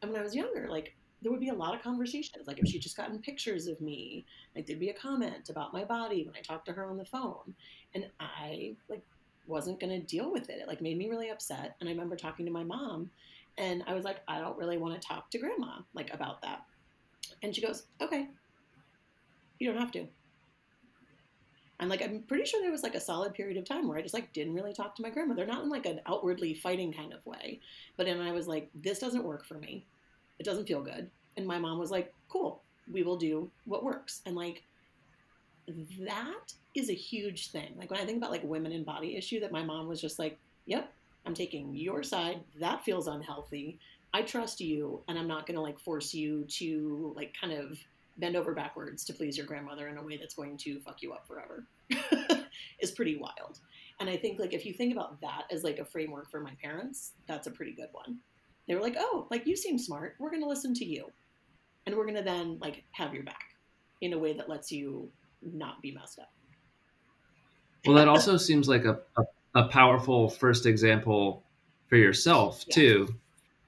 And 0.00 0.10
when 0.10 0.20
I 0.20 0.24
was 0.24 0.34
younger, 0.34 0.68
like 0.68 0.94
there 1.22 1.30
would 1.30 1.40
be 1.40 1.50
a 1.50 1.54
lot 1.54 1.74
of 1.74 1.82
conversations. 1.82 2.46
Like 2.46 2.58
if 2.58 2.68
she'd 2.68 2.82
just 2.82 2.96
gotten 2.96 3.18
pictures 3.20 3.66
of 3.66 3.80
me, 3.80 4.26
like 4.56 4.66
there'd 4.66 4.80
be 4.80 4.90
a 4.90 4.94
comment 4.94 5.48
about 5.50 5.72
my 5.72 5.84
body 5.84 6.24
when 6.24 6.34
I 6.36 6.40
talked 6.40 6.66
to 6.66 6.72
her 6.72 6.84
on 6.84 6.96
the 6.96 7.04
phone, 7.04 7.54
and 7.94 8.06
I 8.20 8.74
like 8.88 9.02
wasn't 9.46 9.80
going 9.80 9.90
to 9.90 10.06
deal 10.06 10.30
with 10.30 10.48
it. 10.50 10.60
It 10.60 10.68
like 10.68 10.80
made 10.80 10.96
me 10.96 11.08
really 11.08 11.30
upset. 11.30 11.76
And 11.80 11.88
I 11.88 11.92
remember 11.92 12.16
talking 12.16 12.46
to 12.46 12.52
my 12.52 12.64
mom 12.64 13.10
and 13.58 13.82
I 13.86 13.94
was 13.94 14.04
like, 14.04 14.20
I 14.28 14.40
don't 14.40 14.56
really 14.56 14.78
want 14.78 15.00
to 15.00 15.06
talk 15.06 15.30
to 15.30 15.38
grandma 15.38 15.80
like 15.94 16.12
about 16.14 16.42
that. 16.42 16.64
And 17.42 17.54
she 17.54 17.60
goes, 17.60 17.84
okay, 18.00 18.28
you 19.58 19.70
don't 19.70 19.80
have 19.80 19.92
to. 19.92 20.06
And 21.82 21.90
like, 21.90 22.00
I'm 22.00 22.22
pretty 22.28 22.44
sure 22.44 22.62
there 22.62 22.70
was 22.70 22.84
like 22.84 22.94
a 22.94 23.00
solid 23.00 23.34
period 23.34 23.56
of 23.56 23.64
time 23.64 23.88
where 23.88 23.98
I 23.98 24.02
just 24.02 24.14
like 24.14 24.32
didn't 24.32 24.54
really 24.54 24.72
talk 24.72 24.94
to 24.94 25.02
my 25.02 25.10
grandmother, 25.10 25.44
not 25.44 25.64
in 25.64 25.68
like 25.68 25.84
an 25.84 26.00
outwardly 26.06 26.54
fighting 26.54 26.92
kind 26.92 27.12
of 27.12 27.26
way, 27.26 27.58
but 27.96 28.06
and 28.06 28.22
I 28.22 28.30
was 28.30 28.46
like, 28.46 28.70
this 28.72 29.00
doesn't 29.00 29.24
work 29.24 29.44
for 29.44 29.54
me. 29.54 29.84
It 30.38 30.44
doesn't 30.44 30.68
feel 30.68 30.80
good. 30.80 31.10
And 31.36 31.44
my 31.44 31.58
mom 31.58 31.80
was 31.80 31.90
like, 31.90 32.14
cool, 32.28 32.62
we 32.92 33.02
will 33.02 33.16
do 33.16 33.50
what 33.64 33.82
works. 33.82 34.22
And 34.26 34.36
like, 34.36 34.62
that 36.06 36.54
is 36.76 36.88
a 36.88 36.94
huge 36.94 37.50
thing. 37.50 37.74
Like 37.76 37.90
when 37.90 37.98
I 37.98 38.04
think 38.04 38.18
about 38.18 38.30
like 38.30 38.44
women 38.44 38.70
in 38.70 38.84
body 38.84 39.16
issue, 39.16 39.40
that 39.40 39.50
my 39.50 39.64
mom 39.64 39.88
was 39.88 40.00
just 40.00 40.20
like, 40.20 40.38
"Yep, 40.66 40.88
I'm 41.26 41.34
taking 41.34 41.74
your 41.74 42.04
side. 42.04 42.44
That 42.60 42.84
feels 42.84 43.08
unhealthy. 43.08 43.80
I 44.14 44.22
trust 44.22 44.60
you, 44.60 45.00
and 45.08 45.18
I'm 45.18 45.26
not 45.26 45.46
going 45.46 45.56
to 45.56 45.62
like 45.62 45.80
force 45.80 46.14
you 46.14 46.44
to 46.44 47.12
like 47.16 47.34
kind 47.40 47.52
of 47.52 47.76
bend 48.18 48.36
over 48.36 48.52
backwards 48.54 49.04
to 49.04 49.12
please 49.12 49.36
your 49.36 49.46
grandmother 49.46 49.88
in 49.88 49.96
a 49.98 50.02
way 50.02 50.16
that's 50.16 50.34
going 50.34 50.56
to 50.58 50.80
fuck 50.80 51.02
you 51.02 51.12
up 51.12 51.26
forever." 51.26 51.66
is 52.80 52.90
pretty 52.90 53.16
wild. 53.16 53.60
And 54.00 54.10
I 54.10 54.16
think 54.16 54.38
like 54.40 54.52
if 54.52 54.66
you 54.66 54.72
think 54.72 54.92
about 54.92 55.20
that 55.20 55.44
as 55.50 55.62
like 55.62 55.78
a 55.78 55.84
framework 55.84 56.30
for 56.30 56.40
my 56.40 56.52
parents, 56.62 57.12
that's 57.26 57.46
a 57.46 57.50
pretty 57.50 57.72
good 57.72 57.88
one. 57.92 58.18
They 58.66 58.74
were 58.74 58.80
like, 58.80 58.96
"Oh, 58.98 59.26
like 59.30 59.46
you 59.46 59.56
seem 59.56 59.78
smart. 59.78 60.16
We're 60.18 60.30
going 60.30 60.42
to 60.42 60.48
listen 60.48 60.74
to 60.74 60.84
you, 60.84 61.06
and 61.86 61.96
we're 61.96 62.04
going 62.04 62.16
to 62.16 62.22
then 62.22 62.58
like 62.60 62.84
have 62.92 63.14
your 63.14 63.22
back 63.22 63.56
in 64.00 64.12
a 64.12 64.18
way 64.18 64.32
that 64.32 64.48
lets 64.48 64.72
you 64.72 65.08
not 65.42 65.80
be 65.82 65.92
messed 65.92 66.18
up." 66.18 66.32
Well, 67.86 67.96
that 67.96 68.08
also 68.08 68.36
seems 68.36 68.68
like 68.68 68.84
a, 68.84 69.00
a, 69.16 69.22
a 69.60 69.68
powerful 69.68 70.28
first 70.30 70.66
example 70.66 71.42
for 71.88 71.96
yourself 71.96 72.64
Yeah. 72.68 72.74
too, 72.74 73.14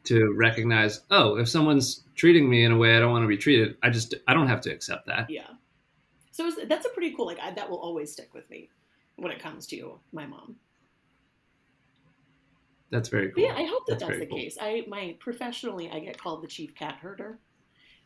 to 0.04 0.32
recognize, 0.36 1.00
oh, 1.10 1.36
if 1.36 1.48
someone's 1.48 2.04
treating 2.14 2.48
me 2.48 2.64
in 2.64 2.72
a 2.72 2.76
way 2.76 2.96
I 2.96 3.00
don't 3.00 3.10
want 3.12 3.22
to 3.24 3.28
be 3.28 3.36
treated, 3.36 3.76
I 3.82 3.90
just 3.90 4.14
I 4.28 4.34
don't 4.34 4.48
have 4.48 4.60
to 4.62 4.70
accept 4.70 5.06
that. 5.06 5.28
Yeah. 5.30 5.48
So 6.32 6.50
that's 6.66 6.86
a 6.86 6.90
pretty 6.90 7.14
cool. 7.14 7.26
Like 7.26 7.38
I, 7.40 7.52
that 7.52 7.68
will 7.70 7.78
always 7.78 8.12
stick 8.12 8.34
with 8.34 8.48
me 8.50 8.70
when 9.16 9.30
it 9.32 9.38
comes 9.40 9.66
to 9.68 9.98
my 10.12 10.26
mom. 10.26 10.56
That's 12.90 13.08
very 13.08 13.28
But 13.28 13.34
cool. 13.36 13.44
yeah, 13.44 13.54
I 13.56 13.64
hope 13.64 13.86
that 13.86 13.98
That's 13.98 14.08
that's, 14.08 14.20
the 14.20 14.26
cool. 14.26 14.38
case. 14.38 14.56
I 14.60 14.84
my 14.88 15.16
professionally, 15.20 15.90
I 15.90 15.98
get 16.00 16.18
called 16.18 16.42
the 16.42 16.48
chief 16.48 16.74
cat 16.74 16.96
herder, 17.00 17.38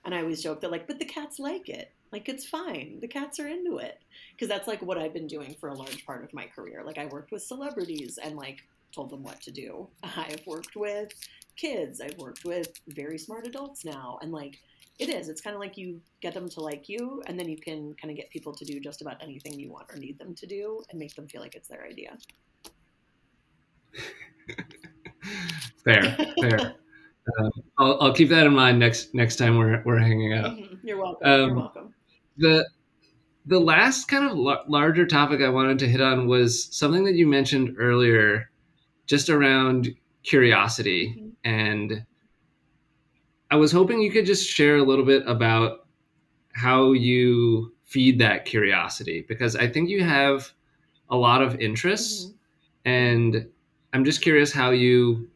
and 0.05 0.15
I 0.15 0.21
always 0.21 0.43
joke 0.43 0.61
that 0.63 0.71
like, 0.71 0.87
but 0.87 0.99
the 0.99 1.05
cats 1.05 1.39
like 1.39 1.69
it. 1.69 1.93
Like 2.11 2.29
it's 2.29 2.47
fine. 2.47 2.99
The 3.01 3.09
cats 3.09 3.39
are 3.39 3.47
into 3.49 3.77
it 3.79 3.99
because 4.33 4.49
that's 4.49 4.67
like 4.67 4.81
what 4.81 4.97
I've 4.97 5.13
been 5.13 5.27
doing 5.27 5.55
for 5.61 5.69
a 5.69 5.75
large 5.75 6.07
part 6.07 6.25
of 6.25 6.33
my 6.33 6.47
career. 6.47 6.83
Like 6.85 6.97
I 6.97 7.05
worked 7.07 7.33
with 7.33 7.43
celebrities 7.43 8.19
and 8.23 8.35
like 8.35 8.67
told 8.95 9.11
them 9.11 9.23
what 9.23 9.41
to 9.43 9.51
do. 9.51 9.89
I've 10.03 10.45
worked 10.47 10.77
with 10.77 11.09
kids. 11.57 12.01
I've 12.01 12.17
worked 12.19 12.45
with 12.45 12.69
very 12.89 13.19
smart 13.19 13.47
adults 13.47 13.85
now, 13.85 14.19
and 14.23 14.33
like 14.33 14.59
it 14.99 15.09
is. 15.09 15.29
It's 15.29 15.41
kind 15.41 15.55
of 15.55 15.61
like 15.61 15.77
you 15.77 16.01
get 16.21 16.35
them 16.35 16.49
to 16.51 16.61
like 16.61 16.89
you, 16.89 17.23
and 17.27 17.39
then 17.39 17.49
you 17.49 17.57
can 17.57 17.95
kind 17.95 18.11
of 18.11 18.17
get 18.17 18.31
people 18.31 18.53
to 18.55 18.65
do 18.65 18.81
just 18.81 19.01
about 19.03 19.23
anything 19.23 19.59
you 19.59 19.71
want 19.71 19.87
or 19.93 19.97
need 19.99 20.19
them 20.19 20.35
to 20.35 20.47
do, 20.47 20.83
and 20.91 20.99
make 20.99 21.15
them 21.15 21.29
feel 21.29 21.41
like 21.41 21.55
it's 21.55 21.69
their 21.69 21.85
idea. 21.85 22.17
fair, 25.85 26.17
fair. 26.41 26.75
Um, 27.39 27.51
I'll, 27.77 27.99
I'll 28.01 28.15
keep 28.15 28.29
that 28.31 28.47
in 28.47 28.55
mind 28.55 28.79
next 28.79 29.15
next 29.15 29.37
time 29.37 29.59
we're 29.59 29.83
we're 29.85 29.99
hanging 29.99 30.33
out. 30.33 30.57
Mhm. 30.57 30.79
You're 30.83 30.99
welcome. 30.99 31.27
You're 31.29 31.43
Um, 31.51 31.57
welcome. 31.57 31.95
the 32.39 32.67
the 33.47 33.59
last 33.59 34.09
kind 34.09 34.31
of 34.31 34.37
la- 34.37 34.65
larger 34.69 35.07
topic 35.07 35.41
I 35.43 35.49
wanted 35.49 35.79
to 35.81 35.89
hit 35.89 36.01
on 36.01 36.27
was 36.27 36.75
something 36.77 37.05
that 37.05 37.15
you 37.15 37.27
mentioned 37.27 37.77
earlier, 37.79 38.51
just 39.09 39.29
around 39.29 39.93
curiosity, 40.23 41.17
Mhm. 41.19 41.33
and 41.43 42.07
I 43.51 43.57
was 43.57 43.73
hoping 43.73 44.01
you 44.01 44.11
could 44.13 44.27
just 44.27 44.49
share 44.49 44.77
a 44.77 44.85
little 44.85 45.05
bit 45.05 45.23
about 45.27 45.89
how 46.53 46.93
you 46.93 47.75
feed 47.85 48.19
that 48.19 48.45
curiosity 48.45 49.25
because 49.27 49.57
I 49.57 49.67
think 49.67 49.89
you 49.89 50.05
have 50.05 50.53
a 51.09 51.17
lot 51.17 51.43
of 51.43 51.59
interests, 51.59 52.27
Mhm. 52.27 52.35
and 52.85 53.51
I'm 53.95 54.05
just 54.05 54.21
curious 54.21 54.53
how 54.53 54.71
you 54.71 55.31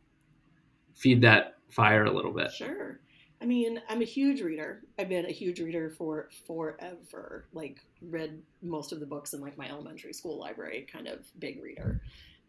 feed 0.94 1.22
that 1.22 1.58
fire 1.70 2.04
a 2.04 2.12
little 2.12 2.32
bit. 2.32 2.52
Sure. 2.52 3.00
I 3.40 3.46
mean, 3.46 3.82
I'm 3.88 4.02
a 4.02 4.04
huge 4.04 4.42
reader. 4.42 4.84
I've 4.98 5.08
been 5.08 5.24
a 5.24 5.32
huge 5.32 5.58
reader 5.58 5.90
for 5.90 6.28
forever. 6.46 7.48
Like, 7.52 7.80
read 8.02 8.40
most 8.60 8.92
of 8.92 9.00
the 9.00 9.06
books 9.06 9.32
in 9.32 9.40
like 9.40 9.56
my 9.56 9.68
elementary 9.68 10.12
school 10.12 10.38
library, 10.38 10.82
kind 10.82 11.08
of 11.08 11.26
big 11.40 11.60
reader. 11.62 12.02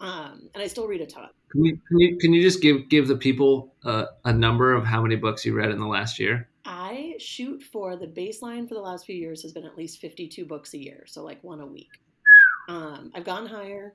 Um, 0.03 0.49
and 0.53 0.61
I 0.61 0.67
still 0.67 0.85
read 0.85 0.99
a 0.99 1.05
ton. 1.05 1.29
Can 1.49 1.63
you 1.63 1.79
can 1.87 1.99
you, 1.99 2.17
can 2.17 2.33
you 2.33 2.41
just 2.41 2.61
give 2.61 2.89
give 2.89 3.07
the 3.07 3.15
people 3.15 3.73
uh, 3.85 4.05
a 4.25 4.33
number 4.33 4.73
of 4.73 4.85
how 4.85 5.01
many 5.01 5.15
books 5.15 5.45
you 5.45 5.53
read 5.53 5.71
in 5.71 5.79
the 5.79 5.87
last 5.87 6.19
year? 6.19 6.49
I 6.65 7.15
shoot 7.19 7.63
for 7.63 7.95
the 7.95 8.07
baseline 8.07 8.67
for 8.67 8.75
the 8.75 8.81
last 8.81 9.05
few 9.05 9.15
years 9.15 9.41
has 9.43 9.53
been 9.53 9.65
at 9.65 9.77
least 9.77 9.99
52 9.99 10.45
books 10.45 10.73
a 10.73 10.77
year, 10.77 11.05
so 11.07 11.23
like 11.23 11.41
one 11.41 11.61
a 11.61 11.65
week. 11.65 11.89
Um, 12.67 13.11
I've 13.15 13.23
gone 13.23 13.45
higher. 13.45 13.93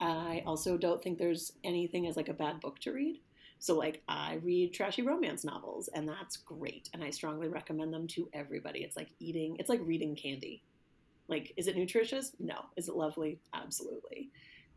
I 0.00 0.42
also 0.46 0.78
don't 0.78 1.02
think 1.02 1.18
there's 1.18 1.52
anything 1.64 2.06
as 2.06 2.16
like 2.16 2.28
a 2.28 2.34
bad 2.34 2.60
book 2.60 2.78
to 2.80 2.92
read. 2.92 3.20
So 3.58 3.76
like 3.76 4.02
I 4.08 4.40
read 4.42 4.72
trashy 4.72 5.02
romance 5.02 5.44
novels 5.44 5.88
and 5.94 6.08
that's 6.08 6.36
great 6.36 6.88
and 6.92 7.04
I 7.04 7.10
strongly 7.10 7.46
recommend 7.46 7.92
them 7.92 8.08
to 8.08 8.28
everybody. 8.32 8.80
It's 8.80 8.96
like 8.96 9.10
eating, 9.20 9.56
it's 9.60 9.68
like 9.68 9.80
reading 9.84 10.16
candy. 10.16 10.64
Like 11.28 11.52
is 11.56 11.68
it 11.68 11.76
nutritious? 11.76 12.32
No. 12.40 12.56
Is 12.76 12.88
it 12.88 12.96
lovely? 12.96 13.38
Absolutely. 13.54 14.30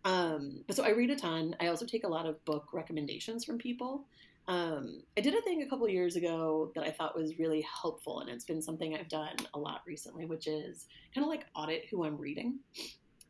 Um, 0.06 0.64
so 0.70 0.84
I 0.84 0.92
read 0.92 1.10
a 1.10 1.16
ton. 1.16 1.56
I 1.60 1.68
also 1.68 1.86
take 1.86 2.04
a 2.04 2.08
lot 2.08 2.28
of 2.28 2.44
book 2.46 2.70
recommendations 2.72 3.44
from 3.44 3.58
people. 3.58 4.06
Um, 4.48 5.02
I 5.18 5.22
did 5.22 5.34
a 5.34 5.42
thing 5.42 5.64
a 5.64 5.70
couple 5.70 5.90
years 5.90 6.16
ago 6.16 6.72
that 6.76 6.84
I 6.84 6.92
thought 6.92 7.18
was 7.18 7.40
really 7.40 7.66
helpful, 7.82 8.20
and 8.20 8.30
it's 8.30 8.46
been 8.46 8.62
something 8.62 8.96
I've 8.96 9.10
done 9.10 9.36
a 9.56 9.60
lot 9.60 9.82
recently, 9.88 10.26
which 10.26 10.46
is 10.46 10.86
kind 11.14 11.26
of 11.26 11.30
like 11.30 11.48
audit 11.56 11.86
who 11.90 12.06
I'm 12.06 12.18
reading 12.18 12.60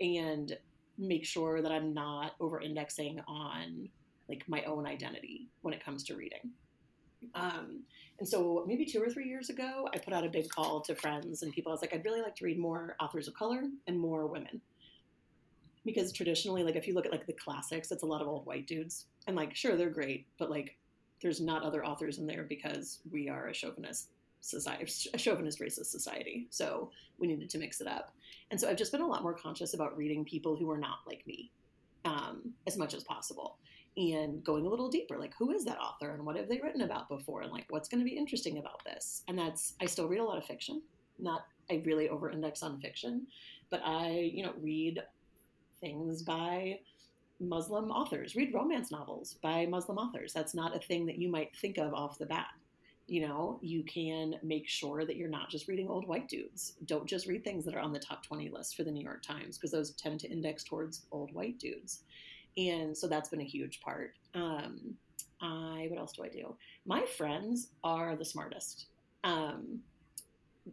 and 0.02 0.58
make 0.98 1.26
sure 1.26 1.62
that 1.62 1.72
I'm 1.72 1.94
not 1.94 2.34
over 2.42 2.60
indexing 2.60 3.22
on 3.28 3.88
like 4.28 4.44
my 4.48 4.64
own 4.64 4.86
identity 4.86 5.48
when 5.62 5.74
it 5.74 5.84
comes 5.84 6.04
to 6.06 6.16
reading. 6.16 6.52
Um, 7.34 7.84
and 8.20 8.28
so 8.28 8.66
maybe 8.68 8.86
two 8.86 9.02
or 9.02 9.10
three 9.10 9.28
years 9.28 9.50
ago, 9.50 9.88
I 9.94 9.98
put 9.98 10.14
out 10.14 10.26
a 10.26 10.30
big 10.30 10.50
call 10.50 10.82
to 10.82 10.96
friends 10.96 11.44
and 11.44 11.54
people. 11.54 11.72
I 11.72 11.74
was 11.74 11.82
like, 11.82 11.94
I'd 11.94 12.04
really 12.04 12.22
like 12.22 12.36
to 12.36 12.46
read 12.46 12.60
more 12.60 12.96
authors 13.00 13.28
of 13.28 13.34
color 13.34 13.64
and 13.88 14.00
more 14.00 14.28
women. 14.28 14.62
Because 15.86 16.12
traditionally, 16.12 16.64
like 16.64 16.76
if 16.76 16.88
you 16.88 16.94
look 16.94 17.06
at 17.06 17.12
like 17.12 17.28
the 17.28 17.34
classics, 17.34 17.92
it's 17.92 18.04
a 18.04 18.08
lot 18.08 18.22
of 18.22 18.28
old 18.28 18.46
white 18.46 18.68
dudes. 18.68 19.06
And 19.28 19.36
like, 19.36 19.56
sure, 19.56 19.76
they're 19.76 19.90
great, 19.90 20.26
but 20.38 20.50
like 20.50 20.78
There's 21.22 21.42
not 21.42 21.64
other 21.64 21.86
authors 21.86 22.18
in 22.18 22.28
there 22.28 22.44
because 22.44 23.00
we 23.12 23.30
are 23.30 23.48
a 23.48 23.54
chauvinist 23.54 24.10
society, 24.42 24.92
a 25.14 25.18
chauvinist 25.18 25.60
racist 25.60 25.88
society. 25.88 26.48
So 26.50 26.92
we 27.18 27.28
needed 27.28 27.50
to 27.52 27.58
mix 27.58 27.82
it 27.82 27.88
up. 27.88 28.14
And 28.52 28.60
so 28.60 28.70
I've 28.70 28.78
just 28.78 28.92
been 28.92 29.02
a 29.02 29.08
lot 29.08 29.24
more 29.24 29.34
conscious 29.34 29.74
about 29.74 29.98
reading 29.98 30.26
people 30.26 30.56
who 30.56 30.70
are 30.70 30.78
not 30.78 31.00
like 31.08 31.26
me 31.26 31.52
um, 32.06 32.54
as 32.68 32.78
much 32.78 32.94
as 32.94 33.04
possible 33.04 33.58
and 33.98 34.44
going 34.44 34.66
a 34.66 34.70
little 34.70 34.90
deeper 34.90 35.18
like 35.18 35.34
who 35.38 35.52
is 35.52 35.64
that 35.64 35.80
author 35.80 36.12
and 36.12 36.26
what 36.26 36.36
have 36.36 36.50
they 36.50 36.60
written 36.62 36.82
about 36.82 37.08
before 37.08 37.42
and 37.42 37.52
like 37.52 37.66
what's 37.70 37.88
going 37.88 38.04
to 38.04 38.10
be 38.10 38.18
interesting 38.18 38.58
about 38.58 38.84
this 38.84 39.24
and 39.28 39.38
that's 39.40 39.74
i 39.82 39.86
still 39.86 40.08
read 40.08 40.20
a 40.20 40.24
lot 40.24 40.38
of 40.38 40.46
fiction 40.46 40.82
not 41.18 41.46
i 41.72 41.82
really 41.86 42.10
over 42.10 42.30
index 42.30 42.62
on 42.62 42.78
fiction 42.80 43.26
but 43.70 43.82
i 43.86 44.30
you 44.34 44.44
know 44.44 44.54
read 44.62 45.02
things 45.80 46.22
by 46.22 46.80
muslim 47.40 47.92
authors. 47.92 48.36
Read 48.36 48.54
romance 48.54 48.92
novels 48.92 49.36
by 49.42 49.66
muslim 49.66 49.98
authors. 49.98 50.34
That's 50.34 50.54
not 50.54 50.76
a 50.76 50.80
thing 50.80 51.06
that 51.06 51.18
you 51.20 51.30
might 51.30 51.56
think 51.56 51.78
of 51.78 51.94
off 51.94 52.18
the 52.18 52.26
bat. 52.26 52.50
You 53.08 53.28
know 53.28 53.60
you 53.62 53.84
can 53.84 54.36
make 54.42 54.68
sure 54.68 55.06
that 55.06 55.16
you're 55.16 55.30
not 55.30 55.50
just 55.50 55.68
reading 55.68 55.90
old 55.90 56.08
white 56.08 56.28
dudes. 56.28 56.74
Don't 56.86 57.08
just 57.08 57.28
read 57.28 57.44
things 57.44 57.66
that 57.66 57.76
are 57.76 57.80
on 57.80 57.94
the 57.94 58.00
top 58.00 58.26
20 58.26 58.50
list 58.50 58.76
for 58.76 58.84
the 58.84 58.92
new 58.92 59.04
york 59.04 59.22
times 59.22 59.58
because 59.58 59.72
those 59.72 59.92
tend 59.92 60.20
to 60.22 60.30
index 60.30 60.64
towards 60.64 61.06
old 61.12 61.34
white 61.34 61.60
dudes. 61.60 62.04
And 62.58 62.98
so 62.98 63.08
that's 63.08 63.30
been 63.30 63.42
a 63.42 63.46
huge 63.46 63.82
part. 63.82 64.14
Um, 64.34 64.96
i 65.42 65.88
what 65.90 66.00
else 66.00 66.14
do 66.14 66.24
i 66.24 66.30
do? 66.30 66.56
My 66.86 67.06
friends 67.06 67.70
are 67.84 68.16
the 68.16 68.26
smartest. 68.26 68.88
Um, 69.24 69.82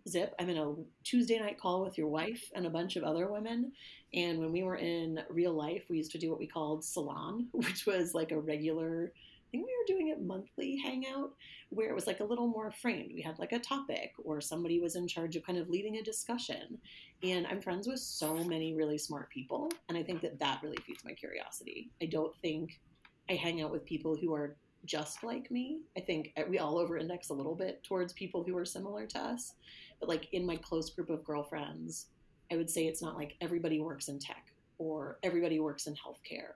zip 0.09 0.35
i'm 0.39 0.49
in 0.49 0.59
a 0.59 0.75
tuesday 1.05 1.39
night 1.39 1.61
call 1.61 1.85
with 1.85 1.99
your 1.99 2.09
wife 2.09 2.51
and 2.55 2.67
a 2.67 2.71
bunch 2.71 2.97
of 2.97 3.05
other 3.05 3.31
women 3.31 3.73
and 4.15 4.39
when 4.39 4.53
we 4.53 4.63
were 4.63 4.77
in 4.77 5.21
real 5.31 5.53
life 5.53 5.85
we 5.89 5.97
used 5.97 6.13
to 6.13 6.19
do 6.19 6.31
what 6.31 6.39
we 6.39 6.47
called 6.47 6.85
salon 6.85 7.47
which 7.53 7.87
was 7.87 8.15
like 8.15 8.33
a 8.33 8.39
regular 8.39 9.13
I 9.53 9.59
think 9.59 9.67
we 9.67 9.77
were 9.79 9.99
doing 9.99 10.09
it 10.09 10.23
monthly 10.23 10.79
hangout 10.79 11.35
where 11.69 11.91
it 11.91 11.95
was 11.95 12.07
like 12.07 12.21
a 12.21 12.25
little 12.25 12.47
more 12.47 12.71
framed. 12.71 13.13
We 13.15 13.21
had 13.21 13.39
like 13.39 13.53
a 13.53 13.59
topic 13.59 14.13
or 14.25 14.41
somebody 14.41 14.81
was 14.81 14.97
in 14.97 15.07
charge 15.07 15.37
of 15.37 15.45
kind 15.45 15.59
of 15.59 15.69
leading 15.69 15.99
a 15.99 16.03
discussion. 16.03 16.79
And 17.23 17.47
I'm 17.47 17.61
friends 17.61 17.87
with 17.87 18.01
so 18.01 18.43
many 18.45 18.75
really 18.75 18.97
smart 18.97 19.29
people. 19.29 19.71
And 19.91 19.99
I 19.99 20.03
think 20.03 20.23
that 20.23 20.39
that 20.39 20.61
really 20.63 20.79
feeds 20.87 21.05
my 21.05 21.13
curiosity. 21.13 21.91
I 22.01 22.07
don't 22.07 22.35
think 22.39 22.81
I 23.29 23.35
hang 23.35 23.61
out 23.61 23.71
with 23.71 23.85
people 23.85 24.17
who 24.17 24.33
are 24.35 24.57
just 24.87 25.23
like 25.23 25.51
me. 25.51 25.81
I 25.99 26.01
think 26.01 26.33
uh, 26.39 26.45
we 26.49 26.59
all 26.59 26.79
over 26.79 26.97
index 26.97 27.29
a 27.29 27.35
little 27.35 27.55
bit 27.55 27.83
towards 27.85 28.15
people 28.15 28.43
who 28.43 28.57
are 28.57 28.65
similar 28.65 29.07
to 29.07 29.19
us. 29.19 29.53
But 30.01 30.09
like 30.09 30.33
in 30.33 30.47
my 30.47 30.57
close 30.57 30.89
group 30.89 31.11
of 31.11 31.25
girlfriends, 31.25 32.07
I 32.53 32.57
would 32.57 32.71
say 32.71 32.87
it's 32.87 33.03
not 33.03 33.17
like 33.17 33.37
everybody 33.41 33.81
works 33.81 34.09
in 34.09 34.19
tech 34.19 34.53
or 34.79 35.19
everybody 35.23 35.59
works 35.59 35.87
in 35.87 35.95
healthcare 35.95 36.53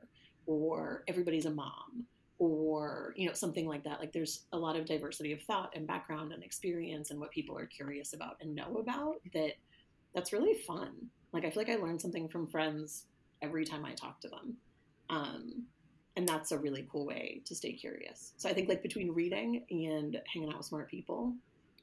or 0.47 1.05
everybody's 1.09 1.47
a 1.47 1.51
mom 1.51 2.05
or 2.39 3.15
you 3.17 3.27
know 3.27 3.33
something 3.33 3.67
like 3.67 3.83
that. 3.85 3.99
Like 3.99 4.13
there's 4.13 4.43
a 4.53 4.59
lot 4.59 4.77
of 4.77 4.85
diversity 4.85 5.33
of 5.33 5.41
thought 5.43 5.73
and 5.75 5.87
background 5.87 6.33
and 6.33 6.43
experience 6.45 7.11
and 7.11 7.19
what 7.19 7.31
people 7.31 7.57
are 7.59 7.67
curious 7.67 8.13
about 8.13 8.37
and 8.41 8.55
know 8.55 8.77
about 8.79 9.17
that 9.33 9.53
that's 10.15 10.33
really 10.33 10.55
fun. 10.67 10.93
Like 11.33 11.45
i 11.45 11.51
feel 11.51 11.63
like 11.63 11.71
i 11.71 11.77
learn 11.77 11.99
something 11.99 12.29
from 12.29 12.47
friends 12.47 13.05
every 13.43 13.65
time 13.65 13.85
i 13.85 13.93
talk 13.93 14.21
to 14.21 14.29
them. 14.29 14.57
Um, 15.09 15.65
and 16.17 16.27
that's 16.29 16.51
a 16.53 16.59
really 16.59 16.87
cool 16.91 17.07
way 17.07 17.43
to 17.45 17.55
stay 17.55 17.73
curious. 17.73 18.33
So 18.37 18.49
i 18.49 18.53
think 18.53 18.69
like 18.69 18.83
between 18.83 19.13
reading 19.13 19.65
and 19.71 20.21
hanging 20.33 20.51
out 20.51 20.59
with 20.59 20.67
smart 20.67 20.91
people 20.91 21.35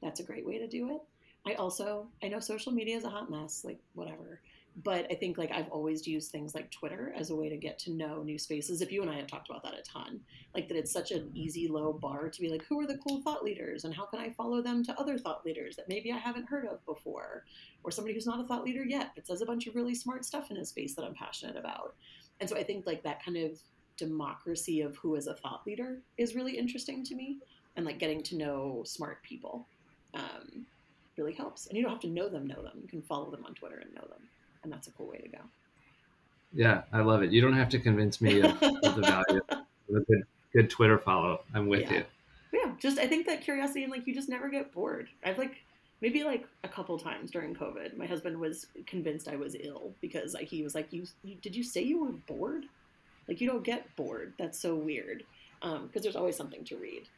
that's 0.02 0.20
a 0.20 0.22
great 0.22 0.46
way 0.46 0.58
to 0.58 0.68
do 0.68 0.90
it 0.90 1.00
i 1.46 1.54
also 1.54 2.06
i 2.22 2.28
know 2.28 2.40
social 2.40 2.72
media 2.72 2.96
is 2.96 3.04
a 3.04 3.10
hot 3.10 3.30
mess 3.30 3.62
like 3.64 3.78
whatever 3.94 4.40
but 4.82 5.06
I 5.10 5.14
think 5.14 5.38
like 5.38 5.52
I've 5.52 5.68
always 5.68 6.06
used 6.06 6.32
things 6.32 6.54
like 6.54 6.70
Twitter 6.70 7.12
as 7.16 7.30
a 7.30 7.36
way 7.36 7.48
to 7.48 7.56
get 7.56 7.78
to 7.80 7.92
know 7.92 8.22
new 8.22 8.38
spaces. 8.38 8.80
If 8.80 8.90
you 8.90 9.02
and 9.02 9.10
I 9.10 9.16
have 9.16 9.28
talked 9.28 9.48
about 9.48 9.62
that 9.62 9.74
a 9.74 9.82
ton, 9.82 10.20
like 10.52 10.66
that 10.68 10.76
it's 10.76 10.90
such 10.90 11.12
an 11.12 11.30
easy 11.32 11.68
low 11.68 11.92
bar 11.92 12.28
to 12.28 12.40
be 12.40 12.48
like, 12.48 12.64
who 12.64 12.80
are 12.80 12.86
the 12.86 12.98
cool 12.98 13.20
thought 13.20 13.44
leaders 13.44 13.84
and 13.84 13.94
how 13.94 14.04
can 14.06 14.18
I 14.18 14.30
follow 14.30 14.62
them 14.62 14.82
to 14.84 15.00
other 15.00 15.16
thought 15.16 15.46
leaders 15.46 15.76
that 15.76 15.88
maybe 15.88 16.10
I 16.10 16.18
haven't 16.18 16.48
heard 16.48 16.66
of 16.66 16.84
before, 16.86 17.44
or 17.84 17.90
somebody 17.92 18.14
who's 18.14 18.26
not 18.26 18.40
a 18.40 18.44
thought 18.44 18.64
leader 18.64 18.84
yet 18.84 19.12
but 19.14 19.26
says 19.26 19.42
a 19.42 19.46
bunch 19.46 19.68
of 19.68 19.76
really 19.76 19.94
smart 19.94 20.24
stuff 20.24 20.50
in 20.50 20.56
a 20.56 20.64
space 20.64 20.94
that 20.94 21.04
I'm 21.04 21.14
passionate 21.14 21.56
about. 21.56 21.94
And 22.40 22.50
so 22.50 22.56
I 22.56 22.64
think 22.64 22.84
like 22.84 23.04
that 23.04 23.24
kind 23.24 23.36
of 23.36 23.60
democracy 23.96 24.80
of 24.80 24.96
who 24.96 25.14
is 25.14 25.28
a 25.28 25.34
thought 25.34 25.64
leader 25.64 26.00
is 26.18 26.34
really 26.34 26.58
interesting 26.58 27.04
to 27.04 27.14
me, 27.14 27.38
and 27.76 27.86
like 27.86 28.00
getting 28.00 28.24
to 28.24 28.36
know 28.36 28.82
smart 28.84 29.22
people. 29.22 29.68
Um, 30.14 30.66
really 31.16 31.32
helps 31.32 31.66
and 31.66 31.76
you 31.76 31.82
don't 31.82 31.92
have 31.92 32.00
to 32.00 32.08
know 32.08 32.28
them 32.28 32.46
know 32.46 32.62
them 32.62 32.78
you 32.82 32.88
can 32.88 33.02
follow 33.02 33.30
them 33.30 33.44
on 33.44 33.54
twitter 33.54 33.78
and 33.78 33.94
know 33.94 34.06
them 34.08 34.20
and 34.64 34.72
that's 34.72 34.88
a 34.88 34.90
cool 34.92 35.06
way 35.06 35.18
to 35.18 35.28
go. 35.28 35.38
Yeah, 36.52 36.82
I 36.92 37.00
love 37.00 37.22
it. 37.22 37.30
You 37.30 37.40
don't 37.40 37.52
have 37.52 37.68
to 37.70 37.78
convince 37.78 38.20
me 38.20 38.40
of, 38.40 38.50
of 38.62 38.96
the 38.96 39.02
value 39.02 39.40
of 39.50 39.96
a 39.96 40.00
good, 40.00 40.24
good 40.52 40.70
Twitter 40.70 40.98
follow. 40.98 41.42
I'm 41.54 41.68
with 41.68 41.82
yeah. 41.82 41.92
you. 41.92 42.04
Yeah, 42.52 42.72
just 42.78 42.98
I 42.98 43.06
think 43.06 43.26
that 43.26 43.42
curiosity 43.42 43.82
and 43.82 43.92
like 43.92 44.06
you 44.06 44.14
just 44.14 44.28
never 44.28 44.48
get 44.48 44.72
bored. 44.72 45.08
I've 45.24 45.38
like 45.38 45.56
maybe 46.00 46.24
like 46.24 46.46
a 46.62 46.68
couple 46.68 46.98
times 46.98 47.30
during 47.30 47.54
COVID, 47.54 47.96
my 47.96 48.06
husband 48.06 48.38
was 48.38 48.66
convinced 48.86 49.28
I 49.28 49.36
was 49.36 49.56
ill 49.58 49.92
because 50.00 50.34
like 50.34 50.48
he 50.48 50.62
was 50.62 50.74
like, 50.74 50.92
"You, 50.92 51.04
you 51.22 51.34
did 51.36 51.56
you 51.56 51.64
say 51.64 51.82
you 51.82 52.04
were 52.04 52.12
bored? 52.12 52.64
Like 53.28 53.40
you 53.40 53.48
don't 53.48 53.64
get 53.64 53.94
bored. 53.96 54.32
That's 54.38 54.58
so 54.58 54.74
weird." 54.74 55.24
Because 55.60 55.80
um, 55.80 55.90
there's 56.02 56.16
always 56.16 56.36
something 56.36 56.62
to 56.64 56.76
read 56.76 57.08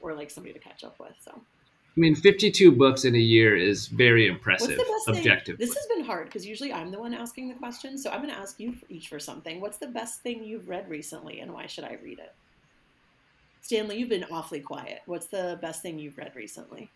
or 0.00 0.14
like 0.14 0.30
somebody 0.30 0.54
to 0.54 0.60
catch 0.60 0.84
up 0.84 0.98
with. 0.98 1.14
So 1.22 1.38
I 1.96 2.00
mean, 2.00 2.14
52 2.14 2.72
books 2.72 3.06
in 3.06 3.14
a 3.14 3.18
year 3.18 3.56
is 3.56 3.86
very 3.86 4.26
impressive. 4.26 4.78
Objective. 5.08 5.56
This 5.56 5.74
has 5.74 5.86
been 5.86 6.04
hard 6.04 6.26
because 6.26 6.44
usually 6.44 6.70
I'm 6.70 6.90
the 6.90 6.98
one 6.98 7.14
asking 7.14 7.48
the 7.48 7.54
question. 7.54 7.96
So 7.96 8.10
I'm 8.10 8.20
going 8.20 8.34
to 8.34 8.38
ask 8.38 8.60
you 8.60 8.76
each 8.90 9.08
for 9.08 9.18
something. 9.18 9.62
What's 9.62 9.78
the 9.78 9.86
best 9.86 10.20
thing 10.20 10.44
you've 10.44 10.68
read 10.68 10.90
recently, 10.90 11.40
and 11.40 11.54
why 11.54 11.66
should 11.66 11.84
I 11.84 11.98
read 12.02 12.18
it? 12.18 12.34
Stanley, 13.62 13.98
you've 13.98 14.10
been 14.10 14.26
awfully 14.30 14.60
quiet. 14.60 15.00
What's 15.06 15.26
the 15.26 15.58
best 15.62 15.80
thing 15.80 15.98
you've 15.98 16.18
read 16.18 16.32
recently? 16.36 16.90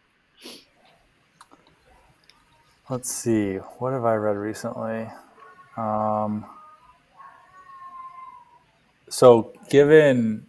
Let's 2.90 3.10
see. 3.10 3.54
What 3.54 3.94
have 3.94 4.04
I 4.04 4.16
read 4.16 4.36
recently? 4.36 5.08
Um, 5.78 6.44
so, 9.08 9.52
given 9.70 10.46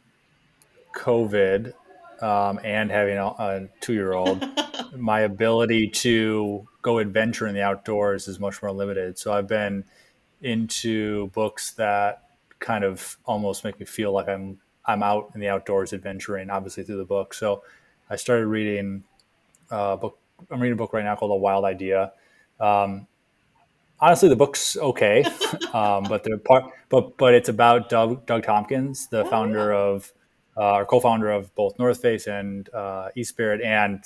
COVID, 0.96 1.74
um, 2.22 2.60
and 2.64 2.92
having 2.92 3.18
a, 3.18 3.28
a 3.28 3.68
two 3.80 3.94
year 3.94 4.14
old, 4.14 4.46
my 4.98 5.22
ability 5.22 5.88
to 5.88 6.68
go 6.82 7.00
adventure 7.00 7.48
in 7.48 7.56
the 7.56 7.62
outdoors 7.62 8.28
is 8.28 8.40
much 8.40 8.62
more 8.62 8.72
limited. 8.72 9.18
So 9.18 9.34
I've 9.34 9.48
been 9.48 9.84
into 10.42 11.28
books 11.28 11.72
that 11.74 12.24
kind 12.60 12.84
of 12.84 13.18
almost 13.26 13.64
make 13.64 13.80
me 13.80 13.86
feel 13.86 14.12
like 14.12 14.28
I'm 14.28 14.60
I'm 14.86 15.04
out 15.04 15.32
in 15.36 15.42
the 15.42 15.48
outdoors 15.48 15.94
adventuring, 15.94 16.50
obviously 16.50 16.84
through 16.84 16.98
the 16.98 17.06
book. 17.06 17.34
So 17.34 17.64
I 18.10 18.16
started 18.16 18.48
reading 18.48 19.04
a 19.70 19.98
book. 19.98 20.18
I'm 20.50 20.60
reading 20.60 20.74
a 20.74 20.78
book 20.78 20.94
right 20.94 21.04
now 21.04 21.16
called 21.16 21.32
A 21.32 21.36
Wild 21.36 21.66
Idea. 21.66 22.14
Um, 22.60 23.08
honestly, 24.00 24.28
the 24.30 24.36
book's 24.36 24.76
okay, 24.78 25.24
um, 25.74 26.04
but 26.04 26.24
the 26.24 26.40
part, 26.44 26.66
but 26.90 27.18
but 27.18 27.34
it's 27.34 27.50
about 27.50 27.90
Doug, 27.90 28.26
Doug 28.26 28.44
Tompkins, 28.44 29.08
the 29.08 29.24
oh, 29.24 29.30
founder 29.30 29.72
yeah. 29.72 29.78
of 29.78 30.12
uh, 30.58 30.76
or 30.76 30.86
co-founder 30.86 31.32
of 31.32 31.54
both 31.56 31.78
North 31.80 32.02
Face 32.02 32.28
and 32.28 32.70
uh, 32.74 33.10
Esprit, 33.16 33.62
and 33.62 34.04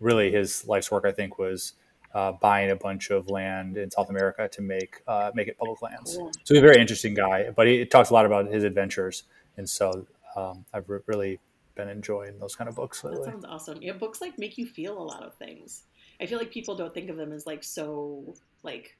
really 0.00 0.30
his 0.30 0.66
life's 0.66 0.90
work, 0.90 1.04
I 1.06 1.12
think, 1.12 1.38
was 1.38 1.74
uh, 2.14 2.32
buying 2.32 2.70
a 2.70 2.76
bunch 2.76 3.10
of 3.10 3.28
land 3.28 3.76
in 3.76 3.90
South 3.90 4.10
America 4.10 4.48
to 4.48 4.62
make 4.62 5.02
uh, 5.06 5.30
make 5.34 5.48
it 5.48 5.58
public 5.58 5.82
lands. 5.82 6.16
Cool. 6.16 6.30
So 6.44 6.54
he's 6.54 6.58
a 6.58 6.66
very 6.66 6.80
interesting 6.80 7.14
guy, 7.14 7.50
but 7.50 7.66
he 7.66 7.84
talks 7.84 8.10
a 8.10 8.14
lot 8.14 8.26
about 8.26 8.46
his 8.46 8.64
adventures, 8.64 9.24
and 9.56 9.68
so 9.68 10.06
um, 10.36 10.64
I've 10.72 10.88
re- 10.88 11.00
really 11.06 11.40
been 11.74 11.88
enjoying 11.88 12.38
those 12.38 12.54
kind 12.54 12.68
of 12.68 12.76
books 12.76 13.02
lately. 13.02 13.24
That 13.24 13.32
sounds 13.32 13.44
awesome. 13.44 13.82
Yeah, 13.82 13.92
books 13.92 14.20
like 14.20 14.38
make 14.38 14.58
you 14.58 14.66
feel 14.66 14.96
a 14.96 15.02
lot 15.02 15.22
of 15.22 15.34
things. 15.34 15.82
I 16.20 16.26
feel 16.26 16.38
like 16.38 16.52
people 16.52 16.76
don't 16.76 16.94
think 16.94 17.10
of 17.10 17.16
them 17.16 17.32
as 17.32 17.46
like 17.46 17.64
so 17.64 18.34
like 18.62 18.96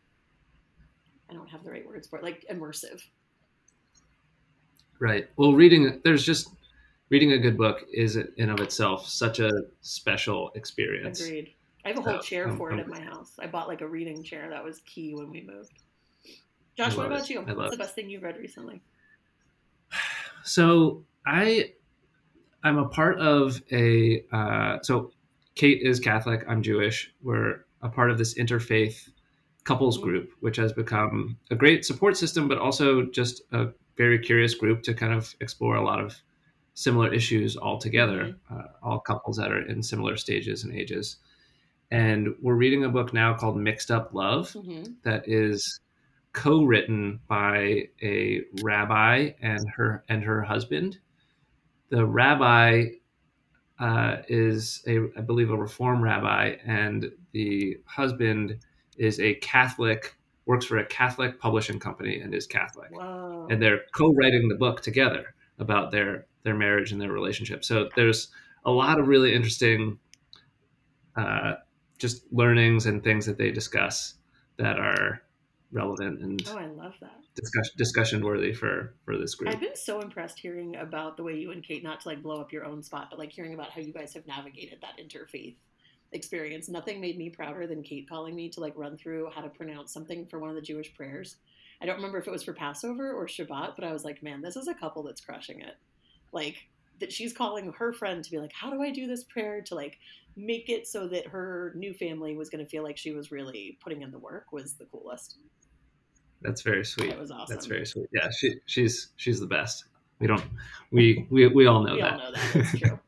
I 1.31 1.35
don't 1.35 1.49
have 1.49 1.65
the 1.65 1.71
right 1.71 1.87
words 1.87 2.09
for 2.09 2.19
it, 2.19 2.25
like 2.25 2.45
immersive. 2.51 3.01
Right. 4.99 5.29
Well, 5.37 5.53
reading 5.53 6.01
there's 6.05 6.25
just 6.25 6.49
reading 7.11 7.33
a 7.33 7.39
good 7.39 7.57
book 7.57 7.85
is 7.93 8.17
in 8.17 8.51
of 8.51 8.61
itself 8.61 9.09
such 9.09 9.41
a 9.41 9.51
special 9.81 10.51
experience. 10.55 11.21
Agreed. 11.21 11.53
I 11.85 11.89
have 11.89 11.99
a 11.99 12.03
whole 12.03 12.15
so, 12.15 12.23
chair 12.23 12.49
um, 12.49 12.57
for 12.57 12.73
it 12.73 12.81
at 12.81 12.89
my 12.89 13.01
house. 13.01 13.33
I 13.39 13.47
bought 13.47 13.69
like 13.69 13.83
a 13.83 13.87
reading 13.87 14.23
chair 14.23 14.49
that 14.51 14.65
was 14.65 14.81
key 14.81 15.15
when 15.15 15.31
we 15.31 15.43
moved. 15.43 15.73
Josh, 16.77 16.97
what 16.97 17.07
about 17.07 17.21
it. 17.21 17.31
you? 17.31 17.43
What's 17.43 17.73
the 17.73 17.77
best 17.77 17.95
thing 17.95 18.09
you've 18.09 18.23
read 18.23 18.37
recently? 18.39 18.83
So 20.45 21.05
I, 21.27 21.73
I'm 22.63 22.79
a 22.79 22.89
part 22.89 23.19
of 23.19 23.63
a. 23.71 24.25
Uh, 24.33 24.79
so 24.83 25.13
Kate 25.55 25.81
is 25.83 26.01
Catholic. 26.01 26.45
I'm 26.49 26.63
Jewish. 26.63 27.13
We're 27.23 27.65
a 27.83 27.89
part 27.89 28.11
of 28.11 28.19
this 28.19 28.35
interfaith 28.35 29.09
couples 29.65 29.97
mm-hmm. 29.97 30.07
group, 30.07 30.31
which 30.41 30.57
has 30.57 30.73
become 30.73 31.39
a 31.51 31.55
great 31.55 31.85
support 31.85 32.17
system, 32.17 32.49
but 32.49 32.59
also 32.59 33.05
just 33.05 33.43
a 33.53 33.69
very 33.97 34.19
curious 34.19 34.55
group 34.55 34.83
to 34.83 34.95
kind 34.95 35.13
of 35.13 35.35
explore 35.41 35.77
a 35.77 35.85
lot 35.85 36.01
of 36.01 36.21
similar 36.75 37.13
issues 37.13 37.57
all 37.57 37.79
together, 37.79 38.35
mm-hmm. 38.51 38.59
uh, 38.59 38.63
all 38.83 39.01
couples 39.01 39.37
that 39.37 39.51
are 39.51 39.67
in 39.67 39.83
similar 39.83 40.17
stages 40.17 40.65
and 40.65 40.75
ages. 40.75 41.17
And 41.91 42.35
we're 42.43 42.55
reading 42.55 42.85
a 42.85 42.89
book 42.89 43.13
now 43.15 43.35
called 43.35 43.57
Mixed 43.57 43.91
Up 43.91 44.13
Love 44.13 44.53
mm-hmm. 44.53 44.93
that 45.05 45.29
is 45.29 45.81
co-written 46.33 47.21
by 47.29 47.89
a 48.03 48.43
rabbi 48.63 49.31
and 49.41 49.61
her 49.77 50.05
and 50.09 50.23
her 50.25 50.43
husband. 50.43 50.99
The 51.91 52.05
rabbi 52.05 52.87
uh, 53.79 54.17
is 54.29 54.83
a, 54.89 54.99
I 55.17 55.21
believe, 55.21 55.51
a 55.51 55.57
Reform 55.57 56.03
rabbi, 56.03 56.57
and 56.65 57.11
the 57.33 57.77
husband 57.87 58.59
is 58.97 59.21
a 59.21 59.35
Catholic, 59.35 60.17
works 60.47 60.67
for 60.67 60.79
a 60.79 60.87
Catholic 60.87 61.39
publishing 61.39 61.79
company, 61.79 62.21
and 62.21 62.35
is 62.35 62.47
Catholic. 62.47 62.91
Whoa. 62.91 63.47
And 63.51 63.63
they're 63.63 63.83
co-writing 63.95 64.49
the 64.49 64.55
book 64.57 64.81
together 64.81 65.35
about 65.59 65.91
their 65.93 66.27
their 66.45 66.55
marriage 66.55 66.93
and 66.93 67.01
their 67.01 67.13
relationship. 67.13 67.65
So 67.65 67.89
there's 67.97 68.29
a 68.65 68.71
lot 68.71 69.01
of 69.01 69.09
really 69.09 69.35
interesting, 69.35 69.99
uh, 71.17 71.55
just 71.99 72.25
learnings 72.33 72.87
and 72.87 73.03
things 73.03 73.27
that 73.27 73.39
they 73.39 73.51
discuss 73.51 74.15
that 74.59 74.79
are 74.79 75.23
relevant 75.73 76.21
and 76.21 76.41
oh, 76.49 76.57
I 76.57 76.67
love 76.67 76.95
that. 77.01 77.19
discussion 77.35 77.73
discussion 77.77 78.25
worthy 78.25 78.53
for 78.53 78.95
for 79.05 79.19
this 79.19 79.35
group. 79.35 79.51
I've 79.51 79.61
been 79.61 79.75
so 79.75 80.01
impressed 80.01 80.39
hearing 80.39 80.77
about 80.77 81.17
the 81.17 81.25
way 81.25 81.37
you 81.37 81.51
and 81.51 81.65
Kate, 81.65 81.83
not 81.83 82.01
to 82.03 82.09
like 82.09 82.23
blow 82.23 82.41
up 82.41 82.53
your 82.53 82.65
own 82.65 82.83
spot, 82.83 83.09
but 83.11 83.19
like 83.19 83.33
hearing 83.33 83.55
about 83.55 83.71
how 83.71 83.81
you 83.81 83.93
guys 83.93 84.15
have 84.15 84.27
navigated 84.27 84.79
that 84.83 85.03
interfaith 85.03 85.57
experience. 86.13 86.69
Nothing 86.69 87.01
made 87.01 87.19
me 87.19 87.29
prouder 87.29 87.67
than 87.67 87.83
Kate 87.83 88.09
calling 88.09 88.37
me 88.37 88.49
to 88.51 88.61
like 88.61 88.75
run 88.77 88.97
through 88.97 89.31
how 89.35 89.41
to 89.41 89.49
pronounce 89.49 89.93
something 89.93 90.27
for 90.27 90.39
one 90.39 90.49
of 90.49 90.55
the 90.55 90.63
Jewish 90.63 90.95
prayers. 90.95 91.37
I 91.83 91.87
don't 91.87 91.97
remember 91.97 92.19
if 92.19 92.29
it 92.29 92.31
was 92.31 92.45
for 92.45 92.53
Passover 92.53 93.13
or 93.13 93.27
Shabbat, 93.27 93.73
but 93.75 93.85
I 93.85 93.93
was 93.93 94.05
like, 94.05 94.23
man, 94.23 94.41
this 94.41 94.57
is 94.57 94.69
a 94.69 94.75
couple 94.75 95.03
that's 95.03 95.21
crushing 95.21 95.61
it. 95.61 95.75
Like 96.35 96.57
that 97.01 97.13
she's 97.13 97.33
calling 97.33 97.73
her 97.73 97.93
friend 97.93 98.23
to 98.23 98.31
be 98.31 98.39
like, 98.39 98.53
how 98.53 98.71
do 98.71 98.83
I 98.83 98.91
do 98.91 99.07
this 99.07 99.25
prayer 99.25 99.63
to 99.63 99.75
like 99.75 99.99
make 100.37 100.69
it 100.69 100.87
so 100.87 101.07
that 101.09 101.27
her 101.29 101.73
new 101.77 101.95
family 101.95 102.37
was 102.37 102.51
going 102.51 102.65
to 102.65 102.69
feel 102.69 102.83
like 102.83 102.97
she 102.97 103.13
was 103.13 103.31
really 103.31 103.79
putting 103.83 104.03
in 104.03 104.11
the 104.11 104.19
work 104.19 104.53
was 104.53 104.75
the 104.75 104.85
coolest. 104.87 105.37
That's 106.43 106.63
very 106.63 106.85
sweet. 106.85 107.11
That 107.11 107.19
was 107.19 107.31
awesome. 107.31 107.55
That's 107.55 107.67
very 107.67 107.87
sweet. 107.87 108.07
Yeah, 108.13 108.29
she 108.31 108.57
she's 108.67 109.13
she's 109.17 109.41
the 109.41 109.47
best. 109.47 109.85
We 110.19 110.27
don't 110.27 110.45
we 110.91 111.27
we, 111.31 111.47
we 111.47 111.67
all 111.67 111.83
know 111.83 111.95
we 111.95 112.03
that. 112.03 112.13
all 112.13 112.19
know 112.19 112.33
that. 112.33 112.53
That's 112.53 112.79
true. 112.79 113.01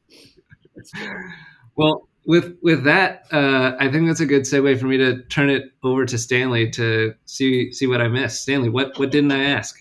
That's 0.74 0.90
true. 0.90 1.30
Well, 1.78 2.08
with 2.24 2.56
with 2.62 2.84
that, 2.84 3.24
uh, 3.30 3.76
I 3.78 3.90
think 3.90 4.06
that's 4.06 4.20
a 4.20 4.26
good 4.26 4.44
segue 4.44 4.80
for 4.80 4.86
me 4.86 4.96
to 4.96 5.22
turn 5.24 5.50
it 5.50 5.72
over 5.82 6.06
to 6.06 6.16
Stanley 6.16 6.70
to 6.70 7.14
see 7.26 7.70
see 7.70 7.86
what 7.86 8.00
I 8.00 8.08
missed. 8.08 8.42
Stanley, 8.42 8.70
what 8.70 8.98
what 8.98 9.10
didn't 9.10 9.30
I 9.30 9.44
ask? 9.44 9.76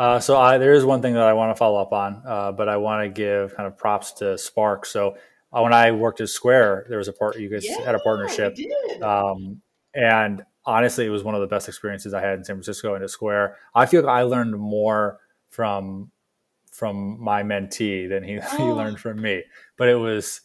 Uh, 0.00 0.18
so 0.18 0.38
I, 0.38 0.56
there 0.56 0.72
is 0.72 0.84
one 0.86 1.02
thing 1.02 1.12
that 1.12 1.24
I 1.24 1.34
want 1.34 1.50
to 1.54 1.58
follow 1.58 1.78
up 1.78 1.92
on, 1.92 2.22
uh, 2.26 2.52
but 2.52 2.70
I 2.70 2.78
want 2.78 3.04
to 3.04 3.10
give 3.10 3.54
kind 3.54 3.66
of 3.66 3.76
props 3.76 4.12
to 4.14 4.38
Spark. 4.38 4.86
So 4.86 5.16
uh, 5.52 5.60
when 5.60 5.74
I 5.74 5.90
worked 5.92 6.22
at 6.22 6.30
Square, 6.30 6.86
there 6.88 6.96
was 6.96 7.08
a 7.08 7.12
part 7.12 7.38
you 7.38 7.50
guys 7.50 7.66
Yeah, 7.66 7.84
had 7.84 7.94
a 7.94 7.98
partnership, 7.98 8.56
um, 9.02 9.60
and 9.94 10.42
honestly, 10.64 11.04
it 11.04 11.10
was 11.10 11.22
one 11.22 11.34
of 11.34 11.42
the 11.42 11.46
best 11.46 11.68
experiences 11.68 12.14
I 12.14 12.22
had 12.22 12.38
in 12.38 12.44
San 12.44 12.56
Francisco 12.56 12.94
and 12.94 13.04
at 13.04 13.10
Square. 13.10 13.58
I 13.74 13.84
feel 13.84 14.02
like 14.02 14.10
I 14.10 14.22
learned 14.22 14.58
more 14.58 15.18
from 15.50 16.10
from 16.72 17.22
my 17.22 17.42
mentee 17.42 18.08
than 18.08 18.22
he, 18.24 18.34
he 18.56 18.70
Oh. 18.70 18.74
learned 18.74 19.00
from 19.00 19.20
me, 19.20 19.42
but 19.76 19.88
it 19.90 19.96
was 19.96 20.40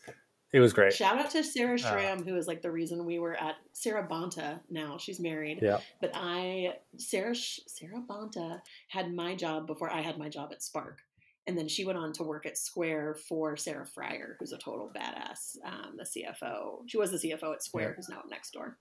it 0.53 0.59
was 0.59 0.73
great. 0.73 0.93
Shout 0.93 1.19
out 1.19 1.31
to 1.31 1.43
Sarah 1.43 1.77
Uh, 1.81 2.17
who 2.17 2.35
is 2.37 2.47
like 2.47 2.61
the 2.61 2.71
reason 2.71 3.05
we 3.05 3.19
were 3.19 3.35
at 3.35 3.55
Sarah 3.73 4.07
Bonta. 4.07 4.61
Now 4.69 4.97
she's 4.97 5.19
married, 5.19 5.59
Yeah. 5.61 5.79
but 6.01 6.11
I 6.13 6.77
Sarah 6.97 7.35
Sarah 7.35 8.01
Bonta 8.07 8.61
had 8.87 9.13
my 9.13 9.35
job 9.35 9.67
before 9.67 9.89
I 9.91 10.01
had 10.01 10.17
my 10.17 10.29
job 10.29 10.51
at 10.51 10.61
Spark, 10.63 11.01
and 11.47 11.57
then 11.57 11.67
she 11.67 11.83
went 11.85 11.97
on 11.97 12.13
to 12.13 12.23
work 12.23 12.45
at 12.45 12.57
Square 12.57 13.15
for 13.27 13.57
Sarah 13.57 13.85
Friar, 13.85 14.37
who's 14.39 14.53
a 14.53 14.57
total 14.57 14.89
badass, 14.95 15.57
um, 15.65 15.97
the 15.97 16.03
CFO. 16.05 16.83
She 16.87 16.97
was 16.97 17.11
the 17.11 17.17
CFO 17.17 17.53
at 17.53 17.63
Square, 17.63 17.89
Yeah. 17.89 17.95
who's 17.95 18.09
now 18.09 18.19
at 18.19 18.25
Nextdoor. 18.29 18.75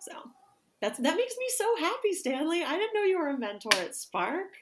So 0.00 0.12
that's 0.80 0.98
that 0.98 1.16
makes 1.16 1.36
me 1.38 1.46
so 1.56 1.76
happy, 1.78 2.12
Stanley. 2.12 2.62
I 2.64 2.76
didn't 2.78 2.94
know 2.94 3.02
you 3.02 3.18
were 3.18 3.28
a 3.28 3.38
mentor 3.38 3.74
at 3.74 3.94
Spark. 3.94 4.52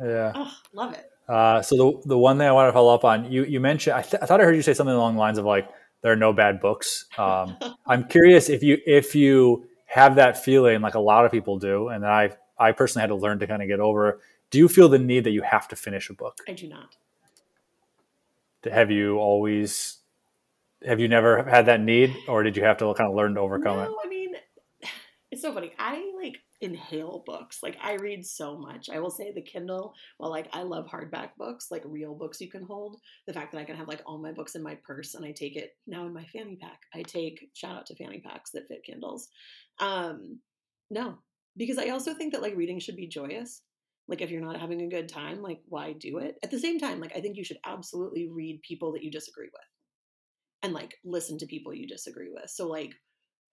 Yeah. 0.00 0.32
Oh, 0.34 0.52
love 0.72 0.92
it. 0.94 1.10
Uh, 1.28 1.62
so 1.62 1.76
the 1.76 2.08
the 2.08 2.18
one 2.18 2.38
thing 2.38 2.46
I 2.46 2.52
want 2.52 2.68
to 2.68 2.72
follow 2.72 2.94
up 2.94 3.04
on, 3.04 3.30
you 3.30 3.44
you 3.44 3.60
mentioned, 3.60 3.96
I, 3.96 4.02
th- 4.02 4.22
I 4.22 4.26
thought 4.26 4.40
I 4.40 4.44
heard 4.44 4.56
you 4.56 4.62
say 4.62 4.74
something 4.74 4.94
along 4.94 5.14
the 5.14 5.20
lines 5.20 5.38
of 5.38 5.44
like 5.44 5.68
there 6.02 6.12
are 6.12 6.16
no 6.16 6.32
bad 6.32 6.60
books. 6.60 7.06
Um, 7.16 7.56
I'm 7.86 8.04
curious 8.04 8.48
if 8.50 8.62
you 8.62 8.78
if 8.86 9.14
you 9.14 9.66
have 9.86 10.16
that 10.16 10.42
feeling 10.42 10.80
like 10.82 10.94
a 10.94 11.00
lot 11.00 11.24
of 11.24 11.32
people 11.32 11.58
do, 11.58 11.88
and 11.88 12.06
I 12.06 12.36
I 12.58 12.72
personally 12.72 13.02
had 13.02 13.08
to 13.08 13.16
learn 13.16 13.38
to 13.38 13.46
kind 13.46 13.62
of 13.62 13.68
get 13.68 13.80
over. 13.80 14.20
Do 14.50 14.58
you 14.58 14.68
feel 14.68 14.88
the 14.88 14.98
need 14.98 15.24
that 15.24 15.30
you 15.30 15.42
have 15.42 15.66
to 15.68 15.76
finish 15.76 16.10
a 16.10 16.14
book? 16.14 16.40
I 16.46 16.52
do 16.52 16.68
not. 16.68 16.96
Have 18.70 18.90
you 18.90 19.18
always 19.18 19.98
have 20.86 21.00
you 21.00 21.08
never 21.08 21.42
had 21.44 21.66
that 21.66 21.80
need, 21.80 22.14
or 22.28 22.42
did 22.42 22.56
you 22.56 22.64
have 22.64 22.76
to 22.78 22.92
kind 22.94 23.08
of 23.08 23.16
learn 23.16 23.34
to 23.34 23.40
overcome 23.40 23.78
it? 23.80 23.84
no, 23.84 23.98
I 24.04 24.08
mean, 24.08 24.34
it's 25.30 25.42
so 25.42 25.52
funny. 25.52 25.72
I 25.78 26.12
like 26.22 26.42
inhale 26.64 27.22
books. 27.26 27.62
Like 27.62 27.76
I 27.82 27.94
read 27.94 28.24
so 28.24 28.56
much. 28.56 28.88
I 28.90 28.98
will 28.98 29.10
say 29.10 29.32
the 29.32 29.42
Kindle, 29.42 29.94
while 30.18 30.30
like 30.30 30.48
I 30.52 30.62
love 30.62 30.86
hardback 30.86 31.30
books, 31.36 31.68
like 31.70 31.82
real 31.84 32.14
books 32.14 32.40
you 32.40 32.50
can 32.50 32.64
hold, 32.64 32.96
the 33.26 33.32
fact 33.32 33.52
that 33.52 33.58
I 33.58 33.64
can 33.64 33.76
have 33.76 33.88
like 33.88 34.02
all 34.06 34.18
my 34.18 34.32
books 34.32 34.54
in 34.54 34.62
my 34.62 34.76
purse 34.84 35.14
and 35.14 35.24
I 35.24 35.32
take 35.32 35.56
it 35.56 35.76
now 35.86 36.06
in 36.06 36.14
my 36.14 36.24
fanny 36.24 36.56
pack. 36.56 36.80
I 36.94 37.02
take 37.02 37.50
shout 37.54 37.76
out 37.76 37.86
to 37.86 37.96
fanny 37.96 38.20
packs 38.20 38.50
that 38.52 38.66
fit 38.66 38.82
Kindles. 38.84 39.28
Um, 39.78 40.40
no, 40.90 41.18
because 41.56 41.78
I 41.78 41.90
also 41.90 42.14
think 42.14 42.32
that 42.32 42.42
like 42.42 42.56
reading 42.56 42.80
should 42.80 42.96
be 42.96 43.06
joyous. 43.06 43.62
Like 44.08 44.20
if 44.20 44.30
you're 44.30 44.42
not 44.42 44.60
having 44.60 44.82
a 44.82 44.88
good 44.88 45.08
time, 45.08 45.42
like 45.42 45.60
why 45.66 45.92
do 45.92 46.18
it? 46.18 46.36
At 46.42 46.50
the 46.50 46.58
same 46.58 46.78
time, 46.78 47.00
like 47.00 47.16
I 47.16 47.20
think 47.20 47.36
you 47.36 47.44
should 47.44 47.58
absolutely 47.64 48.28
read 48.28 48.62
people 48.62 48.92
that 48.92 49.02
you 49.02 49.10
disagree 49.10 49.50
with 49.52 49.62
and 50.62 50.72
like 50.72 50.94
listen 51.04 51.38
to 51.38 51.46
people 51.46 51.74
you 51.74 51.86
disagree 51.86 52.30
with. 52.30 52.50
So 52.50 52.66
like 52.66 52.94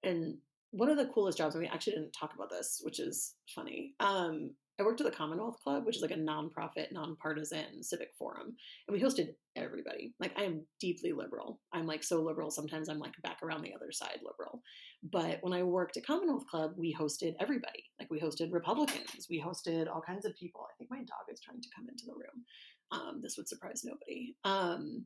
and 0.04 0.38
one 0.72 0.90
of 0.90 0.98
the 0.98 1.08
coolest 1.08 1.38
jobs, 1.38 1.56
and 1.56 1.64
we 1.64 1.70
actually 1.70 1.94
didn't 1.94 2.14
talk 2.14 2.34
about 2.34 2.50
this, 2.50 2.82
which 2.84 3.00
is 3.00 3.36
funny. 3.54 3.94
Um, 4.00 4.52
I 4.80 4.84
worked 4.84 5.00
at 5.00 5.06
the 5.06 5.16
Commonwealth 5.16 5.60
Club, 5.64 5.86
which 5.86 5.98
is 5.98 6.02
like 6.02 6.12
a 6.12 6.16
nonprofit, 6.16 6.92
nonpartisan 6.92 7.84
civic 7.84 8.10
forum, 8.18 8.56
and 8.88 8.94
we 8.94 9.02
hosted 9.02 9.36
everybody. 9.56 10.16
Like 10.20 10.34
I 10.38 10.44
am 10.44 10.66
deeply 10.80 11.12
liberal. 11.12 11.60
I'm 11.72 11.86
like 11.86 12.04
so 12.04 12.22
liberal. 12.22 12.50
Sometimes 12.50 12.90
I'm 12.90 12.98
like 12.98 13.14
back 13.22 13.38
around 13.44 13.62
the 13.62 13.76
other 13.76 13.92
side 13.92 14.20
liberal. 14.26 14.64
But 15.04 15.38
when 15.42 15.54
I 15.54 15.62
worked 15.62 15.98
at 15.98 16.06
Commonwealth 16.06 16.48
Club, 16.48 16.72
we 16.78 16.96
hosted 17.00 17.36
everybody. 17.40 17.84
Like 18.00 18.10
we 18.10 18.20
hosted 18.20 18.52
Republicans, 18.52 19.28
we 19.30 19.40
hosted 19.40 19.88
all 19.88 20.02
kinds 20.02 20.26
of 20.26 20.36
people. 20.36 20.62
I 20.62 20.74
think 20.78 20.90
my 20.90 20.98
dog 20.98 21.28
is 21.32 21.42
trying 21.42 21.62
to 21.62 21.70
come 21.76 21.88
into 21.88 22.06
the 22.08 22.14
room. 22.14 22.44
Um, 22.92 23.20
this 23.22 23.38
would 23.38 23.48
surprise 23.48 23.84
nobody. 23.84 24.36
Um, 24.46 25.06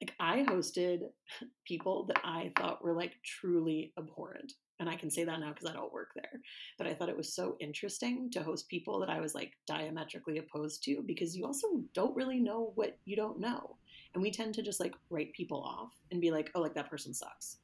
like 0.00 0.14
I 0.18 0.44
hosted 0.44 1.00
people 1.66 2.06
that 2.06 2.20
I 2.24 2.52
thought 2.58 2.82
were 2.82 2.94
like 2.94 3.12
truly 3.22 3.92
abhorrent. 3.98 4.52
And 4.80 4.88
I 4.88 4.96
can 4.96 5.10
say 5.10 5.24
that 5.24 5.40
now 5.40 5.50
because 5.50 5.68
I 5.68 5.72
don't 5.72 5.92
work 5.92 6.10
there. 6.14 6.40
But 6.78 6.86
I 6.86 6.94
thought 6.94 7.08
it 7.08 7.16
was 7.16 7.32
so 7.32 7.56
interesting 7.60 8.30
to 8.32 8.42
host 8.42 8.68
people 8.68 8.98
that 9.00 9.10
I 9.10 9.20
was 9.20 9.34
like 9.34 9.52
diametrically 9.66 10.38
opposed 10.38 10.82
to 10.84 11.02
because 11.06 11.36
you 11.36 11.46
also 11.46 11.82
don't 11.92 12.16
really 12.16 12.40
know 12.40 12.72
what 12.74 12.98
you 13.04 13.14
don't 13.14 13.38
know. 13.38 13.76
And 14.14 14.22
we 14.22 14.30
tend 14.30 14.54
to 14.54 14.62
just 14.62 14.80
like 14.80 14.94
write 15.10 15.32
people 15.32 15.62
off 15.62 15.92
and 16.10 16.20
be 16.20 16.30
like, 16.30 16.50
oh, 16.54 16.60
like 16.60 16.74
that 16.74 16.90
person 16.90 17.14
sucks. 17.14 17.58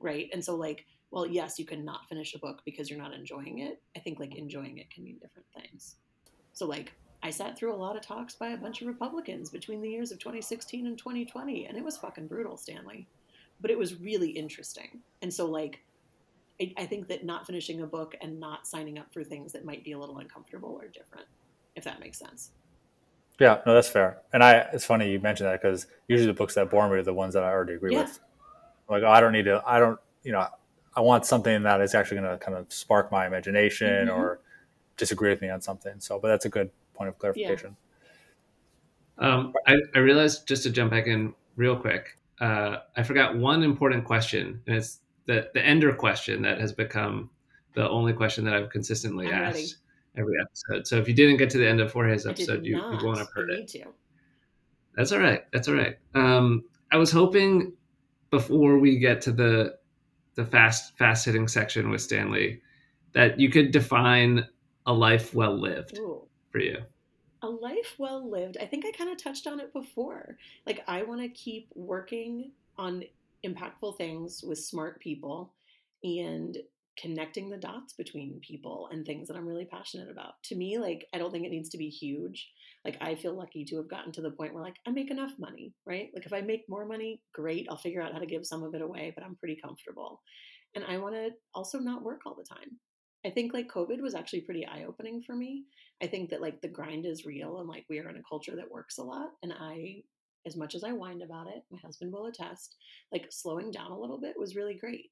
Right. 0.00 0.28
And 0.32 0.44
so, 0.44 0.54
like, 0.54 0.86
well, 1.10 1.26
yes, 1.26 1.58
you 1.58 1.64
can 1.64 1.84
not 1.84 2.08
finish 2.08 2.34
a 2.34 2.38
book 2.38 2.62
because 2.64 2.90
you're 2.90 2.98
not 2.98 3.14
enjoying 3.14 3.60
it. 3.60 3.80
I 3.96 4.00
think 4.00 4.18
like 4.18 4.34
enjoying 4.34 4.78
it 4.78 4.90
can 4.90 5.04
mean 5.04 5.18
different 5.20 5.46
things. 5.54 5.96
So, 6.52 6.66
like, 6.66 6.92
I 7.22 7.30
sat 7.30 7.56
through 7.56 7.74
a 7.74 7.76
lot 7.76 7.96
of 7.96 8.02
talks 8.02 8.34
by 8.34 8.48
a 8.48 8.56
bunch 8.56 8.82
of 8.82 8.86
Republicans 8.86 9.48
between 9.48 9.80
the 9.80 9.88
years 9.88 10.12
of 10.12 10.18
2016 10.18 10.86
and 10.86 10.98
2020, 10.98 11.66
and 11.66 11.78
it 11.78 11.84
was 11.84 11.96
fucking 11.96 12.26
brutal, 12.26 12.58
Stanley. 12.58 13.06
But 13.60 13.70
it 13.70 13.78
was 13.78 13.98
really 13.98 14.28
interesting. 14.30 15.00
And 15.22 15.32
so, 15.32 15.46
like, 15.46 15.80
I, 16.60 16.72
I 16.76 16.86
think 16.86 17.08
that 17.08 17.24
not 17.24 17.46
finishing 17.46 17.80
a 17.82 17.86
book 17.86 18.14
and 18.20 18.38
not 18.38 18.66
signing 18.66 18.98
up 18.98 19.12
for 19.12 19.24
things 19.24 19.52
that 19.52 19.64
might 19.64 19.84
be 19.84 19.92
a 19.92 19.98
little 19.98 20.18
uncomfortable 20.18 20.78
or 20.80 20.88
different, 20.88 21.26
if 21.74 21.84
that 21.84 22.00
makes 22.00 22.18
sense. 22.18 22.50
Yeah, 23.40 23.60
no, 23.66 23.74
that's 23.74 23.88
fair. 23.88 24.22
And 24.32 24.44
I, 24.44 24.66
it's 24.72 24.84
funny 24.84 25.10
you 25.10 25.18
mentioned 25.18 25.48
that 25.48 25.60
because 25.60 25.86
usually 26.06 26.28
the 26.28 26.34
books 26.34 26.54
that 26.54 26.70
bore 26.70 26.88
me 26.88 26.96
are 26.96 27.02
the 27.02 27.12
ones 27.12 27.34
that 27.34 27.42
I 27.42 27.50
already 27.50 27.74
agree 27.74 27.92
Yeah. 27.92 28.02
with. 28.02 28.20
Like, 28.88 29.02
oh, 29.02 29.08
I 29.08 29.20
don't 29.20 29.32
need 29.32 29.46
to, 29.46 29.62
I 29.66 29.80
don't, 29.80 29.98
you 30.22 30.32
know, 30.32 30.46
I 30.94 31.00
want 31.00 31.26
something 31.26 31.64
that 31.64 31.80
is 31.80 31.94
actually 31.94 32.20
going 32.20 32.30
to 32.30 32.44
kind 32.44 32.56
of 32.56 32.72
spark 32.72 33.10
my 33.10 33.26
imagination 33.26 34.06
Mhm. 34.06 34.14
or 34.14 34.38
disagree 34.96 35.30
with 35.30 35.40
me 35.40 35.50
on 35.50 35.60
something. 35.60 35.98
So, 35.98 36.20
but 36.20 36.28
that's 36.28 36.44
a 36.44 36.48
good 36.48 36.70
point 36.94 37.08
of 37.08 37.18
clarification. 37.18 37.76
Um, 39.18 39.52
I, 39.66 39.76
I 39.94 39.98
realized 39.98 40.46
just 40.46 40.62
to 40.64 40.70
jump 40.70 40.90
back 40.90 41.06
in 41.06 41.34
real 41.56 41.76
quick, 41.76 42.18
uh, 42.40 42.78
I 42.96 43.02
forgot 43.02 43.36
one 43.36 43.62
important 43.62 44.04
question, 44.04 44.60
and 44.66 44.76
it's 44.76 45.00
the 45.26 45.48
the 45.54 45.64
ender 45.64 45.94
question 45.94 46.42
that 46.42 46.60
has 46.60 46.72
become 46.72 47.30
the 47.74 47.88
only 47.88 48.12
question 48.12 48.44
that 48.44 48.54
I've 48.54 48.70
consistently 48.70 49.26
I'm 49.26 49.34
asked 49.34 49.56
ready. 49.56 49.68
every 50.18 50.34
episode. 50.40 50.86
So 50.86 50.96
if 50.98 51.08
you 51.08 51.14
didn't 51.14 51.38
get 51.38 51.50
to 51.50 51.58
the 51.58 51.68
end 51.68 51.80
of 51.80 51.92
Jorge's 51.92 52.26
episode, 52.26 52.64
you, 52.64 52.76
you 52.76 52.98
won't 53.04 53.18
have 53.18 53.30
heard 53.34 53.50
it. 53.50 53.68
to. 53.68 53.84
That's 54.96 55.10
all 55.12 55.18
right. 55.18 55.42
That's 55.52 55.68
all 55.68 55.74
right. 55.74 55.96
Um, 56.14 56.64
I 56.92 56.96
was 56.96 57.10
hoping 57.10 57.72
before 58.30 58.78
we 58.78 58.98
get 58.98 59.20
to 59.22 59.32
the 59.32 59.76
the 60.36 60.44
fast 60.44 60.96
fast 60.98 61.24
hitting 61.24 61.48
section 61.48 61.90
with 61.90 62.00
Stanley 62.00 62.60
that 63.12 63.38
you 63.38 63.48
could 63.48 63.70
define 63.70 64.46
a 64.86 64.92
life 64.92 65.34
well 65.34 65.58
lived 65.58 65.98
Ooh. 65.98 66.26
for 66.50 66.58
you. 66.58 66.78
A 67.42 67.48
life 67.48 67.94
well 67.98 68.28
lived. 68.28 68.56
I 68.60 68.66
think 68.66 68.84
I 68.86 68.90
kind 68.90 69.10
of 69.10 69.22
touched 69.22 69.46
on 69.46 69.60
it 69.60 69.72
before. 69.72 70.36
Like, 70.66 70.82
I 70.88 71.02
want 71.02 71.20
to 71.20 71.28
keep 71.28 71.68
working 71.74 72.52
on 72.76 73.04
impactful 73.44 73.96
things 73.98 74.40
with 74.42 74.58
smart 74.58 75.00
people 75.00 75.54
and 76.02 76.56
connecting 77.00 77.50
the 77.50 77.56
dots 77.56 77.92
between 77.94 78.40
people 78.46 78.88
and 78.92 79.04
things 79.04 79.26
that 79.26 79.36
I'm 79.36 79.46
really 79.46 79.64
passionate 79.64 80.10
about. 80.10 80.34
To 80.44 80.56
me, 80.56 80.78
like, 80.78 81.06
I 81.12 81.18
don't 81.18 81.32
think 81.32 81.44
it 81.44 81.50
needs 81.50 81.70
to 81.70 81.78
be 81.78 81.88
huge. 81.88 82.48
Like 82.84 82.98
I 83.00 83.14
feel 83.14 83.36
lucky 83.36 83.64
to 83.64 83.76
have 83.76 83.88
gotten 83.88 84.12
to 84.12 84.20
the 84.20 84.30
point 84.30 84.54
where 84.54 84.62
like 84.62 84.76
I 84.86 84.90
make 84.90 85.10
enough 85.10 85.32
money, 85.38 85.72
right? 85.86 86.10
Like 86.14 86.26
if 86.26 86.32
I 86.32 86.42
make 86.42 86.64
more 86.68 86.86
money, 86.86 87.22
great. 87.32 87.66
I'll 87.70 87.78
figure 87.78 88.02
out 88.02 88.12
how 88.12 88.18
to 88.18 88.26
give 88.26 88.46
some 88.46 88.62
of 88.62 88.74
it 88.74 88.82
away, 88.82 89.12
but 89.14 89.24
I'm 89.24 89.36
pretty 89.36 89.58
comfortable. 89.62 90.20
And 90.74 90.84
I 90.84 90.98
want 90.98 91.14
to 91.14 91.30
also 91.54 91.78
not 91.78 92.02
work 92.02 92.20
all 92.26 92.36
the 92.36 92.44
time. 92.44 92.78
I 93.26 93.30
think 93.30 93.54
like 93.54 93.68
COVID 93.72 94.02
was 94.02 94.14
actually 94.14 94.42
pretty 94.42 94.66
eye 94.66 94.84
opening 94.86 95.22
for 95.26 95.34
me. 95.34 95.64
I 96.02 96.06
think 96.06 96.28
that 96.30 96.42
like 96.42 96.60
the 96.60 96.68
grind 96.68 97.06
is 97.06 97.24
real 97.24 97.58
and 97.58 97.68
like 97.68 97.86
we 97.88 97.98
are 98.00 98.10
in 98.10 98.16
a 98.16 98.28
culture 98.28 98.54
that 98.56 98.70
works 98.70 98.98
a 98.98 99.02
lot. 99.02 99.30
And 99.42 99.54
I, 99.58 100.02
as 100.46 100.56
much 100.56 100.74
as 100.74 100.84
I 100.84 100.90
whined 100.90 101.22
about 101.22 101.48
it, 101.48 101.64
my 101.70 101.78
husband 101.84 102.12
will 102.12 102.26
attest, 102.26 102.76
like 103.12 103.26
slowing 103.30 103.70
down 103.70 103.90
a 103.90 103.98
little 103.98 104.20
bit 104.20 104.38
was 104.38 104.56
really 104.56 104.74
great. 104.74 105.10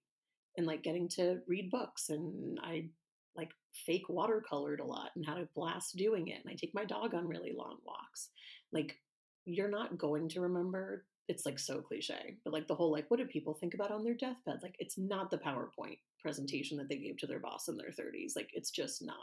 And 0.59 0.67
like 0.67 0.83
getting 0.83 1.09
to 1.11 1.39
read 1.49 1.71
books 1.71 2.11
and 2.11 2.59
I 2.63 2.89
like 3.35 3.51
fake 3.87 4.05
watercolored 4.11 4.81
a 4.81 4.85
lot 4.87 5.11
and 5.17 5.25
had 5.25 5.39
a 5.39 5.49
blast 5.55 5.97
doing 5.97 6.29
it. 6.29 6.41
And 6.45 6.53
I 6.53 6.55
take 6.55 6.75
my 6.75 6.85
dog 6.85 7.15
on 7.15 7.27
really 7.27 7.53
long 7.57 7.79
walks. 7.87 8.29
Like 8.73 8.99
you're 9.47 9.71
not 9.71 9.99
going 9.99 10.29
to 10.31 10.41
remember 10.41 11.05
it's 11.29 11.47
like 11.47 11.59
so 11.59 11.81
cliche, 11.81 12.37
but 12.45 12.53
like 12.53 12.67
the 12.67 12.75
whole 12.75 12.93
like 12.93 13.11
what 13.11 13.19
do 13.19 13.27
people 13.27 13.55
think 13.55 13.75
about 13.75 13.91
on 13.91 14.05
their 14.05 14.15
deathbed? 14.15 14.59
Like 14.63 14.75
it's 14.79 14.99
not 14.99 15.31
the 15.31 15.39
PowerPoint 15.39 15.99
presentation 16.21 16.77
that 16.79 16.89
they 16.89 16.97
gave 16.97 17.17
to 17.19 17.27
their 17.27 17.41
boss 17.41 17.69
in 17.69 17.77
their 17.77 17.89
30s. 17.89 18.33
Like 18.37 18.51
it's 18.53 18.71
just 18.71 19.05
not. 19.05 19.17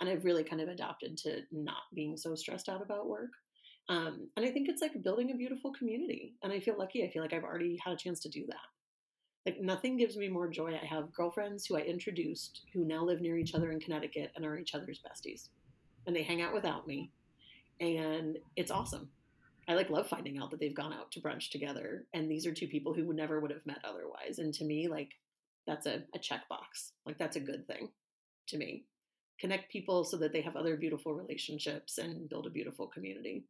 And 0.00 0.08
I've 0.08 0.24
really 0.24 0.44
kind 0.44 0.60
of 0.60 0.68
adapted 0.68 1.16
to 1.18 1.42
not 1.52 1.82
being 1.94 2.16
so 2.16 2.34
stressed 2.34 2.68
out 2.68 2.82
about 2.82 3.08
work. 3.08 3.30
Um, 3.88 4.28
and 4.36 4.44
I 4.44 4.50
think 4.50 4.68
it's 4.68 4.82
like 4.82 5.02
building 5.02 5.30
a 5.30 5.36
beautiful 5.36 5.72
community. 5.72 6.34
And 6.42 6.52
I 6.52 6.60
feel 6.60 6.78
lucky. 6.78 7.04
I 7.04 7.10
feel 7.10 7.22
like 7.22 7.32
I've 7.32 7.44
already 7.44 7.78
had 7.84 7.94
a 7.94 7.96
chance 7.96 8.20
to 8.20 8.28
do 8.28 8.44
that. 8.48 8.56
Like 9.46 9.60
nothing 9.60 9.96
gives 9.96 10.16
me 10.16 10.28
more 10.28 10.48
joy. 10.48 10.74
I 10.74 10.84
have 10.84 11.12
girlfriends 11.12 11.66
who 11.66 11.76
I 11.76 11.82
introduced 11.82 12.62
who 12.74 12.84
now 12.84 13.04
live 13.04 13.20
near 13.20 13.36
each 13.38 13.54
other 13.54 13.70
in 13.70 13.78
Connecticut 13.78 14.32
and 14.34 14.44
are 14.44 14.58
each 14.58 14.74
other's 14.74 15.00
besties. 15.00 15.48
And 16.06 16.16
they 16.16 16.24
hang 16.24 16.42
out 16.42 16.52
without 16.52 16.88
me. 16.88 17.12
And 17.80 18.38
it's 18.56 18.72
awesome. 18.72 19.08
I 19.68 19.74
like 19.74 19.90
love 19.90 20.08
finding 20.08 20.38
out 20.38 20.50
that 20.50 20.60
they've 20.60 20.74
gone 20.74 20.92
out 20.92 21.12
to 21.12 21.20
brunch 21.20 21.50
together. 21.50 22.06
And 22.12 22.30
these 22.30 22.46
are 22.46 22.52
two 22.52 22.66
people 22.66 22.92
who 22.92 23.12
never 23.12 23.40
would 23.40 23.50
have 23.52 23.66
met 23.66 23.84
otherwise. 23.84 24.38
And 24.38 24.52
to 24.54 24.64
me, 24.64 24.88
like 24.88 25.10
that's 25.66 25.86
a, 25.86 26.02
a 26.14 26.18
checkbox. 26.18 26.92
Like 27.04 27.18
that's 27.18 27.36
a 27.36 27.40
good 27.40 27.66
thing 27.66 27.90
to 28.48 28.58
me. 28.58 28.84
Connect 29.40 29.70
people 29.70 30.04
so 30.04 30.16
that 30.16 30.32
they 30.32 30.40
have 30.40 30.56
other 30.56 30.76
beautiful 30.76 31.14
relationships 31.14 31.98
and 31.98 32.28
build 32.28 32.46
a 32.46 32.50
beautiful 32.50 32.86
community. 32.86 33.44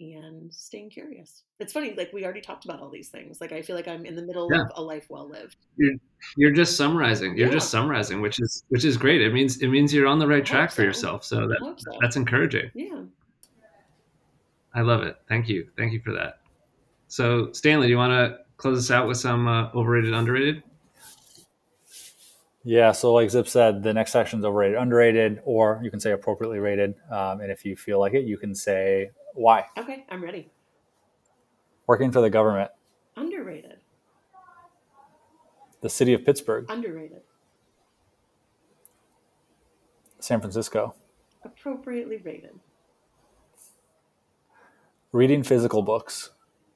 And 0.00 0.52
staying 0.52 0.90
curious. 0.90 1.44
It's 1.60 1.72
funny, 1.72 1.94
like 1.96 2.12
we 2.12 2.24
already 2.24 2.40
talked 2.40 2.64
about 2.64 2.80
all 2.80 2.90
these 2.90 3.08
things. 3.08 3.40
Like 3.40 3.52
I 3.52 3.62
feel 3.62 3.76
like 3.76 3.86
I'm 3.86 4.04
in 4.04 4.16
the 4.16 4.22
middle 4.22 4.48
yeah. 4.52 4.62
of 4.62 4.70
a 4.74 4.82
life 4.82 5.06
well 5.08 5.28
lived. 5.28 5.56
You're, 5.76 5.94
you're 6.36 6.50
just 6.50 6.76
summarizing. 6.76 7.36
You're 7.36 7.48
yeah. 7.48 7.54
just 7.54 7.70
summarizing, 7.70 8.20
which 8.20 8.40
is 8.40 8.64
which 8.68 8.84
is 8.84 8.96
great. 8.96 9.20
It 9.20 9.32
means 9.32 9.58
it 9.62 9.68
means 9.68 9.94
you're 9.94 10.08
on 10.08 10.18
the 10.18 10.26
right 10.26 10.44
track 10.44 10.72
for 10.72 10.82
yourself. 10.82 11.24
So 11.24 11.46
that 11.46 11.58
so. 11.60 11.98
that's 12.00 12.16
encouraging. 12.16 12.70
Yeah. 12.74 13.02
I 14.74 14.80
love 14.80 15.02
it. 15.02 15.16
Thank 15.28 15.48
you. 15.48 15.68
Thank 15.76 15.92
you 15.92 16.00
for 16.00 16.12
that. 16.12 16.40
So, 17.08 17.52
Stanley, 17.52 17.88
do 17.88 17.90
you 17.90 17.98
want 17.98 18.12
to 18.12 18.38
close 18.56 18.78
us 18.78 18.90
out 18.90 19.06
with 19.06 19.18
some 19.18 19.46
uh, 19.46 19.70
overrated, 19.74 20.14
underrated? 20.14 20.62
Yeah. 22.64 22.92
So, 22.92 23.12
like 23.12 23.28
Zip 23.28 23.48
said, 23.48 23.82
the 23.82 23.92
next 23.92 24.12
section 24.12 24.38
is 24.38 24.44
overrated, 24.44 24.78
underrated, 24.78 25.42
or 25.44 25.80
you 25.82 25.90
can 25.90 26.00
say 26.00 26.12
appropriately 26.12 26.58
rated. 26.58 26.94
Um, 27.10 27.40
and 27.40 27.50
if 27.50 27.66
you 27.66 27.76
feel 27.76 28.00
like 28.00 28.14
it, 28.14 28.24
you 28.24 28.38
can 28.38 28.54
say 28.54 29.10
why. 29.34 29.66
Okay, 29.78 30.04
I'm 30.10 30.22
ready. 30.22 30.50
Working 31.86 32.12
for 32.12 32.20
the 32.20 32.30
government. 32.30 32.70
Underrated. 33.16 33.78
The 35.80 35.88
city 35.88 36.14
of 36.14 36.24
Pittsburgh. 36.24 36.66
Underrated. 36.68 37.22
San 40.20 40.40
Francisco. 40.40 40.94
Appropriately 41.44 42.18
rated. 42.18 42.60
Reading 45.10 45.42
physical 45.42 45.82
books. 45.82 46.30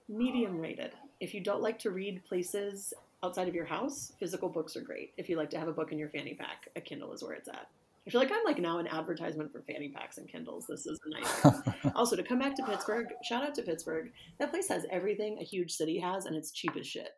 Medium 0.08 0.58
rated. 0.58 0.90
If 1.20 1.32
you 1.32 1.40
don't 1.40 1.62
like 1.62 1.78
to 1.80 1.90
read 1.90 2.24
places 2.24 2.92
outside 3.22 3.48
of 3.48 3.54
your 3.54 3.64
house, 3.64 4.12
physical 4.18 4.48
books 4.48 4.76
are 4.76 4.82
great. 4.82 5.12
If 5.16 5.28
you 5.28 5.36
like 5.36 5.50
to 5.50 5.58
have 5.58 5.68
a 5.68 5.72
book 5.72 5.92
in 5.92 5.98
your 5.98 6.10
fanny 6.10 6.34
pack, 6.34 6.68
a 6.74 6.80
Kindle 6.80 7.12
is 7.12 7.22
where 7.22 7.32
it's 7.32 7.48
at. 7.48 7.68
I 8.06 8.10
feel 8.10 8.20
like 8.20 8.30
I'm 8.30 8.44
like 8.44 8.58
now 8.58 8.78
an 8.78 8.86
advertisement 8.86 9.50
for 9.50 9.62
fanny 9.62 9.88
packs 9.88 10.18
and 10.18 10.28
Kindles. 10.28 10.66
This 10.68 10.86
is 10.86 11.00
a 11.04 11.10
nice. 11.10 11.62
also, 11.94 12.14
to 12.14 12.22
come 12.22 12.38
back 12.38 12.54
to 12.56 12.62
Pittsburgh, 12.64 13.08
shout 13.24 13.42
out 13.42 13.54
to 13.56 13.62
Pittsburgh. 13.62 14.12
That 14.38 14.50
place 14.50 14.68
has 14.68 14.86
everything 14.90 15.38
a 15.40 15.44
huge 15.44 15.72
city 15.72 15.98
has, 15.98 16.26
and 16.26 16.36
it's 16.36 16.52
cheap 16.52 16.76
as 16.78 16.86
shit. 16.86 17.10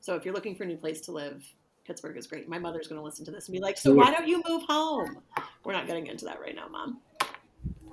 So 0.00 0.14
if 0.14 0.24
you're 0.24 0.34
looking 0.34 0.54
for 0.54 0.64
a 0.64 0.66
new 0.66 0.76
place 0.76 1.00
to 1.02 1.12
live, 1.12 1.42
Pittsburgh 1.86 2.18
is 2.18 2.26
great. 2.26 2.48
My 2.48 2.58
mother's 2.58 2.86
going 2.86 3.00
to 3.00 3.04
listen 3.04 3.24
to 3.24 3.30
this 3.30 3.48
and 3.48 3.54
be 3.54 3.60
like, 3.60 3.78
"So 3.78 3.94
why 3.94 4.10
don't 4.10 4.28
you 4.28 4.42
move 4.46 4.62
home?" 4.68 5.22
We're 5.64 5.72
not 5.72 5.86
getting 5.86 6.06
into 6.06 6.26
that 6.26 6.40
right 6.40 6.54
now, 6.54 6.68
Mom 6.68 7.00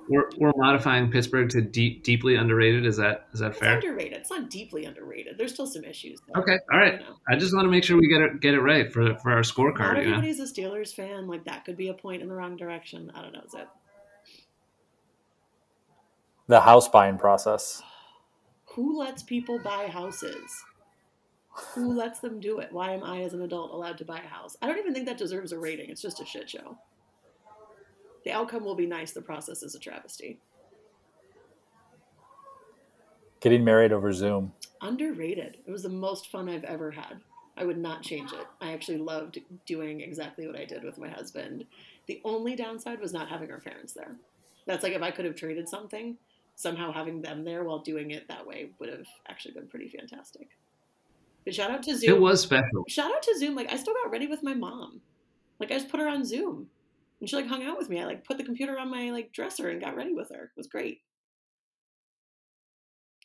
we're, 0.08 0.28
we're 0.38 0.52
modifying 0.56 1.10
Pittsburgh 1.10 1.48
to 1.50 1.60
deep, 1.60 2.04
deeply 2.04 2.36
underrated. 2.36 2.86
Is 2.86 2.96
that 2.96 3.26
is 3.32 3.40
that 3.40 3.52
it's 3.52 3.60
fair? 3.60 3.74
Underrated. 3.74 4.18
It's 4.18 4.30
not 4.30 4.50
deeply 4.50 4.84
underrated. 4.84 5.38
There's 5.38 5.52
still 5.52 5.66
some 5.66 5.84
issues. 5.84 6.18
Though, 6.26 6.40
okay, 6.40 6.58
all 6.72 6.78
right. 6.78 7.00
You 7.00 7.06
know. 7.06 7.16
I 7.28 7.36
just 7.36 7.54
want 7.54 7.66
to 7.66 7.70
make 7.70 7.84
sure 7.84 7.96
we 7.96 8.08
get 8.08 8.20
it 8.20 8.40
get 8.40 8.54
it 8.54 8.60
right 8.60 8.92
for 8.92 9.16
for 9.18 9.32
our 9.32 9.42
scorecard. 9.42 9.78
Not 9.78 9.98
everybody's 9.98 10.38
know? 10.38 10.44
a 10.44 10.48
Steelers 10.48 10.94
fan. 10.94 11.26
Like 11.26 11.44
that 11.44 11.64
could 11.64 11.76
be 11.76 11.88
a 11.88 11.94
point 11.94 12.22
in 12.22 12.28
the 12.28 12.34
wrong 12.34 12.56
direction. 12.56 13.10
I 13.14 13.22
don't 13.22 13.32
know. 13.32 13.42
Is 13.46 13.54
it? 13.54 13.68
The 16.48 16.60
house 16.60 16.88
buying 16.88 17.18
process. 17.18 17.82
Who 18.74 18.98
lets 18.98 19.22
people 19.22 19.58
buy 19.58 19.88
houses? 19.88 20.64
Who 21.74 21.94
lets 21.94 22.20
them 22.20 22.40
do 22.40 22.58
it? 22.58 22.68
Why 22.70 22.92
am 22.92 23.02
I, 23.02 23.22
as 23.22 23.32
an 23.32 23.40
adult, 23.40 23.72
allowed 23.72 23.96
to 23.98 24.04
buy 24.04 24.18
a 24.18 24.28
house? 24.28 24.56
I 24.60 24.66
don't 24.66 24.78
even 24.78 24.92
think 24.92 25.06
that 25.06 25.16
deserves 25.16 25.52
a 25.52 25.58
rating. 25.58 25.88
It's 25.88 26.02
just 26.02 26.20
a 26.20 26.26
shit 26.26 26.50
show. 26.50 26.76
The 28.26 28.32
outcome 28.32 28.64
will 28.64 28.74
be 28.74 28.86
nice. 28.86 29.12
The 29.12 29.22
process 29.22 29.62
is 29.62 29.76
a 29.76 29.78
travesty. 29.78 30.40
Getting 33.38 33.62
married 33.62 33.92
over 33.92 34.12
Zoom. 34.12 34.52
Underrated. 34.82 35.58
It 35.64 35.70
was 35.70 35.84
the 35.84 35.88
most 35.88 36.26
fun 36.26 36.48
I've 36.48 36.64
ever 36.64 36.90
had. 36.90 37.20
I 37.56 37.64
would 37.64 37.78
not 37.78 38.02
change 38.02 38.32
it. 38.32 38.48
I 38.60 38.72
actually 38.72 38.98
loved 38.98 39.38
doing 39.64 40.00
exactly 40.00 40.44
what 40.44 40.58
I 40.58 40.64
did 40.64 40.82
with 40.82 40.98
my 40.98 41.08
husband. 41.08 41.66
The 42.08 42.20
only 42.24 42.56
downside 42.56 42.98
was 42.98 43.12
not 43.12 43.28
having 43.28 43.52
our 43.52 43.60
parents 43.60 43.92
there. 43.92 44.16
That's 44.66 44.82
like 44.82 44.94
if 44.94 45.02
I 45.02 45.12
could 45.12 45.24
have 45.24 45.36
traded 45.36 45.68
something, 45.68 46.16
somehow 46.56 46.90
having 46.90 47.22
them 47.22 47.44
there 47.44 47.62
while 47.62 47.78
doing 47.78 48.10
it 48.10 48.26
that 48.26 48.44
way 48.44 48.70
would 48.80 48.88
have 48.88 49.06
actually 49.28 49.54
been 49.54 49.68
pretty 49.68 49.88
fantastic. 49.88 50.48
But 51.44 51.54
shout 51.54 51.70
out 51.70 51.84
to 51.84 51.96
Zoom. 51.96 52.10
It 52.10 52.20
was 52.20 52.40
special. 52.40 52.84
Shout 52.88 53.12
out 53.12 53.22
to 53.22 53.38
Zoom. 53.38 53.54
Like 53.54 53.72
I 53.72 53.76
still 53.76 53.94
got 54.02 54.10
ready 54.10 54.26
with 54.26 54.42
my 54.42 54.54
mom. 54.54 55.00
Like 55.60 55.70
I 55.70 55.74
just 55.74 55.90
put 55.90 56.00
her 56.00 56.08
on 56.08 56.24
Zoom 56.24 56.70
and 57.20 57.28
she 57.28 57.36
like 57.36 57.46
hung 57.46 57.64
out 57.64 57.78
with 57.78 57.88
me. 57.88 58.00
I 58.00 58.04
like 58.04 58.24
put 58.24 58.38
the 58.38 58.44
computer 58.44 58.78
on 58.78 58.90
my 58.90 59.10
like 59.10 59.32
dresser 59.32 59.68
and 59.68 59.80
got 59.80 59.96
ready 59.96 60.12
with 60.12 60.30
her. 60.30 60.44
It 60.44 60.56
was 60.56 60.66
great. 60.66 61.00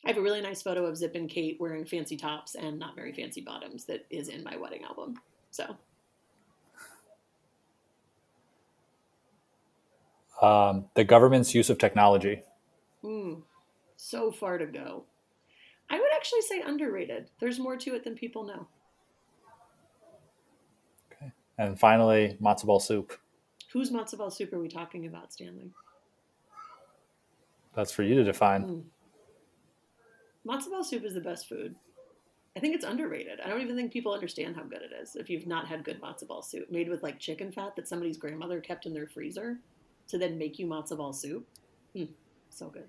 I 0.04 0.08
have 0.08 0.18
a 0.18 0.22
really 0.22 0.40
nice 0.40 0.62
photo 0.62 0.84
of 0.86 0.96
Zip 0.96 1.14
and 1.14 1.28
Kate 1.28 1.56
wearing 1.60 1.84
fancy 1.84 2.16
tops 2.16 2.56
and 2.56 2.78
not 2.78 2.96
very 2.96 3.12
fancy 3.12 3.40
bottoms 3.40 3.84
that 3.84 4.04
is 4.10 4.28
in 4.28 4.42
my 4.42 4.56
wedding 4.56 4.82
album. 4.82 5.14
So. 5.50 5.76
Um, 10.40 10.86
the 10.94 11.04
government's 11.04 11.54
use 11.54 11.70
of 11.70 11.78
technology. 11.78 12.42
Mm, 13.04 13.42
so 13.96 14.32
far 14.32 14.58
to 14.58 14.66
go. 14.66 15.04
I 15.88 16.00
would 16.00 16.10
actually 16.16 16.40
say 16.40 16.62
underrated. 16.62 17.30
There's 17.38 17.60
more 17.60 17.76
to 17.76 17.94
it 17.94 18.02
than 18.02 18.16
people 18.16 18.44
know. 18.44 18.66
Okay. 21.12 21.30
And 21.58 21.78
finally, 21.78 22.36
matzo 22.42 22.64
ball 22.64 22.80
soup. 22.80 23.12
Whose 23.72 23.90
matzo 23.90 24.18
ball 24.18 24.30
soup 24.30 24.52
are 24.52 24.58
we 24.58 24.68
talking 24.68 25.06
about, 25.06 25.32
Stanley? 25.32 25.70
That's 27.74 27.92
for 27.92 28.02
you 28.02 28.14
to 28.16 28.24
define. 28.24 28.64
Mm. 28.64 28.82
Matzo 30.46 30.70
ball 30.70 30.84
soup 30.84 31.04
is 31.04 31.14
the 31.14 31.20
best 31.20 31.48
food. 31.48 31.74
I 32.54 32.60
think 32.60 32.74
it's 32.74 32.84
underrated. 32.84 33.40
I 33.40 33.48
don't 33.48 33.62
even 33.62 33.76
think 33.76 33.92
people 33.92 34.12
understand 34.12 34.56
how 34.56 34.64
good 34.64 34.82
it 34.82 34.92
is 35.00 35.16
if 35.16 35.30
you've 35.30 35.46
not 35.46 35.66
had 35.66 35.84
good 35.84 36.02
matzo 36.02 36.26
ball 36.26 36.42
soup 36.42 36.70
made 36.70 36.88
with 36.88 37.02
like 37.02 37.18
chicken 37.18 37.50
fat 37.50 37.74
that 37.76 37.88
somebody's 37.88 38.18
grandmother 38.18 38.60
kept 38.60 38.84
in 38.84 38.92
their 38.92 39.06
freezer 39.06 39.58
to 40.08 40.18
then 40.18 40.36
make 40.36 40.58
you 40.58 40.66
matzo 40.66 40.98
ball 40.98 41.14
soup. 41.14 41.46
Mm, 41.96 42.08
so 42.50 42.68
good. 42.68 42.88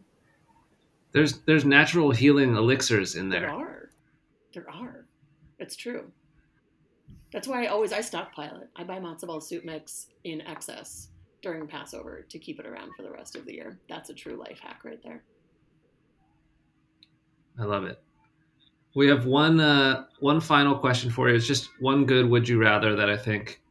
There's 1.14 1.40
there's 1.40 1.64
natural 1.64 2.12
healing 2.12 2.56
elixirs 2.56 3.16
in 3.16 3.30
there. 3.30 3.42
There 3.42 3.52
are. 3.52 3.90
There 4.54 4.70
are. 4.70 5.06
It's 5.60 5.78
true. 5.78 6.12
That's 7.34 7.48
why 7.48 7.64
I 7.64 7.68
always 7.68 7.92
I 7.92 8.02
stockpile 8.02 8.58
it. 8.58 8.70
I 8.76 8.84
buy 8.84 9.00
matzo 9.00 9.26
ball 9.26 9.42
soup 9.42 9.66
mix 9.66 10.08
in 10.24 10.42
excess 10.42 11.10
during 11.42 11.68
Passover 11.68 12.26
to 12.30 12.40
keep 12.40 12.60
it 12.60 12.68
around 12.68 12.92
for 12.96 13.02
the 13.02 13.12
rest 13.12 13.36
of 13.36 13.46
the 13.46 13.54
year. 13.54 13.80
That's 13.90 14.12
a 14.12 14.14
true 14.14 14.36
life 14.36 14.60
hack 14.60 14.82
right 14.86 15.02
there. 15.04 15.24
I 17.60 17.64
love 17.64 17.86
it. 17.86 18.02
We 18.96 19.08
have 19.08 19.26
one 19.26 19.60
uh, 19.60 20.06
one 20.20 20.40
final 20.40 20.76
question 20.76 21.10
for 21.10 21.28
you. 21.28 21.36
It's 21.36 21.48
just 21.48 21.70
one 21.80 22.06
good 22.06 22.30
would 22.30 22.48
you 22.48 22.62
rather 22.62 22.96
that 22.96 23.10
I 23.10 23.18
think 23.18 23.62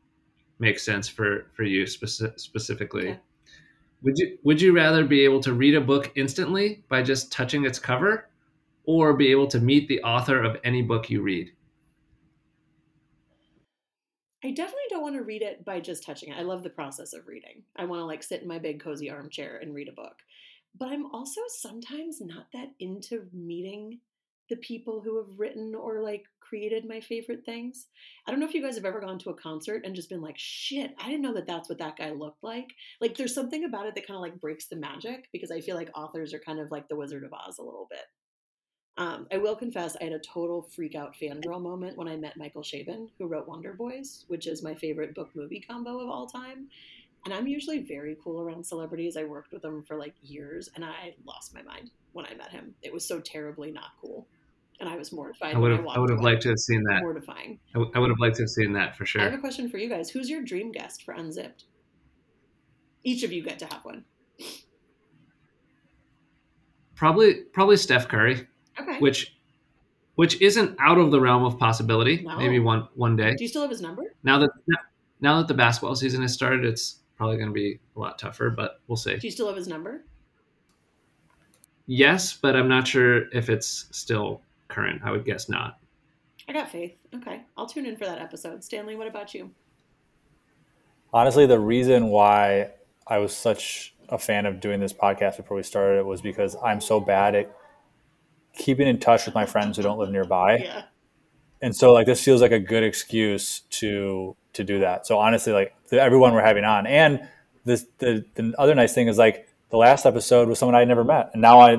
makes 0.58 0.82
sense 0.82 1.08
for 1.08 1.46
for 1.54 1.62
you 1.62 1.84
speci- 1.84 2.38
specifically. 2.38 3.10
Okay. 3.10 3.20
Would 4.02 4.18
you 4.18 4.38
would 4.42 4.60
you 4.60 4.74
rather 4.74 5.04
be 5.04 5.20
able 5.20 5.40
to 5.40 5.52
read 5.52 5.76
a 5.76 5.80
book 5.80 6.10
instantly 6.16 6.82
by 6.88 7.02
just 7.02 7.30
touching 7.30 7.64
its 7.64 7.78
cover, 7.78 8.28
or 8.84 9.14
be 9.14 9.30
able 9.30 9.46
to 9.46 9.60
meet 9.60 9.86
the 9.86 10.02
author 10.02 10.42
of 10.42 10.56
any 10.64 10.82
book 10.82 11.08
you 11.08 11.22
read? 11.22 11.52
I 14.44 14.50
definitely 14.50 14.82
don't 14.90 15.02
want 15.02 15.14
to 15.16 15.22
read 15.22 15.42
it 15.42 15.64
by 15.64 15.80
just 15.80 16.04
touching 16.04 16.30
it. 16.30 16.38
I 16.38 16.42
love 16.42 16.62
the 16.62 16.70
process 16.70 17.12
of 17.12 17.28
reading. 17.28 17.62
I 17.76 17.84
want 17.84 18.00
to 18.00 18.04
like 18.04 18.22
sit 18.22 18.42
in 18.42 18.48
my 18.48 18.58
big 18.58 18.82
cozy 18.82 19.10
armchair 19.10 19.58
and 19.62 19.74
read 19.74 19.88
a 19.88 19.92
book. 19.92 20.16
But 20.78 20.88
I'm 20.88 21.06
also 21.14 21.40
sometimes 21.48 22.20
not 22.20 22.46
that 22.52 22.70
into 22.80 23.26
meeting 23.32 24.00
the 24.50 24.56
people 24.56 25.00
who 25.00 25.16
have 25.18 25.38
written 25.38 25.74
or 25.74 26.02
like 26.02 26.24
created 26.40 26.86
my 26.86 27.00
favorite 27.00 27.44
things. 27.46 27.86
I 28.26 28.30
don't 28.30 28.40
know 28.40 28.46
if 28.46 28.54
you 28.54 28.62
guys 28.62 28.74
have 28.74 28.84
ever 28.84 29.00
gone 29.00 29.18
to 29.20 29.30
a 29.30 29.34
concert 29.34 29.82
and 29.84 29.94
just 29.94 30.10
been 30.10 30.20
like, 30.20 30.36
shit, 30.36 30.94
I 30.98 31.06
didn't 31.06 31.22
know 31.22 31.34
that 31.34 31.46
that's 31.46 31.68
what 31.68 31.78
that 31.78 31.96
guy 31.96 32.10
looked 32.10 32.42
like. 32.42 32.66
Like, 33.00 33.16
there's 33.16 33.34
something 33.34 33.64
about 33.64 33.86
it 33.86 33.94
that 33.94 34.06
kind 34.06 34.16
of 34.16 34.22
like 34.22 34.40
breaks 34.40 34.66
the 34.66 34.76
magic 34.76 35.28
because 35.32 35.50
I 35.50 35.60
feel 35.60 35.76
like 35.76 35.90
authors 35.96 36.34
are 36.34 36.40
kind 36.40 36.58
of 36.58 36.70
like 36.70 36.88
the 36.88 36.96
Wizard 36.96 37.24
of 37.24 37.32
Oz 37.32 37.58
a 37.58 37.62
little 37.62 37.86
bit. 37.90 38.04
Um, 38.98 39.26
I 39.32 39.38
will 39.38 39.56
confess, 39.56 39.96
I 40.00 40.04
had 40.04 40.12
a 40.12 40.18
total 40.18 40.62
freak 40.62 40.94
out 40.94 41.14
fangirl 41.20 41.62
moment 41.62 41.96
when 41.96 42.08
I 42.08 42.16
met 42.16 42.36
Michael 42.36 42.62
Chabon, 42.62 43.08
who 43.18 43.26
wrote 43.26 43.48
Wonder 43.48 43.72
Boys, 43.72 44.26
which 44.28 44.46
is 44.46 44.62
my 44.62 44.74
favorite 44.74 45.14
book 45.14 45.30
movie 45.34 45.64
combo 45.66 45.98
of 46.00 46.08
all 46.10 46.26
time. 46.26 46.68
And 47.24 47.32
I'm 47.32 47.46
usually 47.46 47.82
very 47.84 48.16
cool 48.22 48.40
around 48.42 48.66
celebrities. 48.66 49.16
I 49.16 49.24
worked 49.24 49.52
with 49.52 49.62
them 49.62 49.82
for 49.84 49.96
like 49.96 50.14
years 50.22 50.68
and 50.74 50.84
I 50.84 51.14
lost 51.24 51.54
my 51.54 51.62
mind 51.62 51.90
when 52.12 52.26
I 52.26 52.34
met 52.34 52.50
him. 52.50 52.74
It 52.82 52.92
was 52.92 53.06
so 53.06 53.20
terribly 53.20 53.70
not 53.70 53.92
cool. 54.00 54.26
And 54.80 54.88
I 54.88 54.96
was 54.96 55.12
mortified. 55.12 55.54
I 55.54 55.58
would 55.58 55.70
have, 55.70 55.86
I, 55.86 55.94
I 55.94 55.98
would 55.98 56.10
have 56.10 56.20
liked 56.20 56.42
to 56.42 56.48
have 56.48 56.58
seen 56.58 56.82
that. 56.84 57.02
Mortifying. 57.02 57.60
I, 57.74 57.78
w- 57.78 57.92
I 57.94 57.98
would 58.00 58.10
have 58.10 58.18
liked 58.18 58.36
to 58.36 58.42
have 58.42 58.50
seen 58.50 58.72
that 58.72 58.96
for 58.96 59.06
sure. 59.06 59.20
I 59.20 59.24
have 59.24 59.34
a 59.34 59.38
question 59.38 59.70
for 59.70 59.78
you 59.78 59.88
guys. 59.88 60.10
Who's 60.10 60.28
your 60.28 60.42
dream 60.42 60.72
guest 60.72 61.04
for 61.04 61.14
Unzipped? 61.14 61.64
Each 63.04 63.22
of 63.22 63.32
you 63.32 63.42
get 63.42 63.60
to 63.60 63.66
have 63.66 63.84
one. 63.84 64.04
Probably, 66.96 67.34
probably 67.52 67.76
Steph 67.76 68.08
Curry. 68.08 68.48
Okay. 68.80 68.98
Which, 68.98 69.36
which 70.14 70.40
isn't 70.40 70.76
out 70.80 70.98
of 70.98 71.10
the 71.10 71.20
realm 71.20 71.44
of 71.44 71.58
possibility. 71.58 72.22
No. 72.22 72.36
Maybe 72.36 72.58
one 72.58 72.88
one 72.94 73.16
day. 73.16 73.34
Do 73.34 73.44
you 73.44 73.48
still 73.48 73.62
have 73.62 73.70
his 73.70 73.80
number? 73.80 74.14
Now 74.22 74.38
that 74.38 74.50
now 75.20 75.38
that 75.38 75.48
the 75.48 75.54
basketball 75.54 75.94
season 75.94 76.22
has 76.22 76.32
started, 76.32 76.64
it's 76.64 77.00
probably 77.16 77.36
going 77.36 77.48
to 77.48 77.54
be 77.54 77.78
a 77.96 78.00
lot 78.00 78.18
tougher, 78.18 78.50
but 78.50 78.80
we'll 78.88 78.96
see. 78.96 79.16
Do 79.16 79.26
you 79.26 79.30
still 79.30 79.46
have 79.46 79.56
his 79.56 79.68
number? 79.68 80.04
Yes, 81.86 82.32
but 82.32 82.56
I'm 82.56 82.68
not 82.68 82.86
sure 82.86 83.28
if 83.30 83.48
it's 83.48 83.86
still 83.90 84.40
current. 84.68 85.02
I 85.04 85.10
would 85.10 85.24
guess 85.24 85.48
not. 85.48 85.78
I 86.48 86.52
got 86.52 86.70
faith. 86.70 86.98
Okay. 87.14 87.42
I'll 87.56 87.66
tune 87.66 87.86
in 87.86 87.96
for 87.96 88.04
that 88.04 88.18
episode. 88.18 88.64
Stanley, 88.64 88.96
what 88.96 89.06
about 89.06 89.34
you? 89.34 89.50
Honestly, 91.12 91.46
the 91.46 91.60
reason 91.60 92.08
why 92.08 92.70
I 93.06 93.18
was 93.18 93.34
such 93.34 93.94
a 94.08 94.18
fan 94.18 94.46
of 94.46 94.60
doing 94.60 94.80
this 94.80 94.92
podcast 94.92 95.36
before 95.36 95.56
we 95.56 95.62
started 95.62 95.98
it 95.98 96.06
was 96.06 96.20
because 96.20 96.56
I'm 96.64 96.80
so 96.80 97.00
bad 97.00 97.34
at 97.34 97.54
keeping 98.54 98.86
in 98.86 98.98
touch 98.98 99.26
with 99.26 99.34
my 99.34 99.46
friends 99.46 99.76
who 99.76 99.82
don't 99.82 99.98
live 99.98 100.10
nearby. 100.10 100.58
Yeah. 100.58 100.82
And 101.60 101.74
so 101.74 101.92
like 101.92 102.06
this 102.06 102.22
feels 102.22 102.40
like 102.40 102.52
a 102.52 102.58
good 102.58 102.82
excuse 102.82 103.60
to 103.70 104.36
to 104.54 104.64
do 104.64 104.80
that. 104.80 105.06
So 105.06 105.18
honestly, 105.18 105.52
like 105.52 105.74
everyone 105.92 106.34
we're 106.34 106.42
having 106.42 106.64
on, 106.64 106.86
and 106.86 107.28
this 107.64 107.86
the 107.98 108.24
the 108.34 108.54
other 108.58 108.74
nice 108.74 108.94
thing 108.94 109.08
is 109.08 109.18
like 109.18 109.48
the 109.72 109.78
last 109.78 110.04
episode 110.04 110.48
was 110.48 110.58
someone 110.58 110.74
I 110.74 110.84
never 110.84 111.02
met, 111.02 111.30
and 111.32 111.40
now 111.40 111.60
I 111.60 111.76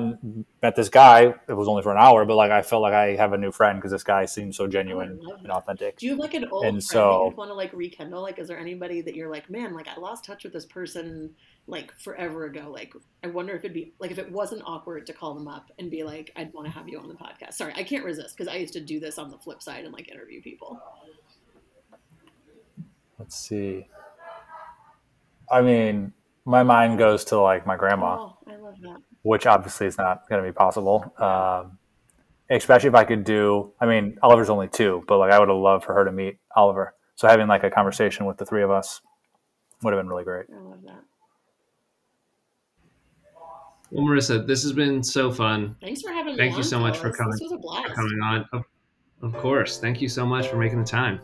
met 0.60 0.74
this 0.74 0.88
guy. 0.88 1.32
It 1.48 1.52
was 1.52 1.68
only 1.68 1.82
for 1.82 1.92
an 1.92 1.98
hour, 1.98 2.24
but 2.24 2.34
like 2.34 2.50
I 2.50 2.62
felt 2.62 2.82
like 2.82 2.92
I 2.92 3.14
have 3.14 3.32
a 3.32 3.38
new 3.38 3.52
friend 3.52 3.78
because 3.78 3.92
this 3.92 4.02
guy 4.02 4.24
seems 4.24 4.56
so 4.56 4.64
oh, 4.64 4.66
genuine 4.66 5.20
and 5.38 5.52
authentic. 5.52 5.98
Do 5.98 6.06
you 6.06 6.12
have 6.12 6.18
like 6.18 6.34
an 6.34 6.46
old 6.46 6.64
and 6.64 6.72
friend 6.72 6.82
so, 6.82 7.30
you 7.30 7.36
want 7.36 7.50
to 7.50 7.54
like 7.54 7.72
rekindle? 7.72 8.20
Like, 8.20 8.40
is 8.40 8.48
there 8.48 8.58
anybody 8.58 9.00
that 9.02 9.14
you're 9.14 9.30
like, 9.30 9.48
man, 9.48 9.74
like 9.74 9.86
I 9.86 10.00
lost 10.00 10.24
touch 10.24 10.42
with 10.42 10.52
this 10.52 10.66
person 10.66 11.36
like 11.66 11.92
forever 11.98 12.44
ago? 12.44 12.70
Like, 12.70 12.92
I 13.22 13.28
wonder 13.28 13.54
if 13.54 13.64
it'd 13.64 13.74
be 13.74 13.92
like 13.98 14.10
if 14.10 14.18
it 14.18 14.30
wasn't 14.30 14.62
awkward 14.64 15.06
to 15.06 15.12
call 15.12 15.34
them 15.34 15.48
up 15.48 15.70
and 15.78 15.90
be 15.90 16.02
like, 16.02 16.30
I'd 16.36 16.52
want 16.52 16.66
to 16.66 16.72
have 16.72 16.88
you 16.88 16.98
on 16.98 17.08
the 17.08 17.14
podcast. 17.14 17.54
Sorry, 17.54 17.72
I 17.76 17.82
can't 17.82 18.04
resist 18.04 18.36
because 18.36 18.52
I 18.52 18.56
used 18.56 18.74
to 18.74 18.80
do 18.80 19.00
this 19.00 19.18
on 19.18 19.30
the 19.30 19.38
flip 19.38 19.62
side 19.62 19.84
and 19.84 19.92
like 19.92 20.10
interview 20.10 20.42
people. 20.42 20.80
Let's 23.18 23.36
see. 23.36 23.86
I 25.50 25.62
mean, 25.62 26.12
my 26.44 26.62
mind 26.62 26.98
goes 26.98 27.24
to 27.26 27.40
like 27.40 27.66
my 27.66 27.76
grandma. 27.76 28.16
Oh, 28.18 28.38
I 28.46 28.56
love 28.56 28.76
that. 28.82 29.00
Which 29.22 29.46
obviously 29.46 29.86
is 29.86 29.96
not 29.96 30.28
going 30.28 30.42
to 30.42 30.48
be 30.48 30.52
possible. 30.52 31.14
Um, 31.18 31.78
especially 32.50 32.88
if 32.88 32.94
I 32.94 33.04
could 33.04 33.24
do. 33.24 33.72
I 33.80 33.86
mean, 33.86 34.18
Oliver's 34.22 34.50
only 34.50 34.68
two, 34.68 35.02
but 35.06 35.18
like 35.18 35.32
I 35.32 35.38
would 35.38 35.48
have 35.48 35.56
loved 35.58 35.84
for 35.84 35.94
her 35.94 36.04
to 36.04 36.12
meet 36.12 36.38
Oliver. 36.54 36.94
So 37.16 37.28
having 37.28 37.46
like 37.46 37.64
a 37.64 37.70
conversation 37.70 38.26
with 38.26 38.36
the 38.36 38.44
three 38.44 38.62
of 38.62 38.70
us 38.70 39.00
would 39.82 39.92
have 39.92 40.02
been 40.02 40.08
really 40.08 40.24
great. 40.24 40.46
I 40.52 40.60
love 40.60 40.82
that. 40.84 41.02
Well, 43.90 44.04
Marissa, 44.04 44.46
this 44.46 44.62
has 44.62 44.72
been 44.72 45.02
so 45.02 45.30
fun. 45.30 45.76
Thanks 45.80 46.02
for 46.02 46.10
having 46.10 46.34
me. 46.34 46.38
Thank 46.38 46.56
you 46.56 46.62
so 46.62 46.78
much 46.78 46.98
for 46.98 47.12
coming. 47.12 47.32
This 47.32 47.42
was 47.42 47.52
a 47.52 47.58
blast. 47.58 47.88
For 47.88 47.94
coming 47.94 48.20
on. 48.22 48.48
Of, 48.52 48.64
of 49.22 49.32
course. 49.34 49.78
Thank 49.78 50.00
you 50.00 50.08
so 50.08 50.26
much 50.26 50.48
for 50.48 50.56
making 50.56 50.78
the 50.78 50.86
time. 50.86 51.20